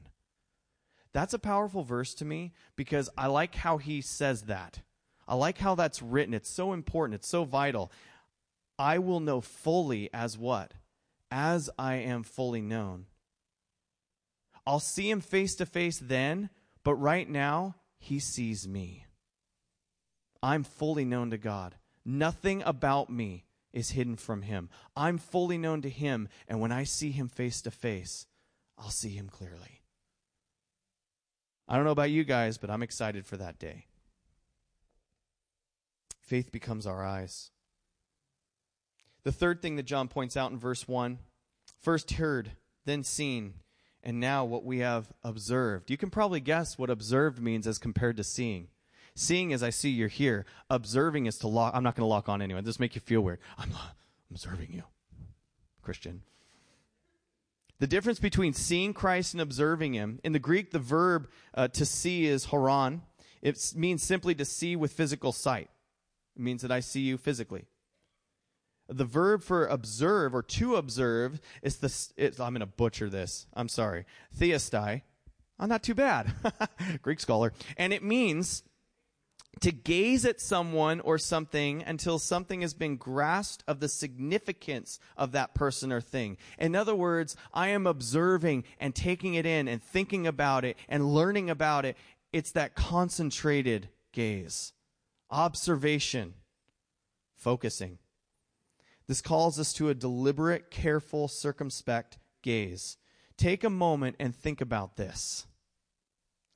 That's 1.13 1.35
a 1.35 1.39
powerful 1.39 1.83
verse 1.83 2.15
to 2.15 2.25
me 2.25 2.53
because 2.77 3.09
I 3.17 3.27
like 3.27 3.55
how 3.57 3.79
he 3.79 4.01
says 4.01 4.43
that. 4.43 4.81
I 5.27 5.35
like 5.35 5.59
how 5.59 5.75
that's 5.75 6.03
written. 6.03 6.35
It's 6.35 6.51
so 6.51 6.73
important, 6.73 7.17
it's 7.17 7.29
so 7.29 7.45
vital. 7.45 7.91
I 8.79 8.99
will 8.99 9.21
know 9.21 9.41
fully 9.41 10.09
as 10.13 10.39
what? 10.39 10.73
As 11.31 11.69
I 11.79 11.97
am 11.97 12.23
fully 12.23 12.61
known. 12.61 13.07
I'll 14.67 14.81
see 14.81 15.11
him 15.11 15.21
face 15.21 15.55
to 15.57 15.67
face 15.67 15.99
then, 15.99 16.51
but 16.85 16.95
right 16.95 17.29
now, 17.29 17.77
he 17.99 18.19
sees 18.19 18.67
me. 18.67 19.07
I'm 20.43 20.63
fully 20.63 21.05
known 21.05 21.31
to 21.31 21.39
God. 21.39 21.77
Nothing 22.05 22.63
about 22.63 23.11
me 23.11 23.45
is 23.73 23.91
hidden 23.91 24.17
from 24.17 24.43
him. 24.43 24.71
I'm 24.97 25.19
fully 25.19 25.59
known 25.59 25.83
to 25.83 25.91
him, 25.91 26.29
and 26.47 26.61
when 26.61 26.73
I 26.73 26.85
see 26.85 27.11
him 27.11 27.29
face 27.29 27.61
to 27.63 27.71
face, 27.71 28.27
I'll 28.79 28.91
see 28.91 29.11
him 29.11 29.29
clearly. 29.29 29.83
I 31.69 31.77
don't 31.77 31.85
know 31.85 31.91
about 31.91 32.11
you 32.11 32.25
guys, 32.25 32.57
but 32.57 32.71
I'm 32.71 32.83
excited 32.83 33.27
for 33.27 33.37
that 33.37 33.59
day. 33.59 33.87
Faith 36.21 36.51
becomes 36.51 36.87
our 36.87 37.05
eyes. 37.05 37.51
The 39.25 39.33
third 39.33 39.61
thing 39.61 39.77
that 39.77 39.83
John 39.83 40.09
points 40.09 40.37
out 40.37 40.51
in 40.51 40.59
verse 40.59 40.89
1 40.89 41.19
first 41.81 42.13
heard, 42.13 42.53
then 42.87 43.03
seen, 43.03 43.55
and 44.03 44.21
now 44.21 44.45
what 44.45 44.65
we 44.65 44.79
have 44.79 45.13
observed. 45.25 45.91
You 45.91 45.97
can 45.97 46.11
probably 46.11 46.41
guess 46.41 46.79
what 46.79 46.91
observed 46.91 47.41
means 47.41 47.67
as 47.67 47.79
compared 47.79 48.17
to 48.17 48.25
seeing. 48.25 48.69
Seeing 49.15 49.53
as 49.53 49.63
I 49.63 49.71
see 49.71 49.91
you're 49.91 50.09
here. 50.09 50.47
Observing 50.71 51.27
is 51.27 51.39
to 51.39 51.49
lock. 51.49 51.75
I'm 51.75 51.83
not 51.83 51.97
going 51.97 52.05
to 52.05 52.09
lock 52.09 52.29
on 52.29 52.41
anyone. 52.41 52.65
This 52.65 52.79
make 52.79 52.95
you 52.95 53.01
feel 53.01 53.21
weird. 53.21 53.41
I'm 53.59 53.73
observing 54.31 54.73
you, 54.73 54.85
Christian. 55.83 56.23
The 57.81 57.87
difference 57.87 58.19
between 58.19 58.53
seeing 58.53 58.93
Christ 58.93 59.35
and 59.35 59.41
observing 59.41 59.95
Him 59.95 60.21
in 60.23 60.33
the 60.33 60.39
Greek, 60.39 60.71
the 60.71 60.79
verb 60.79 61.29
uh, 61.55 61.69
to 61.69 61.85
see 61.85 62.27
is 62.27 62.47
horon. 62.47 63.03
It 63.43 63.73
means 63.77 64.03
simply 64.03 64.35
to 64.37 64.45
see 64.45 64.77
with 64.77 64.93
physical 64.93 65.33
sight. 65.33 65.69
It 66.37 66.43
means 66.43 66.63
that 66.63 66.73
I 66.73 66.81
see 66.81 67.01
you 67.01 67.17
physically. 67.17 67.67
The 68.89 69.05
verb 69.05 69.43
for 69.43 69.67
observe 69.67 70.35
or 70.35 70.43
to 70.43 70.77
observe 70.77 71.41
is 71.63 71.77
the. 71.77 71.95
It's, 72.17 72.41
I'm 72.41 72.53
going 72.53 72.61
to 72.61 72.67
butcher 72.67 73.11
this. 73.11 73.47
I'm 73.55 73.69
sorry. 73.69 74.07
Theastai. 74.37 75.03
Oh, 75.61 75.67
not 75.67 75.83
too 75.83 75.95
bad. 75.95 76.33
Greek 77.03 77.21
scholar. 77.21 77.53
And 77.77 77.93
it 77.93 78.03
means 78.03 78.63
to 79.61 79.73
gaze 79.73 80.25
at 80.25 80.41
someone 80.41 81.01
or 81.01 81.19
something 81.19 81.83
until 81.83 82.19
something 82.19 82.61
has 82.61 82.75
been 82.75 82.97
grasped 82.97 83.65
of 83.67 83.81
the 83.81 83.89
significance 83.89 85.01
of 85.17 85.33
that 85.33 85.55
person 85.55 85.93
or 85.93 86.01
thing. 86.01 86.37
In 86.59 86.77
other 86.77 86.95
words, 86.95 87.37
I 87.53 87.69
am 87.69 87.87
observing 87.87 88.65
and 88.79 88.95
taking 88.95 89.35
it 89.35 89.47
in 89.47 89.69
and 89.69 89.83
thinking 89.83 90.27
about 90.27 90.65
it 90.65 90.77
and 90.89 91.13
learning 91.13 91.51
about 91.51 91.85
it. 91.85 91.97
It's 92.33 92.53
that 92.53 92.75
concentrated 92.75 93.89
gaze, 94.13 94.73
observation, 95.31 96.35
focusing. 97.37 97.99
This 99.09 99.23
calls 99.23 99.59
us 99.59 99.73
to 99.75 99.89
a 99.89 99.95
deliberate, 99.95 100.71
careful, 100.71 101.29
circumspect 101.29 102.19
gaze. 102.43 102.99
Take 103.39 103.65
a 103.65 103.71
moment 103.71 104.17
and 104.21 104.37
think 104.37 104.61
about 104.61 104.97
this. 104.97 105.47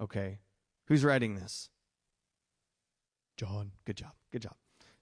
Okay? 0.00 0.38
Who's 0.86 1.02
writing 1.02 1.34
this? 1.34 1.70
John. 3.38 3.72
Good 3.86 3.96
job. 3.96 4.12
Good 4.30 4.42
job. 4.42 4.54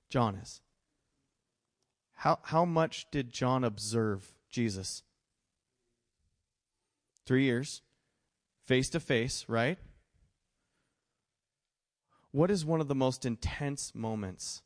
John 0.08 0.36
is. 0.36 0.60
How, 2.14 2.38
how 2.44 2.64
much 2.64 3.10
did 3.10 3.32
John 3.32 3.64
observe 3.64 4.32
Jesus? 4.48 5.02
Three 7.26 7.44
years. 7.44 7.82
Face 8.64 8.88
to 8.90 9.00
face, 9.00 9.46
right? 9.48 9.78
What 12.30 12.50
is 12.50 12.64
one 12.64 12.80
of 12.80 12.86
the 12.86 12.94
most 12.94 13.26
intense 13.26 13.92
moments 13.94 14.62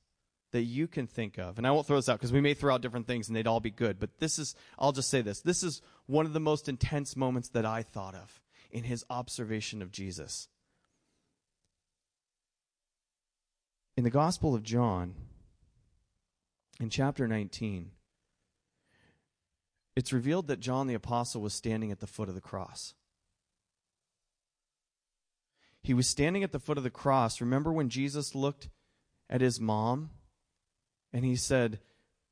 that 0.55 0.63
you 0.63 0.87
can 0.87 1.09
think 1.09 1.37
of, 1.37 1.59
and 1.59 1.67
I 1.67 1.73
won't 1.73 1.85
throw 1.85 1.97
this 1.97 2.09
out 2.09 2.21
because 2.21 2.33
we 2.33 2.41
may 2.41 2.55
throw 2.55 2.73
out 2.73 2.81
different 2.81 3.09
things 3.09 3.27
and 3.27 3.35
they'd 3.35 3.49
all 3.49 3.59
be 3.59 3.73
good, 3.73 3.99
but 3.99 4.21
this 4.21 4.39
is, 4.39 4.55
I'll 4.79 4.93
just 4.93 5.11
say 5.11 5.21
this. 5.21 5.41
This 5.41 5.65
is 5.65 5.83
one 6.07 6.27
of 6.27 6.33
the 6.33 6.39
most 6.39 6.69
intense 6.69 7.17
moments 7.17 7.49
that 7.49 7.67
I 7.67 7.83
thought 7.83 8.15
of 8.15 8.41
in 8.71 8.85
his 8.85 9.05
observation 9.11 9.83
of 9.83 9.91
Jesus. 9.91 10.47
In 13.97 14.05
the 14.05 14.11
Gospel 14.11 14.55
of 14.55 14.63
John, 14.63 15.15
in 16.79 16.89
chapter 16.89 17.27
19, 17.27 17.91
it's 19.97 20.13
revealed 20.13 20.47
that 20.47 20.61
John 20.61 20.87
the 20.87 20.95
Apostle 20.95 21.41
was 21.41 21.53
standing 21.53 21.91
at 21.91 21.99
the 21.99 22.07
foot 22.07 22.29
of 22.29 22.37
the 22.37 22.41
cross. 22.41 22.95
He 25.83 25.95
was 25.95 26.07
standing 26.07 26.45
at 26.45 26.53
the 26.53 26.61
foot 26.61 26.79
of 26.79 26.85
the 26.85 26.91
cross. 26.91 27.41
Remember 27.41 27.73
when 27.73 27.89
Jesus 27.89 28.37
looked 28.37 28.69
at 29.29 29.41
his 29.41 29.61
mom 29.61 30.11
and 31.15 31.25
he 31.25 31.37
said, 31.37 31.79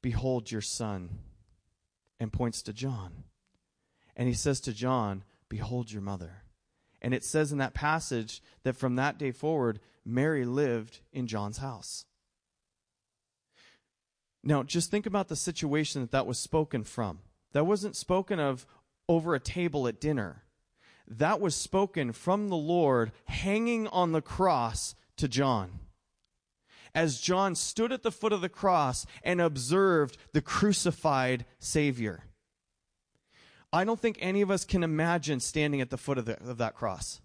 Behold 0.03 0.51
your 0.51 0.61
son, 0.61 1.21
and 2.19 2.33
points 2.33 2.61
to 2.63 2.73
John. 2.73 3.25
And 4.17 4.29
he 4.29 4.35
says 4.35 4.61
to 4.63 4.73
John, 4.73 5.23
Behold 5.49 5.91
your 5.93 6.03
mother. 6.03 6.43
And 7.01 7.15
it 7.15 7.25
says 7.25 7.53
in 7.53 7.59
that 7.59 7.75
passage 7.75 8.43
that 8.65 8.77
from 8.77 8.97
that 8.97 9.19
day 9.19 9.31
forward, 9.31 9.81
Mary 10.05 10.45
lived 10.45 11.01
in 11.13 11.27
John's 11.29 11.59
house. 11.59 12.05
Now, 14.43 14.65
just 14.65 14.91
think 14.91 15.07
about 15.07 15.29
the 15.29 15.37
situation 15.37 16.01
that 16.01 16.11
that 16.11 16.27
was 16.27 16.39
spoken 16.39 16.83
from. 16.83 17.21
That 17.53 17.67
wasn't 17.67 17.97
spoken 17.97 18.41
of 18.41 18.67
over 19.09 19.35
a 19.35 19.41
table 19.41 19.87
at 19.87 20.01
dinner. 20.01 20.43
That 21.07 21.41
was 21.41 21.55
spoken 21.55 22.13
from 22.13 22.49
the 22.49 22.57
Lord 22.57 23.13
hanging 23.27 23.87
on 23.89 24.11
the 24.11 24.23
cross 24.23 24.97
to 25.19 25.29
John. 25.29 25.79
As 26.95 27.21
John 27.21 27.55
stood 27.55 27.93
at 27.93 28.03
the 28.03 28.13
foot 28.13 28.33
of 28.33 28.41
the 28.41 28.49
cross 28.49 29.07
and 29.23 29.41
observed 29.41 30.19
the 30.33 30.43
crucified 30.43 31.47
Savior. 31.59 32.25
I 33.73 33.85
don't 33.85 33.99
think 33.99 34.19
any 34.21 34.43
of 34.43 34.51
us 34.51 34.65
can 34.65 34.83
imagine 34.83 35.41
standing 35.41 35.81
at 35.81 35.91
the 35.91 35.97
foot 35.97 36.19
of, 36.19 36.27
the, 36.27 36.39
of 36.43 36.59
that 36.59 36.75
cross. 36.75 37.23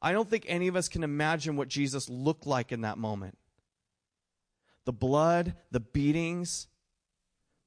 I 0.00 0.12
don't 0.12 0.30
think 0.30 0.44
any 0.46 0.68
of 0.68 0.76
us 0.76 0.88
can 0.88 1.02
imagine 1.02 1.56
what 1.56 1.68
Jesus 1.68 2.08
looked 2.08 2.46
like 2.46 2.70
in 2.70 2.82
that 2.82 2.98
moment. 2.98 3.38
The 4.84 4.92
blood, 4.92 5.54
the 5.70 5.80
beatings, 5.80 6.68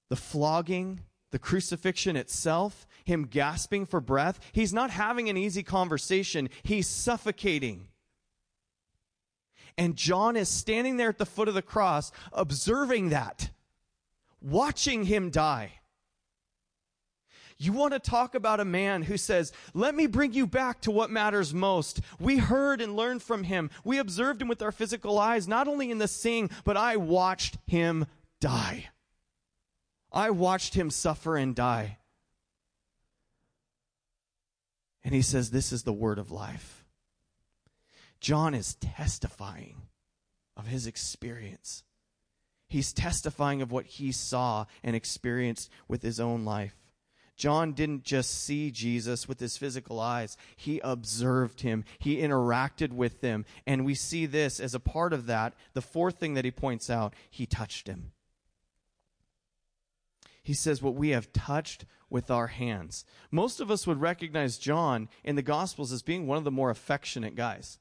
the 0.09 0.15
flogging, 0.15 1.01
the 1.31 1.39
crucifixion 1.39 2.15
itself, 2.15 2.87
him 3.03 3.25
gasping 3.25 3.85
for 3.85 3.99
breath. 3.99 4.39
He's 4.53 4.73
not 4.73 4.91
having 4.91 5.29
an 5.29 5.35
easy 5.35 5.63
conversation, 5.63 6.49
he's 6.63 6.87
suffocating. 6.87 7.86
And 9.77 9.95
John 9.95 10.35
is 10.35 10.49
standing 10.49 10.97
there 10.97 11.09
at 11.09 11.19
the 11.19 11.25
foot 11.25 11.47
of 11.47 11.53
the 11.53 11.61
cross, 11.61 12.11
observing 12.33 13.09
that, 13.09 13.51
watching 14.41 15.05
him 15.05 15.29
die. 15.29 15.73
You 17.59 17.73
want 17.73 17.93
to 17.93 17.99
talk 17.99 18.35
about 18.35 18.59
a 18.59 18.65
man 18.65 19.03
who 19.03 19.17
says, 19.17 19.51
Let 19.73 19.95
me 19.95 20.05
bring 20.05 20.33
you 20.33 20.45
back 20.45 20.81
to 20.81 20.91
what 20.91 21.09
matters 21.09 21.53
most. 21.53 22.01
We 22.19 22.37
heard 22.37 22.81
and 22.81 22.95
learned 22.95 23.23
from 23.23 23.43
him. 23.43 23.71
We 23.83 23.97
observed 23.97 24.41
him 24.41 24.47
with 24.47 24.61
our 24.61 24.71
physical 24.71 25.17
eyes, 25.17 25.47
not 25.47 25.67
only 25.67 25.89
in 25.89 25.97
the 25.97 26.07
sing, 26.07 26.51
but 26.63 26.77
I 26.77 26.97
watched 26.97 27.57
him 27.65 28.05
die. 28.39 28.89
I 30.11 30.29
watched 30.29 30.75
him 30.75 30.91
suffer 30.91 31.35
and 31.35 31.55
die. 31.55 31.97
And 35.03 35.15
he 35.15 35.23
says, 35.23 35.49
This 35.49 35.71
is 35.71 35.83
the 35.83 35.93
word 35.93 36.19
of 36.19 36.31
life. 36.31 36.76
John 38.19 38.53
is 38.53 38.75
testifying 38.75 39.83
of 40.55 40.67
his 40.67 40.87
experience. 40.87 41.83
He's 42.67 42.93
testifying 42.93 43.61
of 43.61 43.71
what 43.71 43.85
he 43.85 44.11
saw 44.11 44.65
and 44.83 44.95
experienced 44.95 45.69
with 45.87 46.01
his 46.01 46.19
own 46.19 46.43
life. 46.43 46.75
John 47.37 47.73
didn't 47.73 48.03
just 48.03 48.31
see 48.31 48.71
Jesus 48.71 49.27
with 49.27 49.39
his 49.39 49.57
physical 49.57 49.99
eyes, 49.99 50.35
he 50.55 50.81
observed 50.83 51.61
him, 51.61 51.85
he 51.99 52.17
interacted 52.17 52.91
with 52.91 53.21
him. 53.21 53.45
And 53.67 53.85
we 53.85 53.93
see 53.93 54.25
this 54.25 54.59
as 54.59 54.73
a 54.73 54.79
part 54.79 55.13
of 55.13 55.27
that. 55.27 55.53
The 55.73 55.81
fourth 55.81 56.19
thing 56.19 56.33
that 56.33 56.45
he 56.45 56.51
points 56.51 56.89
out, 56.89 57.13
he 57.29 57.45
touched 57.45 57.87
him. 57.87 58.11
He 60.41 60.55
says, 60.55 60.81
What 60.81 60.95
we 60.95 61.09
have 61.09 61.31
touched 61.31 61.85
with 62.09 62.31
our 62.31 62.47
hands. 62.47 63.05
Most 63.31 63.59
of 63.59 63.69
us 63.69 63.85
would 63.85 64.01
recognize 64.01 64.57
John 64.57 65.09
in 65.23 65.35
the 65.35 65.41
Gospels 65.41 65.91
as 65.91 66.01
being 66.01 66.25
one 66.25 66.37
of 66.37 66.43
the 66.43 66.51
more 66.51 66.69
affectionate 66.69 67.35
guys. 67.35 67.77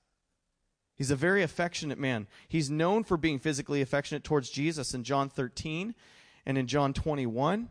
He's 0.97 1.11
a 1.11 1.17
very 1.17 1.43
affectionate 1.43 1.99
man. 1.99 2.27
He's 2.49 2.71
known 2.71 3.05
for 3.05 3.17
being 3.17 3.39
physically 3.39 3.83
affectionate 3.83 4.25
towards 4.25 4.51
Jesus 4.51 4.95
in 4.95 5.05
John 5.05 5.29
13 5.29 5.95
and 6.45 6.59
in 6.59 6.67
John 6.67 6.93
21 6.93 7.69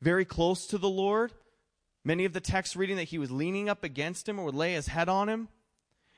very 0.00 0.24
close 0.24 0.66
to 0.68 0.78
the 0.78 0.88
Lord. 0.88 1.32
Many 2.04 2.24
of 2.24 2.32
the 2.32 2.40
texts 2.40 2.76
reading 2.76 2.96
that 2.96 3.04
he 3.04 3.18
was 3.18 3.30
leaning 3.30 3.68
up 3.68 3.84
against 3.84 4.28
him 4.28 4.38
or 4.38 4.44
would 4.44 4.54
lay 4.54 4.74
his 4.74 4.88
head 4.88 5.08
on 5.08 5.28
him. 5.28 5.48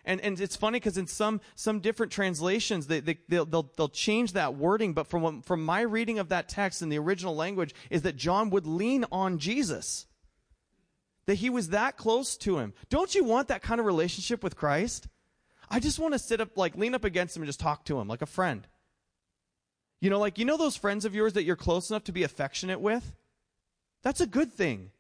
And, 0.05 0.21
and 0.21 0.41
it's 0.41 0.57
funny 0.57 0.77
because 0.77 0.97
in 0.97 1.07
some, 1.07 1.41
some 1.57 1.81
different 1.81 2.11
translations, 2.11 2.87
they, 2.87 3.01
they, 3.01 3.19
they'll, 3.29 3.45
they'll, 3.45 3.71
they'll 3.77 3.89
change 3.89 4.33
that 4.33 4.55
wording. 4.55 4.95
But 4.95 5.07
from, 5.07 5.43
from 5.43 5.65
my 5.65 5.83
reading 5.83 6.19
of 6.19 6.31
that 6.31 6.49
text 6.49 6.81
in 6.81 6.89
the 6.89 6.99
original 6.99 7.37
language, 7.37 7.75
is 7.91 8.03
that 8.03 8.17
John 8.17 8.51
would 8.51 8.67
lean 8.67 9.05
on 9.13 9.39
Jesus. 9.39 10.07
That 11.27 11.35
he 11.35 11.51
was 11.51 11.69
that 11.69 11.97
close 11.97 12.37
to 12.39 12.59
him. 12.59 12.73
Don't 12.89 13.15
you 13.15 13.25
want 13.25 13.49
that 13.49 13.63
kind 13.63 13.79
of 13.79 13.87
relationship 13.87 14.43
with 14.43 14.57
Christ? 14.57 15.07
I 15.71 15.81
just 15.81 15.99
want 15.99 16.15
to 16.15 16.19
sit 16.19 16.41
up, 16.41 16.57
like, 16.57 16.77
lean 16.77 16.95
up 16.95 17.05
against 17.05 17.37
him 17.37 17.43
and 17.43 17.49
just 17.49 17.61
talk 17.61 17.85
to 17.87 17.99
him 18.01 18.09
like 18.09 18.23
a 18.23 18.27
friend. 18.27 18.67
You 20.01 20.11
know, 20.11 20.19
like, 20.19 20.39
you 20.39 20.45
know 20.45 20.57
those 20.57 20.77
friends 20.77 21.05
of 21.05 21.15
yours 21.15 21.35
that 21.35 21.45
you're 21.45 21.57
close 21.57 21.91
enough 21.91 22.05
to 22.05 22.13
be 22.13 22.23
affectionate 22.23 22.81
with? 22.81 23.15
That's 24.03 24.21
a 24.21 24.27
good 24.27 24.53
thing. 24.53 24.91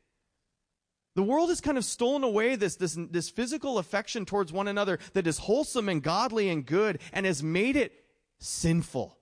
The 1.16 1.22
world 1.22 1.48
has 1.48 1.60
kind 1.60 1.76
of 1.76 1.84
stolen 1.84 2.22
away 2.22 2.54
this, 2.54 2.76
this, 2.76 2.96
this 3.10 3.30
physical 3.30 3.78
affection 3.78 4.24
towards 4.24 4.52
one 4.52 4.68
another 4.68 4.98
that 5.14 5.26
is 5.26 5.38
wholesome 5.38 5.88
and 5.88 6.02
godly 6.02 6.48
and 6.48 6.64
good 6.64 7.00
and 7.12 7.26
has 7.26 7.42
made 7.42 7.76
it 7.76 7.92
sinful, 8.38 9.18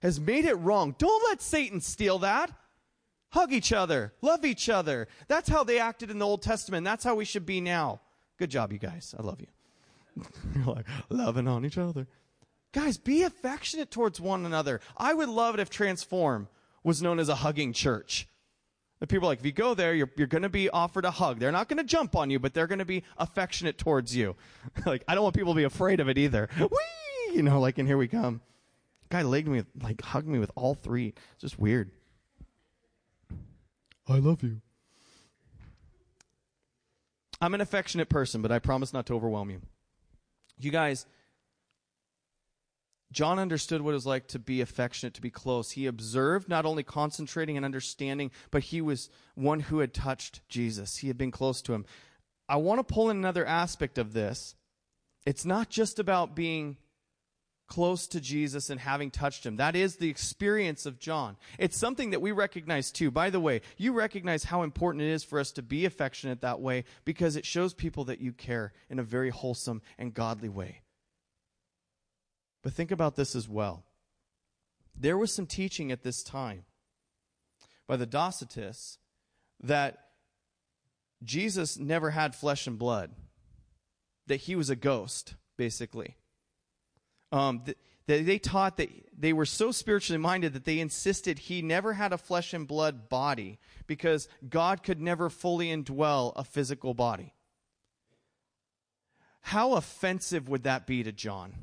has 0.00 0.20
made 0.20 0.44
it 0.44 0.54
wrong. 0.54 0.94
Don't 0.96 1.28
let 1.28 1.42
Satan 1.42 1.80
steal 1.80 2.20
that. 2.20 2.52
Hug 3.32 3.52
each 3.52 3.74
other, 3.74 4.14
love 4.22 4.44
each 4.46 4.70
other. 4.70 5.06
That's 5.26 5.50
how 5.50 5.62
they 5.62 5.78
acted 5.78 6.10
in 6.10 6.18
the 6.18 6.24
Old 6.24 6.40
Testament. 6.40 6.84
That's 6.84 7.04
how 7.04 7.14
we 7.14 7.26
should 7.26 7.44
be 7.44 7.60
now. 7.60 8.00
Good 8.38 8.50
job, 8.50 8.72
you 8.72 8.78
guys. 8.78 9.14
I 9.18 9.22
love 9.22 9.40
you. 9.40 9.48
You're 10.54 10.74
like 10.74 10.86
loving 11.08 11.48
on 11.48 11.64
each 11.64 11.78
other. 11.78 12.06
Guys, 12.72 12.98
be 12.98 13.22
affectionate 13.22 13.90
towards 13.90 14.20
one 14.20 14.44
another. 14.44 14.80
I 14.96 15.14
would 15.14 15.28
love 15.28 15.54
it 15.54 15.60
if 15.60 15.70
Transform 15.70 16.48
was 16.84 17.02
known 17.02 17.18
as 17.18 17.28
a 17.28 17.36
hugging 17.36 17.72
church. 17.72 18.28
The 19.00 19.06
people 19.06 19.28
are 19.28 19.32
like, 19.32 19.38
if 19.38 19.46
you 19.46 19.52
go 19.52 19.74
there, 19.74 19.94
you're, 19.94 20.10
you're 20.16 20.26
going 20.26 20.42
to 20.42 20.48
be 20.48 20.68
offered 20.68 21.04
a 21.04 21.10
hug. 21.10 21.38
They're 21.38 21.52
not 21.52 21.68
going 21.68 21.78
to 21.78 21.84
jump 21.84 22.16
on 22.16 22.30
you, 22.30 22.38
but 22.38 22.52
they're 22.52 22.66
going 22.66 22.80
to 22.80 22.84
be 22.84 23.04
affectionate 23.16 23.78
towards 23.78 24.14
you. 24.14 24.34
like, 24.86 25.04
I 25.06 25.14
don't 25.14 25.22
want 25.22 25.36
people 25.36 25.52
to 25.52 25.56
be 25.56 25.64
afraid 25.64 26.00
of 26.00 26.08
it 26.08 26.18
either. 26.18 26.48
Whee! 26.58 27.36
You 27.36 27.42
know, 27.42 27.60
like, 27.60 27.78
and 27.78 27.86
here 27.86 27.96
we 27.96 28.08
come. 28.08 28.40
Guy 29.08 29.22
legged 29.22 29.48
me, 29.48 29.62
like, 29.80 30.02
hugged 30.02 30.26
me 30.26 30.38
with 30.38 30.50
all 30.56 30.74
three. 30.74 31.14
It's 31.32 31.42
just 31.42 31.58
weird. 31.58 31.90
I 34.08 34.18
love 34.18 34.42
you. 34.42 34.60
I'm 37.40 37.54
an 37.54 37.60
affectionate 37.60 38.08
person, 38.08 38.42
but 38.42 38.50
I 38.50 38.58
promise 38.58 38.92
not 38.92 39.06
to 39.06 39.14
overwhelm 39.14 39.50
you. 39.50 39.60
You 40.58 40.70
guys, 40.70 41.06
John 43.10 43.38
understood 43.38 43.80
what 43.80 43.92
it 43.92 43.94
was 43.94 44.06
like 44.06 44.28
to 44.28 44.38
be 44.38 44.60
affectionate, 44.60 45.14
to 45.14 45.22
be 45.22 45.30
close. 45.30 45.70
He 45.70 45.86
observed, 45.86 46.48
not 46.48 46.66
only 46.66 46.82
concentrating 46.82 47.56
and 47.56 47.64
understanding, 47.64 48.30
but 48.50 48.64
he 48.64 48.80
was 48.80 49.08
one 49.34 49.60
who 49.60 49.78
had 49.78 49.94
touched 49.94 50.46
Jesus. 50.48 50.98
He 50.98 51.08
had 51.08 51.16
been 51.16 51.30
close 51.30 51.62
to 51.62 51.72
him. 51.72 51.86
I 52.48 52.56
want 52.56 52.78
to 52.80 52.94
pull 52.94 53.10
in 53.10 53.16
another 53.16 53.46
aspect 53.46 53.98
of 53.98 54.12
this. 54.12 54.54
It's 55.24 55.44
not 55.44 55.70
just 55.70 55.98
about 55.98 56.34
being 56.34 56.76
close 57.68 58.06
to 58.08 58.20
Jesus 58.20 58.70
and 58.70 58.80
having 58.80 59.10
touched 59.10 59.44
him. 59.44 59.56
That 59.56 59.76
is 59.76 59.96
the 59.96 60.08
experience 60.08 60.86
of 60.86 60.98
John. 60.98 61.36
It's 61.58 61.78
something 61.78 62.10
that 62.10 62.22
we 62.22 62.32
recognize 62.32 62.90
too. 62.90 63.10
By 63.10 63.30
the 63.30 63.40
way, 63.40 63.60
you 63.76 63.92
recognize 63.92 64.44
how 64.44 64.62
important 64.62 65.02
it 65.02 65.10
is 65.10 65.22
for 65.22 65.38
us 65.38 65.52
to 65.52 65.62
be 65.62 65.84
affectionate 65.84 66.40
that 66.40 66.60
way 66.60 66.84
because 67.04 67.36
it 67.36 67.46
shows 67.46 67.74
people 67.74 68.04
that 68.04 68.20
you 68.20 68.32
care 68.32 68.72
in 68.88 68.98
a 68.98 69.02
very 69.02 69.30
wholesome 69.30 69.82
and 69.98 70.14
godly 70.14 70.48
way. 70.48 70.80
But 72.62 72.72
think 72.72 72.90
about 72.90 73.16
this 73.16 73.36
as 73.36 73.48
well. 73.48 73.84
There 74.96 75.16
was 75.16 75.32
some 75.32 75.46
teaching 75.46 75.92
at 75.92 76.02
this 76.02 76.22
time 76.22 76.64
by 77.86 77.96
the 77.96 78.06
Docetists 78.06 78.98
that 79.62 79.98
Jesus 81.22 81.78
never 81.78 82.10
had 82.10 82.34
flesh 82.34 82.66
and 82.66 82.78
blood, 82.78 83.12
that 84.26 84.42
he 84.42 84.56
was 84.56 84.70
a 84.70 84.76
ghost, 84.76 85.34
basically. 85.56 86.16
Um, 87.32 87.62
th- 87.64 87.76
they 88.06 88.38
taught 88.38 88.78
that 88.78 88.90
they 89.18 89.32
were 89.32 89.44
so 89.44 89.70
spiritually 89.70 90.18
minded 90.18 90.54
that 90.54 90.64
they 90.64 90.78
insisted 90.78 91.38
he 91.38 91.60
never 91.60 91.92
had 91.92 92.12
a 92.12 92.18
flesh 92.18 92.54
and 92.54 92.66
blood 92.66 93.08
body 93.08 93.58
because 93.86 94.28
God 94.48 94.82
could 94.82 95.00
never 95.00 95.28
fully 95.28 95.68
indwell 95.68 96.32
a 96.36 96.44
physical 96.44 96.94
body. 96.94 97.34
How 99.42 99.74
offensive 99.74 100.48
would 100.48 100.62
that 100.64 100.86
be 100.86 101.02
to 101.02 101.12
John? 101.12 101.54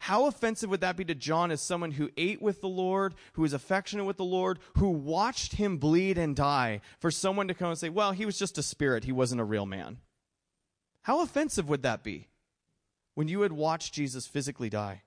How 0.00 0.26
offensive 0.26 0.70
would 0.70 0.80
that 0.82 0.96
be 0.96 1.04
to 1.06 1.14
John 1.14 1.50
as 1.50 1.60
someone 1.60 1.92
who 1.92 2.10
ate 2.16 2.40
with 2.40 2.60
the 2.60 2.68
Lord, 2.68 3.14
who 3.32 3.42
was 3.42 3.52
affectionate 3.52 4.04
with 4.04 4.16
the 4.16 4.24
Lord, 4.24 4.60
who 4.76 4.90
watched 4.90 5.54
him 5.54 5.78
bleed 5.78 6.16
and 6.18 6.36
die, 6.36 6.80
for 7.00 7.10
someone 7.10 7.48
to 7.48 7.54
come 7.54 7.70
and 7.70 7.78
say, 7.78 7.88
well, 7.88 8.12
he 8.12 8.24
was 8.24 8.38
just 8.38 8.58
a 8.58 8.62
spirit, 8.62 9.04
he 9.04 9.12
wasn't 9.12 9.40
a 9.40 9.44
real 9.44 9.66
man? 9.66 9.98
How 11.02 11.20
offensive 11.22 11.68
would 11.68 11.82
that 11.82 12.04
be 12.04 12.27
when 13.18 13.26
you 13.26 13.40
had 13.40 13.50
watched 13.50 13.92
Jesus 13.92 14.28
physically 14.28 14.70
die? 14.70 15.02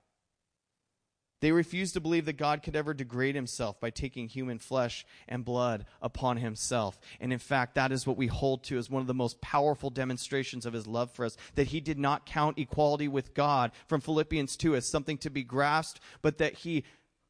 They 1.40 1.50
refused 1.50 1.94
to 1.94 2.00
believe 2.00 2.26
that 2.26 2.34
God 2.34 2.62
could 2.62 2.76
ever 2.76 2.92
degrade 2.92 3.34
himself 3.34 3.80
by 3.80 3.88
taking 3.88 4.28
human 4.28 4.58
flesh 4.58 5.06
and 5.26 5.46
blood 5.46 5.86
upon 6.02 6.36
himself. 6.36 7.00
And 7.20 7.32
in 7.32 7.38
fact, 7.38 7.74
that 7.74 7.90
is 7.90 8.06
what 8.06 8.18
we 8.18 8.26
hold 8.26 8.64
to 8.64 8.76
as 8.76 8.90
one 8.90 9.00
of 9.00 9.06
the 9.06 9.14
most 9.14 9.40
powerful 9.40 9.88
demonstrations 9.88 10.66
of 10.66 10.74
his 10.74 10.86
love 10.86 11.10
for 11.10 11.24
us 11.24 11.38
that 11.54 11.68
he 11.68 11.80
did 11.80 11.98
not 11.98 12.26
count 12.26 12.58
equality 12.58 13.08
with 13.08 13.32
God 13.32 13.72
from 13.86 14.02
Philippians 14.02 14.58
2 14.58 14.76
as 14.76 14.86
something 14.86 15.16
to 15.16 15.30
be 15.30 15.42
grasped, 15.42 15.98
but 16.20 16.36
that 16.36 16.52
he 16.52 16.84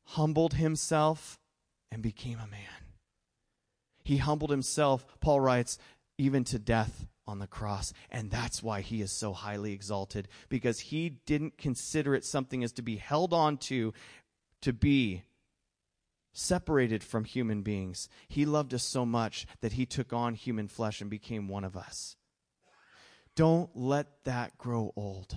humbled 0.07 0.55
himself 0.55 1.39
and 1.93 2.03
became 2.03 2.41
a 2.41 2.49
man. 2.49 2.83
He 4.03 4.17
humbled 4.17 4.51
himself, 4.51 5.07
Paul 5.21 5.39
writes, 5.39 5.79
even 6.19 6.43
to 6.43 6.59
death 6.59 7.07
on 7.27 7.39
the 7.39 7.47
cross. 7.47 7.93
And 8.11 8.31
that's 8.31 8.63
why 8.63 8.81
he 8.81 9.01
is 9.01 9.13
so 9.13 9.33
highly 9.33 9.73
exalted, 9.73 10.29
because 10.49 10.81
he 10.81 11.09
didn't 11.27 11.59
consider 11.59 12.15
it 12.15 12.25
something 12.25 12.65
as 12.65 12.73
to 12.73 12.83
be 12.83 12.97
held 12.97 13.33
on 13.33 13.57
to, 13.59 13.93
to 14.63 14.73
be 14.73 15.23
separated 16.33 17.05
from 17.05 17.25
human 17.25 17.63
beings. 17.63 18.09
He 18.29 18.47
loved 18.47 18.73
us 18.75 18.83
so 18.83 19.05
much 19.05 19.47
that 19.61 19.75
he 19.75 19.87
took 19.87 20.13
on 20.13 20.35
human 20.35 20.69
flesh 20.69 21.01
and 21.01 21.11
became 21.11 21.49
one 21.49 21.65
of 21.65 21.77
us. 21.77 22.17
Don't 23.37 23.71
let 23.75 24.25
that 24.25 24.59
grow 24.59 24.93
old. 24.97 25.37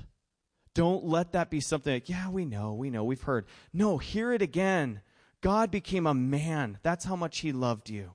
Don't 0.74 1.06
let 1.06 1.32
that 1.32 1.50
be 1.50 1.62
something 1.62 1.94
like, 1.94 2.10
yeah, 2.10 2.30
we 2.30 2.44
know, 2.46 2.74
we 2.74 2.90
know, 2.90 3.04
we've 3.04 3.22
heard. 3.22 3.46
No, 3.72 3.98
hear 3.98 4.34
it 4.34 4.42
again. 4.42 5.02
God 5.42 5.72
became 5.72 6.08
a 6.08 6.14
man. 6.14 6.80
That's 6.84 7.06
how 7.06 7.16
much 7.16 7.40
he 7.40 7.52
loved 7.52 7.90
you. 7.90 8.14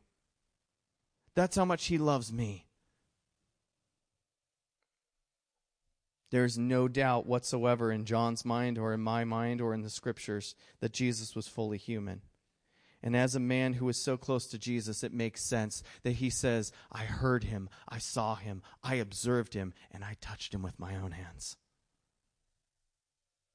That's 1.35 1.57
how 1.57 1.65
much 1.65 1.87
he 1.87 1.97
loves 1.97 2.33
me. 2.33 2.67
There's 6.31 6.57
no 6.57 6.87
doubt 6.87 7.27
whatsoever 7.27 7.91
in 7.91 8.05
John's 8.05 8.45
mind 8.45 8.79
or 8.79 8.95
in 8.95 9.01
my 9.01 9.25
mind 9.25 9.61
or 9.61 9.75
in 9.75 9.83
the 9.83 9.91
scriptures 9.91 10.55
that 10.81 10.93
Jesus 10.93 11.35
was 11.35 11.49
fully 11.49 11.79
human. 11.79 12.23
And 13.03 13.17
as 13.17 13.35
a 13.35 13.41
man 13.41 13.75
who 13.75 13.89
is 13.89 13.97
so 13.97 14.17
close 14.17 14.47
to 14.49 14.59
Jesus, 14.59 15.03
it 15.03 15.13
makes 15.13 15.43
sense 15.43 15.83
that 16.03 16.13
he 16.13 16.31
says, 16.31 16.71
I 16.93 17.05
heard 17.05 17.45
him, 17.45 17.69
I 17.89 17.99
saw 17.99 18.35
him, 18.35 18.63
I 18.83 18.97
observed 18.97 19.55
him, 19.55 19.73
and 19.91 20.05
I 20.05 20.17
touched 20.21 20.55
him 20.55 20.63
with 20.63 20.79
my 20.79 20.97
own 20.97 21.13
hands. 21.13 21.57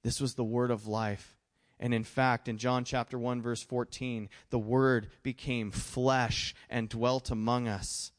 This 0.03 0.19
was 0.19 0.33
the 0.33 0.43
word 0.43 0.71
of 0.71 0.87
life. 0.87 1.37
And 1.79 1.93
in 1.93 2.03
fact, 2.03 2.47
in 2.47 2.57
John 2.57 2.85
chapter 2.85 3.19
1 3.19 3.41
verse 3.41 3.61
14, 3.61 4.29
the 4.49 4.59
word 4.59 5.09
became 5.23 5.71
flesh 5.71 6.55
and 6.69 6.89
dwelt 6.89 7.29
among 7.29 7.67
us. 7.67 8.11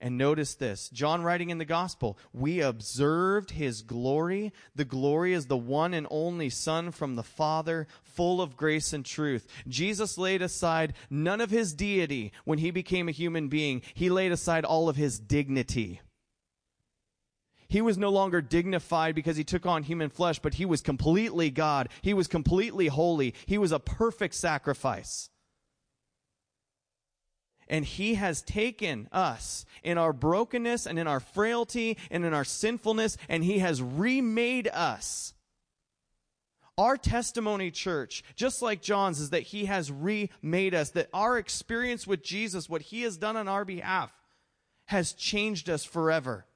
And 0.00 0.16
notice 0.16 0.54
this 0.54 0.88
John 0.90 1.22
writing 1.22 1.50
in 1.50 1.58
the 1.58 1.64
gospel, 1.64 2.18
we 2.32 2.60
observed 2.60 3.50
his 3.50 3.82
glory. 3.82 4.52
The 4.74 4.84
glory 4.84 5.32
is 5.32 5.46
the 5.46 5.56
one 5.56 5.92
and 5.92 6.06
only 6.10 6.50
Son 6.50 6.92
from 6.92 7.16
the 7.16 7.24
Father, 7.24 7.88
full 8.02 8.40
of 8.40 8.56
grace 8.56 8.92
and 8.92 9.04
truth. 9.04 9.46
Jesus 9.66 10.16
laid 10.16 10.40
aside 10.40 10.94
none 11.10 11.40
of 11.40 11.50
his 11.50 11.74
deity 11.74 12.32
when 12.44 12.58
he 12.58 12.70
became 12.70 13.08
a 13.08 13.12
human 13.12 13.48
being, 13.48 13.82
he 13.94 14.08
laid 14.08 14.30
aside 14.30 14.64
all 14.64 14.88
of 14.88 14.96
his 14.96 15.18
dignity. 15.18 16.00
He 17.68 17.82
was 17.82 17.98
no 17.98 18.08
longer 18.08 18.40
dignified 18.40 19.14
because 19.14 19.36
he 19.36 19.44
took 19.44 19.66
on 19.66 19.82
human 19.82 20.08
flesh, 20.08 20.38
but 20.38 20.54
he 20.54 20.64
was 20.64 20.80
completely 20.80 21.50
God. 21.50 21.90
He 22.00 22.14
was 22.14 22.26
completely 22.26 22.86
holy. 22.86 23.34
He 23.44 23.58
was 23.58 23.72
a 23.72 23.78
perfect 23.78 24.34
sacrifice. 24.34 25.28
And 27.68 27.84
he 27.84 28.14
has 28.14 28.42
taken 28.42 29.08
us 29.12 29.64
in 29.82 29.98
our 29.98 30.12
brokenness 30.12 30.86
and 30.86 30.98
in 30.98 31.06
our 31.06 31.20
frailty 31.20 31.98
and 32.10 32.24
in 32.24 32.32
our 32.34 32.44
sinfulness, 32.44 33.16
and 33.28 33.44
he 33.44 33.58
has 33.58 33.82
remade 33.82 34.68
us. 34.68 35.34
Our 36.78 36.96
testimony, 36.96 37.70
church, 37.70 38.22
just 38.36 38.62
like 38.62 38.80
John's, 38.80 39.20
is 39.20 39.30
that 39.30 39.42
he 39.42 39.66
has 39.66 39.90
remade 39.90 40.74
us, 40.74 40.90
that 40.90 41.08
our 41.12 41.36
experience 41.36 42.06
with 42.06 42.22
Jesus, 42.22 42.68
what 42.68 42.82
he 42.82 43.02
has 43.02 43.16
done 43.16 43.36
on 43.36 43.48
our 43.48 43.64
behalf, 43.64 44.12
has 44.86 45.12
changed 45.12 45.68
us 45.68 45.84
forever 45.84 46.46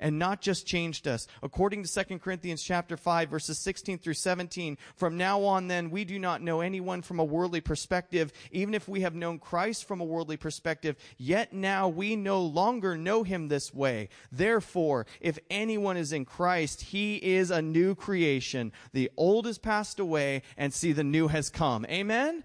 and 0.00 0.18
not 0.18 0.40
just 0.40 0.66
changed 0.66 1.06
us. 1.06 1.26
According 1.42 1.84
to 1.84 2.04
2 2.04 2.18
Corinthians 2.18 2.62
chapter 2.62 2.96
5 2.96 3.28
verses 3.28 3.58
16 3.58 3.98
through 3.98 4.14
17, 4.14 4.78
from 4.96 5.16
now 5.16 5.42
on 5.42 5.68
then 5.68 5.90
we 5.90 6.04
do 6.04 6.18
not 6.18 6.42
know 6.42 6.60
anyone 6.60 7.02
from 7.02 7.18
a 7.20 7.24
worldly 7.24 7.60
perspective, 7.60 8.32
even 8.50 8.74
if 8.74 8.88
we 8.88 9.00
have 9.00 9.14
known 9.14 9.38
Christ 9.38 9.86
from 9.86 10.00
a 10.00 10.04
worldly 10.04 10.36
perspective, 10.36 10.96
yet 11.16 11.52
now 11.52 11.88
we 11.88 12.16
no 12.16 12.42
longer 12.42 12.96
know 12.96 13.22
him 13.22 13.48
this 13.48 13.72
way. 13.72 14.08
Therefore, 14.30 15.06
if 15.20 15.38
anyone 15.50 15.96
is 15.96 16.12
in 16.12 16.24
Christ, 16.24 16.82
he 16.82 17.16
is 17.16 17.50
a 17.50 17.62
new 17.62 17.94
creation. 17.94 18.72
The 18.92 19.10
old 19.16 19.46
has 19.46 19.58
passed 19.58 19.98
away 19.98 20.42
and 20.56 20.72
see 20.72 20.92
the 20.92 21.04
new 21.04 21.28
has 21.28 21.50
come. 21.50 21.84
Amen? 21.86 22.44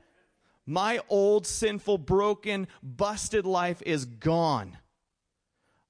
My 0.66 1.02
old 1.10 1.46
sinful, 1.46 2.00
broken, 2.00 2.68
busted 2.82 3.46
life 3.46 3.82
is 3.86 4.06
gone. 4.06 4.78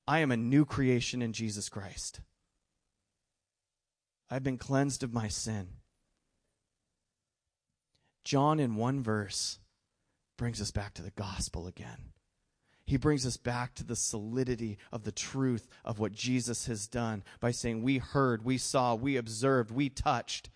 I 0.07 0.19
am 0.19 0.31
a 0.31 0.37
new 0.37 0.65
creation 0.65 1.21
in 1.21 1.33
Jesus 1.33 1.69
Christ. 1.69 2.21
I've 4.29 4.43
been 4.43 4.57
cleansed 4.57 5.03
of 5.03 5.13
my 5.13 5.27
sin. 5.27 5.67
John, 8.23 8.59
in 8.59 8.75
one 8.75 9.03
verse, 9.03 9.59
brings 10.37 10.61
us 10.61 10.71
back 10.71 10.93
to 10.95 11.01
the 11.01 11.11
gospel 11.11 11.67
again. 11.67 12.13
He 12.85 12.97
brings 12.97 13.25
us 13.25 13.37
back 13.37 13.75
to 13.75 13.83
the 13.85 13.95
solidity 13.95 14.77
of 14.91 15.03
the 15.03 15.11
truth 15.11 15.69
of 15.85 15.99
what 15.99 16.11
Jesus 16.11 16.67
has 16.67 16.87
done 16.87 17.23
by 17.39 17.51
saying, 17.51 17.81
We 17.81 17.97
heard, 17.97 18.43
we 18.43 18.57
saw, 18.57 18.95
we 18.95 19.15
observed, 19.15 19.71
we 19.71 19.89
touched. 19.89 20.49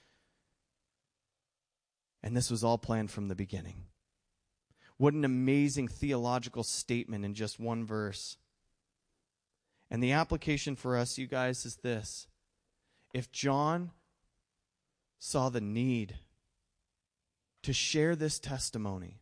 And 2.21 2.35
this 2.35 2.51
was 2.51 2.63
all 2.63 2.77
planned 2.77 3.11
from 3.11 3.29
the 3.29 3.35
beginning. 3.35 3.85
What 4.97 5.13
an 5.13 5.23
amazing 5.23 5.87
theological 5.87 6.63
statement 6.63 7.23
in 7.23 7.33
just 7.33 7.59
one 7.59 7.85
verse. 7.85 8.37
And 9.89 10.03
the 10.03 10.11
application 10.11 10.75
for 10.75 10.97
us, 10.97 11.17
you 11.17 11.27
guys, 11.27 11.65
is 11.65 11.77
this. 11.77 12.27
If 13.13 13.31
John 13.31 13.91
saw 15.19 15.49
the 15.49 15.61
need 15.61 16.15
to 17.63 17.73
share 17.73 18.15
this 18.15 18.39
testimony 18.39 19.21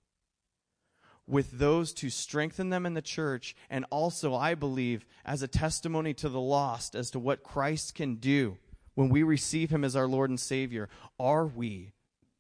with 1.28 1.58
those 1.58 1.94
to 1.94 2.10
strengthen 2.10 2.70
them 2.70 2.86
in 2.86 2.94
the 2.94 3.02
church, 3.02 3.56
and 3.70 3.86
also, 3.90 4.36
I 4.36 4.54
believe, 4.54 5.06
as 5.24 5.42
a 5.42 5.48
testimony 5.48 6.14
to 6.16 6.30
the 6.30 6.40
lost 6.40 6.96
as 6.96 7.10
to 7.12 7.20
what 7.20 7.44
Christ 7.44 7.96
can 7.96 8.16
do 8.16 8.58
when 8.94 9.10
we 9.10 9.24
receive 9.24 9.70
him 9.70 9.84
as 9.84 9.96
our 9.96 10.08
Lord 10.08 10.30
and 10.30 10.40
Savior, 10.40 10.90
are 11.20 11.46
we 11.46 11.94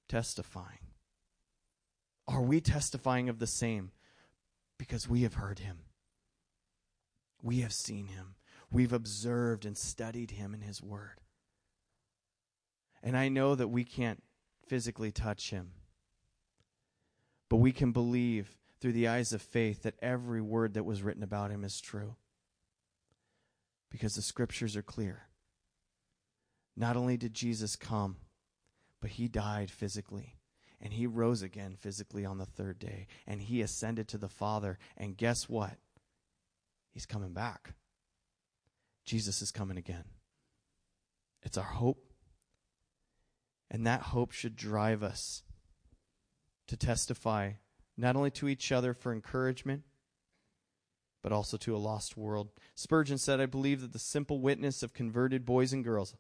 testifying? 0.07 0.80
Are 2.28 2.41
we 2.41 2.61
testifying 2.61 3.30
of 3.30 3.39
the 3.39 3.47
same? 3.47 3.91
Because 4.78 5.09
we 5.09 5.21
have 5.23 5.36
heard 5.36 5.59
him. 5.59 5.84
We 7.45 7.59
have 7.59 7.73
seen 7.73 8.07
him. 8.07 8.33
We've 8.71 8.91
observed 8.91 9.65
and 9.65 9.77
studied 9.77 10.31
him 10.31 10.55
in 10.55 10.61
his 10.61 10.81
word. 10.81 11.21
And 13.03 13.15
I 13.15 13.29
know 13.29 13.53
that 13.53 13.67
we 13.67 13.83
can't 13.83 14.23
physically 14.67 15.11
touch 15.11 15.51
him, 15.51 15.73
but 17.47 17.57
we 17.57 17.71
can 17.71 17.91
believe 17.91 18.57
through 18.81 18.93
the 18.93 19.07
eyes 19.07 19.31
of 19.31 19.43
faith 19.43 19.83
that 19.83 19.93
every 20.01 20.41
word 20.41 20.73
that 20.73 20.85
was 20.85 21.03
written 21.03 21.21
about 21.21 21.51
him 21.51 21.63
is 21.63 21.79
true. 21.79 22.15
Because 23.91 24.15
the 24.15 24.23
scriptures 24.23 24.75
are 24.75 24.81
clear. 24.81 25.27
Not 26.75 26.97
only 26.97 27.15
did 27.15 27.35
Jesus 27.35 27.75
come, 27.75 28.15
but 28.99 29.11
he 29.11 29.27
died 29.27 29.69
physically. 29.69 30.39
And 30.81 30.93
he 30.93 31.05
rose 31.05 31.43
again 31.43 31.75
physically 31.79 32.25
on 32.25 32.39
the 32.39 32.45
third 32.45 32.79
day. 32.79 33.05
And 33.27 33.39
he 33.39 33.61
ascended 33.61 34.07
to 34.07 34.17
the 34.17 34.27
Father. 34.27 34.79
And 34.97 35.15
guess 35.15 35.47
what? 35.47 35.77
He's 36.95 37.05
coming 37.05 37.33
back. 37.33 37.73
Jesus 39.03 39.41
is 39.41 39.51
coming 39.51 39.77
again. 39.77 40.05
It's 41.43 41.57
our 41.57 41.63
hope. 41.63 42.11
And 43.69 43.85
that 43.85 44.01
hope 44.01 44.31
should 44.31 44.55
drive 44.55 45.03
us 45.03 45.43
to 46.67 46.77
testify 46.77 47.51
not 47.97 48.15
only 48.15 48.31
to 48.31 48.47
each 48.47 48.71
other 48.71 48.93
for 48.93 49.11
encouragement, 49.11 49.83
but 51.21 51.33
also 51.33 51.57
to 51.57 51.75
a 51.75 51.77
lost 51.77 52.15
world. 52.15 52.49
Spurgeon 52.75 53.17
said, 53.17 53.41
I 53.41 53.45
believe 53.45 53.81
that 53.81 53.91
the 53.91 53.99
simple 53.99 54.39
witness 54.39 54.81
of 54.81 54.93
converted 54.93 55.45
boys 55.45 55.73
and 55.73 55.83
girls, 55.83 56.15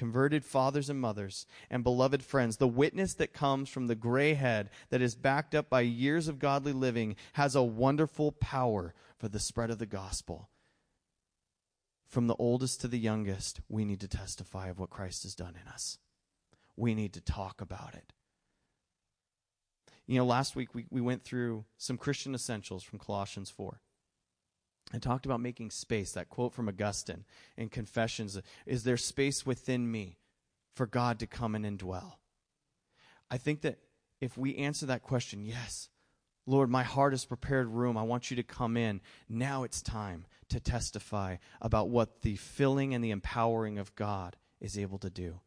converted 0.00 0.42
fathers 0.42 0.88
and 0.88 0.98
mothers, 0.98 1.44
and 1.68 1.84
beloved 1.84 2.22
friends, 2.22 2.56
the 2.56 2.66
witness 2.66 3.12
that 3.12 3.34
comes 3.34 3.68
from 3.68 3.86
the 3.86 3.94
gray 3.94 4.32
head 4.32 4.70
that 4.88 5.02
is 5.02 5.14
backed 5.14 5.54
up 5.54 5.68
by 5.68 5.82
years 5.82 6.26
of 6.26 6.38
godly 6.38 6.72
living, 6.72 7.14
has 7.34 7.54
a 7.54 7.62
wonderful 7.62 8.32
power 8.32 8.94
for 9.18 9.28
the 9.28 9.38
spread 9.38 9.68
of 9.68 9.76
the 9.76 9.84
gospel. 9.84 10.48
From 12.08 12.28
the 12.28 12.34
oldest 12.36 12.80
to 12.80 12.88
the 12.88 12.98
youngest, 12.98 13.60
we 13.68 13.84
need 13.84 14.00
to 14.00 14.08
testify 14.08 14.68
of 14.68 14.78
what 14.78 14.88
Christ 14.88 15.24
has 15.24 15.34
done 15.34 15.54
in 15.60 15.70
us. 15.70 15.98
We 16.78 16.94
need 16.94 17.12
to 17.12 17.20
talk 17.20 17.60
about 17.60 17.94
it. 17.94 18.14
You 20.06 20.16
know, 20.16 20.24
last 20.24 20.56
week 20.56 20.74
we, 20.74 20.86
we 20.88 21.02
went 21.02 21.24
through 21.24 21.66
some 21.76 21.98
Christian 21.98 22.34
essentials 22.34 22.82
from 22.82 22.98
Colossians 22.98 23.50
4 23.50 23.82
and 24.92 25.02
talked 25.02 25.26
about 25.26 25.40
making 25.40 25.70
space. 25.70 26.12
That 26.12 26.28
quote 26.28 26.54
from 26.54 26.68
Augustine 26.68 27.24
in 27.56 27.68
Confessions 27.68 28.38
Is 28.66 28.84
there 28.84 28.96
space 28.96 29.46
within 29.46 29.90
me 29.90 30.18
for 30.74 30.86
God 30.86 31.18
to 31.20 31.26
come 31.26 31.54
in 31.54 31.64
and 31.64 31.78
indwell? 31.78 32.14
I 33.30 33.38
think 33.38 33.62
that 33.62 33.78
if 34.20 34.36
we 34.36 34.56
answer 34.56 34.86
that 34.86 35.02
question, 35.02 35.44
yes, 35.44 35.88
Lord, 36.46 36.68
my 36.68 36.82
heart 36.82 37.14
is 37.14 37.24
prepared 37.24 37.68
room. 37.68 37.96
I 37.96 38.02
want 38.02 38.30
you 38.30 38.36
to 38.36 38.42
come 38.42 38.76
in. 38.76 39.00
Now 39.28 39.62
it's 39.62 39.82
time 39.82 40.26
to 40.48 40.58
testify 40.58 41.36
about 41.60 41.90
what 41.90 42.22
the 42.22 42.36
filling 42.36 42.92
and 42.92 43.04
the 43.04 43.12
empowering 43.12 43.78
of 43.78 43.94
God 43.94 44.36
is 44.60 44.78
able 44.78 44.98
to 44.98 45.10
do. 45.10 45.40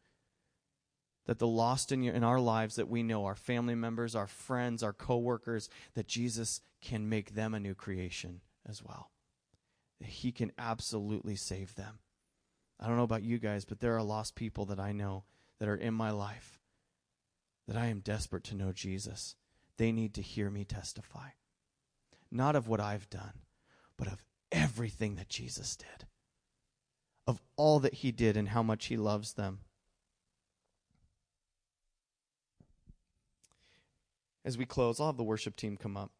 That 1.26 1.38
the 1.38 1.46
lost 1.46 1.92
in, 1.92 2.02
your, 2.02 2.14
in 2.14 2.24
our 2.24 2.40
lives 2.40 2.76
that 2.76 2.88
we 2.88 3.02
know, 3.02 3.24
our 3.24 3.34
family 3.34 3.74
members, 3.74 4.14
our 4.14 4.26
friends, 4.26 4.82
our 4.82 4.92
coworkers, 4.92 5.68
that 5.94 6.06
Jesus 6.06 6.60
can 6.80 7.08
make 7.08 7.34
them 7.34 7.54
a 7.54 7.60
new 7.60 7.74
creation 7.74 8.40
as 8.66 8.82
well. 8.82 9.10
He 10.00 10.32
can 10.32 10.52
absolutely 10.58 11.36
save 11.36 11.74
them. 11.74 11.98
I 12.78 12.86
don't 12.86 12.96
know 12.96 13.04
about 13.04 13.22
you 13.22 13.38
guys, 13.38 13.64
but 13.64 13.80
there 13.80 13.96
are 13.96 14.02
lost 14.02 14.34
people 14.34 14.66
that 14.66 14.80
I 14.80 14.92
know 14.92 15.24
that 15.58 15.68
are 15.68 15.76
in 15.76 15.94
my 15.94 16.10
life 16.10 16.58
that 17.66 17.76
I 17.76 17.86
am 17.86 18.00
desperate 18.00 18.44
to 18.44 18.56
know 18.56 18.72
Jesus. 18.72 19.36
They 19.76 19.92
need 19.92 20.14
to 20.14 20.22
hear 20.22 20.50
me 20.50 20.64
testify. 20.64 21.30
Not 22.30 22.56
of 22.56 22.68
what 22.68 22.80
I've 22.80 23.08
done, 23.08 23.42
but 23.96 24.08
of 24.08 24.22
everything 24.52 25.16
that 25.16 25.28
Jesus 25.28 25.76
did, 25.76 26.06
of 27.26 27.40
all 27.56 27.80
that 27.80 27.94
He 27.94 28.12
did 28.12 28.36
and 28.36 28.48
how 28.48 28.62
much 28.62 28.86
He 28.86 28.96
loves 28.96 29.34
them. 29.34 29.60
As 34.44 34.58
we 34.58 34.66
close, 34.66 35.00
I'll 35.00 35.06
have 35.06 35.16
the 35.16 35.22
worship 35.22 35.56
team 35.56 35.76
come 35.76 35.96
up. 35.96 36.10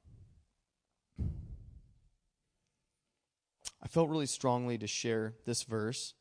I 3.85 3.89
felt 3.89 4.09
really 4.09 4.27
strongly 4.27 4.79
to 4.79 4.87
share 4.87 5.35
this 5.45 5.63
verse. 5.63 6.15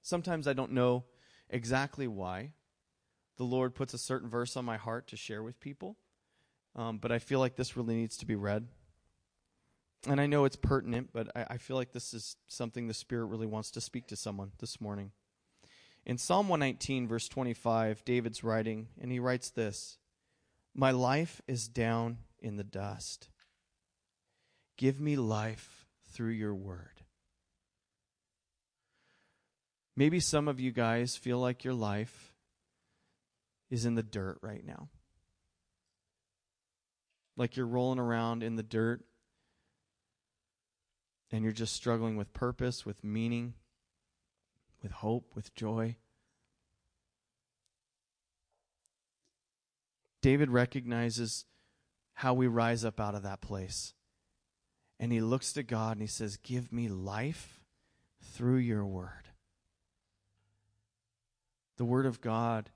Sometimes 0.00 0.48
I 0.48 0.54
don't 0.54 0.72
know 0.72 1.04
exactly 1.50 2.08
why. 2.08 2.52
The 3.36 3.44
Lord 3.44 3.74
puts 3.74 3.92
a 3.92 3.98
certain 3.98 4.28
verse 4.28 4.56
on 4.56 4.64
my 4.64 4.78
heart 4.78 5.08
to 5.08 5.16
share 5.16 5.42
with 5.42 5.60
people, 5.60 5.96
um, 6.74 6.98
but 6.98 7.12
I 7.12 7.18
feel 7.18 7.38
like 7.38 7.56
this 7.56 7.76
really 7.76 7.94
needs 7.94 8.16
to 8.18 8.26
be 8.26 8.36
read. 8.36 8.68
And 10.06 10.20
I 10.20 10.26
know 10.26 10.46
it's 10.46 10.56
pertinent, 10.56 11.10
but 11.12 11.28
I, 11.36 11.46
I 11.50 11.56
feel 11.58 11.76
like 11.76 11.92
this 11.92 12.14
is 12.14 12.36
something 12.48 12.86
the 12.86 12.94
Spirit 12.94 13.26
really 13.26 13.46
wants 13.46 13.70
to 13.72 13.80
speak 13.80 14.06
to 14.08 14.16
someone 14.16 14.52
this 14.58 14.80
morning. 14.80 15.12
In 16.06 16.16
Psalm 16.16 16.48
119, 16.48 17.06
verse 17.06 17.28
25, 17.28 18.02
David's 18.06 18.42
writing, 18.42 18.88
and 19.00 19.12
he 19.12 19.18
writes 19.18 19.50
this 19.50 19.98
My 20.74 20.90
life 20.90 21.42
is 21.46 21.68
down 21.68 22.18
in 22.38 22.56
the 22.56 22.64
dust. 22.64 23.28
Give 24.78 24.98
me 24.98 25.16
life 25.16 25.84
through 26.10 26.30
your 26.30 26.54
word. 26.54 26.99
Maybe 30.00 30.18
some 30.18 30.48
of 30.48 30.58
you 30.58 30.72
guys 30.72 31.14
feel 31.14 31.38
like 31.38 31.62
your 31.62 31.74
life 31.74 32.32
is 33.68 33.84
in 33.84 33.96
the 33.96 34.02
dirt 34.02 34.38
right 34.40 34.64
now. 34.64 34.88
Like 37.36 37.54
you're 37.54 37.66
rolling 37.66 37.98
around 37.98 38.42
in 38.42 38.56
the 38.56 38.62
dirt 38.62 39.04
and 41.30 41.44
you're 41.44 41.52
just 41.52 41.74
struggling 41.74 42.16
with 42.16 42.32
purpose, 42.32 42.86
with 42.86 43.04
meaning, 43.04 43.52
with 44.82 44.90
hope, 44.90 45.32
with 45.34 45.54
joy. 45.54 45.96
David 50.22 50.48
recognizes 50.48 51.44
how 52.14 52.32
we 52.32 52.46
rise 52.46 52.86
up 52.86 53.00
out 53.00 53.14
of 53.14 53.22
that 53.24 53.42
place. 53.42 53.92
And 54.98 55.12
he 55.12 55.20
looks 55.20 55.52
to 55.52 55.62
God 55.62 55.98
and 55.98 56.00
he 56.00 56.06
says, 56.06 56.38
Give 56.38 56.72
me 56.72 56.88
life 56.88 57.60
through 58.22 58.60
your 58.60 58.86
word. 58.86 59.29
The 61.80 61.86
Word 61.86 62.04
of 62.04 62.20
God 62.20 62.68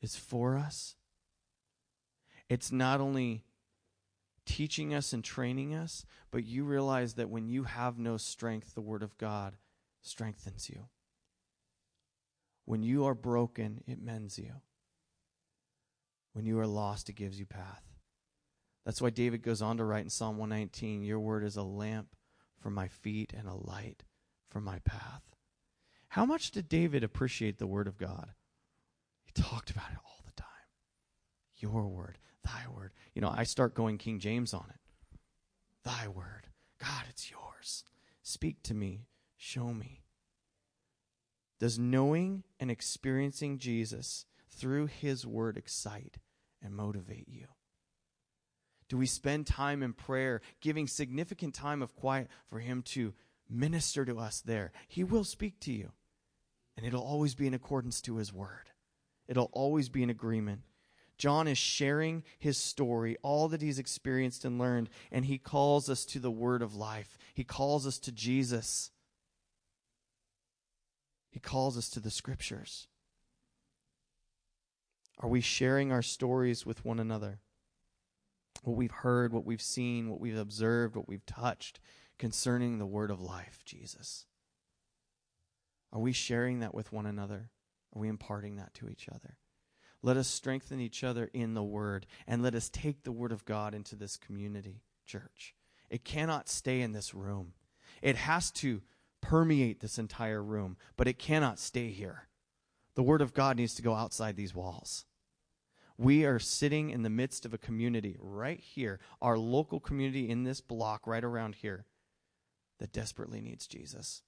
is 0.00 0.16
for 0.16 0.56
us. 0.56 0.94
It's 2.48 2.72
not 2.72 2.98
only 2.98 3.44
teaching 4.46 4.94
us 4.94 5.12
and 5.12 5.22
training 5.22 5.74
us, 5.74 6.06
but 6.30 6.46
you 6.46 6.64
realize 6.64 7.12
that 7.16 7.28
when 7.28 7.48
you 7.48 7.64
have 7.64 7.98
no 7.98 8.16
strength, 8.16 8.74
the 8.74 8.80
Word 8.80 9.02
of 9.02 9.18
God 9.18 9.58
strengthens 10.00 10.70
you. 10.70 10.86
When 12.64 12.82
you 12.82 13.04
are 13.04 13.14
broken, 13.14 13.82
it 13.86 14.00
mends 14.00 14.38
you. 14.38 14.54
When 16.32 16.46
you 16.46 16.58
are 16.58 16.66
lost, 16.66 17.10
it 17.10 17.16
gives 17.16 17.38
you 17.38 17.44
path. 17.44 17.82
That's 18.86 19.02
why 19.02 19.10
David 19.10 19.42
goes 19.42 19.60
on 19.60 19.76
to 19.76 19.84
write 19.84 20.04
in 20.04 20.08
Psalm 20.08 20.38
119 20.38 21.02
Your 21.02 21.20
word 21.20 21.44
is 21.44 21.58
a 21.58 21.62
lamp 21.62 22.16
for 22.62 22.70
my 22.70 22.88
feet 22.88 23.34
and 23.36 23.46
a 23.46 23.52
light 23.52 24.04
for 24.48 24.62
my 24.62 24.78
path. 24.86 25.31
How 26.12 26.26
much 26.26 26.50
did 26.50 26.68
David 26.68 27.04
appreciate 27.04 27.56
the 27.56 27.66
word 27.66 27.86
of 27.86 27.96
God? 27.96 28.34
He 29.24 29.32
talked 29.32 29.70
about 29.70 29.92
it 29.92 29.96
all 30.04 30.20
the 30.26 30.32
time. 30.32 30.46
Your 31.56 31.88
word, 31.88 32.18
thy 32.44 32.64
word. 32.70 32.92
You 33.14 33.22
know, 33.22 33.32
I 33.34 33.44
start 33.44 33.74
going 33.74 33.96
King 33.96 34.18
James 34.18 34.52
on 34.52 34.66
it. 34.68 35.18
Thy 35.84 36.08
word. 36.08 36.48
God, 36.78 37.04
it's 37.08 37.30
yours. 37.30 37.84
Speak 38.22 38.62
to 38.64 38.74
me. 38.74 39.06
Show 39.38 39.72
me. 39.72 40.02
Does 41.58 41.78
knowing 41.78 42.44
and 42.60 42.70
experiencing 42.70 43.56
Jesus 43.56 44.26
through 44.50 44.88
his 44.88 45.26
word 45.26 45.56
excite 45.56 46.18
and 46.62 46.76
motivate 46.76 47.26
you? 47.26 47.46
Do 48.90 48.98
we 48.98 49.06
spend 49.06 49.46
time 49.46 49.82
in 49.82 49.94
prayer, 49.94 50.42
giving 50.60 50.86
significant 50.86 51.54
time 51.54 51.80
of 51.80 51.96
quiet 51.96 52.28
for 52.50 52.58
him 52.58 52.82
to 52.88 53.14
minister 53.48 54.04
to 54.04 54.18
us 54.18 54.42
there? 54.42 54.72
He 54.88 55.02
will 55.04 55.24
speak 55.24 55.58
to 55.60 55.72
you. 55.72 55.92
And 56.76 56.86
it'll 56.86 57.02
always 57.02 57.34
be 57.34 57.46
in 57.46 57.54
accordance 57.54 58.00
to 58.02 58.16
his 58.16 58.32
word, 58.32 58.70
it'll 59.28 59.50
always 59.52 59.88
be 59.88 60.02
in 60.02 60.10
agreement. 60.10 60.62
John 61.18 61.46
is 61.46 61.58
sharing 61.58 62.24
his 62.38 62.58
story, 62.58 63.16
all 63.22 63.46
that 63.48 63.62
he's 63.62 63.78
experienced 63.78 64.44
and 64.44 64.58
learned, 64.58 64.90
and 65.12 65.26
he 65.26 65.38
calls 65.38 65.88
us 65.88 66.04
to 66.06 66.18
the 66.18 66.32
word 66.32 66.62
of 66.62 66.74
life. 66.74 67.16
He 67.34 67.44
calls 67.44 67.86
us 67.86 67.98
to 68.00 68.12
Jesus. 68.12 68.90
He 71.30 71.38
calls 71.38 71.78
us 71.78 71.88
to 71.90 72.00
the 72.00 72.10
scriptures. 72.10 72.88
Are 75.18 75.28
we 75.28 75.40
sharing 75.40 75.92
our 75.92 76.02
stories 76.02 76.66
with 76.66 76.84
one 76.84 76.98
another? 76.98 77.38
What 78.64 78.76
we've 78.76 78.90
heard, 78.90 79.32
what 79.32 79.44
we've 79.44 79.62
seen, 79.62 80.10
what 80.10 80.20
we've 80.20 80.36
observed, 80.36 80.96
what 80.96 81.08
we've 81.08 81.24
touched 81.24 81.78
concerning 82.18 82.78
the 82.78 82.86
word 82.86 83.10
of 83.10 83.20
life, 83.20 83.60
Jesus. 83.64 84.26
Are 85.92 86.00
we 86.00 86.12
sharing 86.12 86.60
that 86.60 86.74
with 86.74 86.92
one 86.92 87.06
another? 87.06 87.50
Are 87.94 88.00
we 88.00 88.08
imparting 88.08 88.56
that 88.56 88.74
to 88.74 88.88
each 88.88 89.08
other? 89.08 89.36
Let 90.02 90.16
us 90.16 90.26
strengthen 90.26 90.80
each 90.80 91.04
other 91.04 91.30
in 91.32 91.54
the 91.54 91.62
Word, 91.62 92.06
and 92.26 92.42
let 92.42 92.54
us 92.54 92.68
take 92.68 93.02
the 93.02 93.12
Word 93.12 93.30
of 93.30 93.44
God 93.44 93.74
into 93.74 93.94
this 93.94 94.16
community, 94.16 94.82
church. 95.06 95.54
It 95.90 96.04
cannot 96.04 96.48
stay 96.48 96.80
in 96.80 96.92
this 96.92 97.14
room. 97.14 97.52
It 98.00 98.16
has 98.16 98.50
to 98.52 98.82
permeate 99.20 99.80
this 99.80 99.98
entire 99.98 100.42
room, 100.42 100.76
but 100.96 101.06
it 101.06 101.18
cannot 101.18 101.58
stay 101.58 101.90
here. 101.90 102.28
The 102.94 103.02
Word 103.02 103.20
of 103.20 103.34
God 103.34 103.58
needs 103.58 103.74
to 103.76 103.82
go 103.82 103.94
outside 103.94 104.36
these 104.36 104.54
walls. 104.54 105.04
We 105.96 106.24
are 106.24 106.38
sitting 106.38 106.90
in 106.90 107.02
the 107.02 107.10
midst 107.10 107.46
of 107.46 107.54
a 107.54 107.58
community 107.58 108.16
right 108.18 108.58
here, 108.58 108.98
our 109.20 109.38
local 109.38 109.78
community 109.78 110.28
in 110.28 110.42
this 110.42 110.60
block 110.60 111.06
right 111.06 111.22
around 111.22 111.56
here, 111.56 111.84
that 112.80 112.92
desperately 112.92 113.40
needs 113.40 113.66
Jesus. 113.68 114.22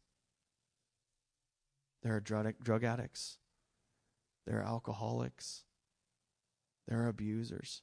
There 2.05 2.15
are 2.15 2.21
drug, 2.21 2.85
addicts. 2.85 3.39
There 4.47 4.61
are 4.61 4.67
alcoholics. 4.67 5.65
There 6.87 7.03
are 7.03 7.09
abusers. 7.09 7.81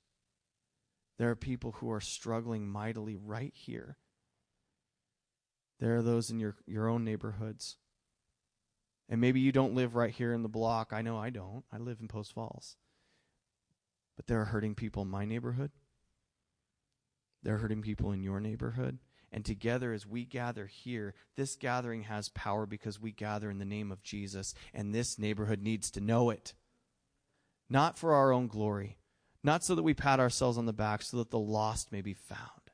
There 1.17 1.31
are 1.31 1.35
people 1.35 1.73
who 1.73 1.91
are 1.91 1.99
struggling 1.99 2.67
mightily 2.67 3.15
right 3.15 3.51
here. 3.55 3.97
There 5.79 5.97
are 5.97 6.03
those 6.03 6.29
in 6.29 6.39
your, 6.39 6.55
your 6.67 6.87
own 6.87 7.03
neighborhoods. 7.03 7.77
And 9.09 9.19
maybe 9.19 9.39
you 9.39 9.51
don't 9.51 9.73
live 9.73 9.95
right 9.95 10.11
here 10.11 10.33
in 10.33 10.43
the 10.43 10.49
block. 10.49 10.93
I 10.93 11.01
know 11.01 11.17
I 11.17 11.31
don't. 11.31 11.65
I 11.73 11.77
live 11.77 11.97
in 11.99 12.07
Post 12.07 12.33
Falls. 12.33 12.77
But 14.15 14.27
there 14.27 14.39
are 14.39 14.45
hurting 14.45 14.75
people 14.75 15.01
in 15.01 15.09
my 15.09 15.25
neighborhood. 15.25 15.71
There 17.41 17.55
are 17.55 17.59
hurting 17.59 17.81
people 17.81 18.11
in 18.11 18.21
your 18.21 18.39
neighborhood. 18.39 18.99
And 19.31 19.45
together, 19.45 19.93
as 19.93 20.05
we 20.05 20.25
gather 20.25 20.65
here, 20.65 21.13
this 21.37 21.55
gathering 21.55 22.03
has 22.03 22.27
power 22.29 22.65
because 22.65 22.99
we 22.99 23.11
gather 23.11 23.49
in 23.49 23.59
the 23.59 23.65
name 23.65 23.91
of 23.91 24.03
Jesus, 24.03 24.53
and 24.73 24.93
this 24.93 25.17
neighborhood 25.17 25.61
needs 25.61 25.89
to 25.91 26.01
know 26.01 26.29
it. 26.29 26.53
Not 27.69 27.97
for 27.97 28.13
our 28.13 28.33
own 28.33 28.47
glory, 28.47 28.97
not 29.41 29.63
so 29.63 29.73
that 29.75 29.83
we 29.83 29.93
pat 29.93 30.19
ourselves 30.19 30.57
on 30.57 30.65
the 30.65 30.73
back, 30.73 31.01
so 31.01 31.17
that 31.17 31.31
the 31.31 31.39
lost 31.39 31.93
may 31.93 32.01
be 32.01 32.13
found, 32.13 32.71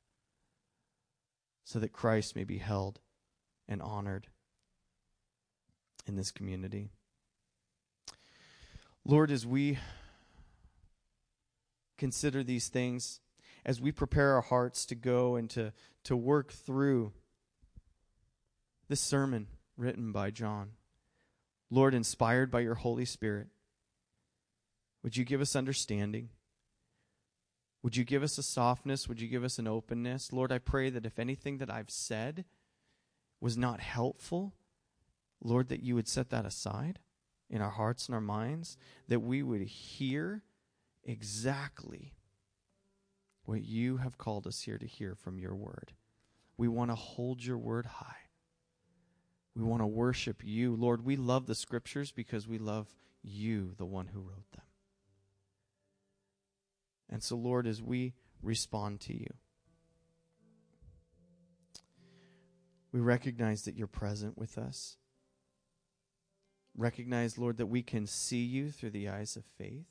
so 1.64 1.78
that 1.78 1.94
Christ 1.94 2.36
may 2.36 2.44
be 2.44 2.58
held 2.58 3.00
and 3.68 3.82
honored 3.82 4.28
in 6.08 6.16
this 6.16 6.32
community. 6.32 6.90
Lord, 9.06 9.30
as 9.30 9.46
we 9.46 9.78
consider 11.98 12.44
these 12.44 12.68
things, 12.68 13.20
as 13.68 13.82
we 13.82 13.92
prepare 13.92 14.36
our 14.36 14.42
hearts 14.42 14.86
to 14.86 14.96
go 14.96 15.36
and 15.36 15.50
to, 15.50 15.74
to 16.06 16.16
work 16.16 16.54
through 16.54 17.12
this 18.88 19.02
sermon 19.02 19.48
written 19.76 20.14
by 20.14 20.32
John. 20.32 20.72
Lord, 21.70 21.94
inspired 21.94 22.50
by 22.50 22.62
your 22.62 22.76
Holy 22.76 23.04
Spirit, 23.04 23.48
would 25.04 25.18
you 25.18 25.26
give 25.26 25.42
us 25.42 25.54
understanding? 25.54 26.30
Would 27.84 27.98
you 27.98 28.06
give 28.06 28.24
us 28.24 28.38
a 28.38 28.44
softness? 28.44 29.10
Would 29.10 29.20
you 29.20 29.28
give 29.28 29.44
us 29.44 29.60
an 29.60 29.68
openness? 29.68 30.32
Lord, 30.32 30.52
I 30.52 30.60
pray 30.60 30.90
that 30.90 31.06
if 31.06 31.20
anything 31.20 31.58
that 31.58 31.70
I've 31.70 31.92
said 31.92 32.46
was 33.42 33.58
not 33.58 33.82
helpful, 33.82 34.54
Lord, 35.44 35.68
that 35.68 35.84
you 35.84 35.94
would 35.96 36.08
set 36.08 36.30
that 36.30 36.46
aside 36.46 37.00
in 37.50 37.62
our 37.62 37.70
hearts 37.70 38.08
and 38.08 38.16
our 38.16 38.22
minds, 38.22 38.78
that 39.10 39.20
we 39.20 39.44
would 39.44 39.62
hear 39.62 40.44
exactly 41.04 42.14
what 43.48 43.64
you 43.64 43.96
have 43.96 44.18
called 44.18 44.46
us 44.46 44.60
here 44.60 44.78
to 44.78 44.86
hear 44.86 45.16
from 45.16 45.40
your 45.40 45.56
word. 45.56 45.94
We 46.58 46.68
want 46.68 46.92
to 46.92 46.96
hold 46.96 47.46
your 47.46 47.58
word 47.58 47.86
high. 47.86 48.28
We 49.56 49.64
want 49.64 49.82
to 49.82 49.88
worship 49.88 50.42
you. 50.44 50.76
Lord, 50.76 51.06
we 51.06 51.16
love 51.16 51.46
the 51.46 51.56
scriptures 51.56 52.12
because 52.12 52.46
we 52.46 52.58
love 52.58 52.90
you, 53.24 53.72
the 53.78 53.86
one 53.86 54.08
who 54.08 54.20
wrote 54.20 54.52
them. 54.52 54.66
And 57.10 57.24
so, 57.24 57.38
Lord, 57.38 57.66
as 57.68 57.82
we 57.82 58.16
respond 58.44 59.00
to 59.02 59.14
you, 59.14 59.34
we 62.92 63.00
recognize 63.00 63.62
that 63.62 63.76
you're 63.76 63.88
present 63.88 64.38
with 64.38 64.58
us. 64.58 64.98
Recognize, 66.76 67.38
Lord, 67.38 67.56
that 67.58 67.68
we 67.68 67.82
can 67.82 68.08
see 68.08 68.44
you 68.44 68.72
through 68.72 68.92
the 68.92 69.08
eyes 69.08 69.38
of 69.38 69.46
faith. 69.58 69.88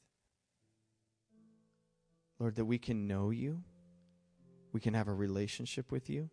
Lord, 2.38 2.56
that 2.56 2.64
we 2.64 2.78
can 2.78 3.06
know 3.06 3.30
you. 3.30 3.62
We 4.72 4.80
can 4.80 4.94
have 4.94 5.08
a 5.08 5.14
relationship 5.14 5.90
with 5.90 6.10
you. 6.10 6.30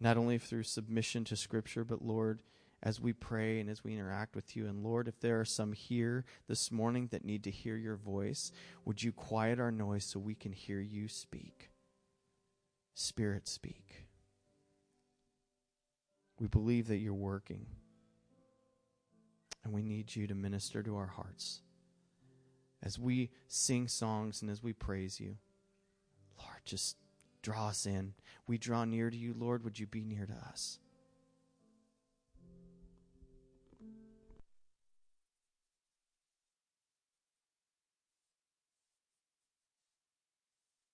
Not 0.00 0.16
only 0.16 0.38
through 0.38 0.64
submission 0.64 1.24
to 1.24 1.36
Scripture, 1.36 1.84
but 1.84 2.02
Lord, 2.02 2.40
as 2.82 3.00
we 3.00 3.12
pray 3.12 3.60
and 3.60 3.68
as 3.68 3.84
we 3.84 3.92
interact 3.92 4.34
with 4.34 4.56
you. 4.56 4.66
And 4.66 4.82
Lord, 4.82 5.06
if 5.06 5.20
there 5.20 5.38
are 5.38 5.44
some 5.44 5.72
here 5.72 6.24
this 6.48 6.72
morning 6.72 7.08
that 7.10 7.24
need 7.24 7.44
to 7.44 7.50
hear 7.50 7.76
your 7.76 7.96
voice, 7.96 8.50
would 8.84 9.02
you 9.02 9.12
quiet 9.12 9.60
our 9.60 9.70
noise 9.70 10.04
so 10.04 10.18
we 10.18 10.34
can 10.34 10.52
hear 10.52 10.80
you 10.80 11.06
speak? 11.06 11.70
Spirit, 12.94 13.46
speak. 13.46 14.06
We 16.38 16.46
believe 16.46 16.88
that 16.88 16.98
you're 16.98 17.12
working. 17.12 17.66
And 19.62 19.74
we 19.74 19.82
need 19.82 20.16
you 20.16 20.26
to 20.26 20.34
minister 20.34 20.82
to 20.82 20.96
our 20.96 21.06
hearts. 21.06 21.60
As 22.82 22.98
we 22.98 23.30
sing 23.48 23.88
songs 23.88 24.40
and 24.42 24.50
as 24.50 24.62
we 24.62 24.72
praise 24.72 25.20
you, 25.20 25.36
Lord, 26.38 26.60
just 26.64 26.96
draw 27.42 27.68
us 27.68 27.86
in. 27.86 28.14
We 28.46 28.58
draw 28.58 28.84
near 28.84 29.10
to 29.10 29.16
you, 29.16 29.34
Lord. 29.36 29.64
Would 29.64 29.78
you 29.78 29.86
be 29.86 30.04
near 30.04 30.26
to 30.26 30.48
us? 30.48 30.78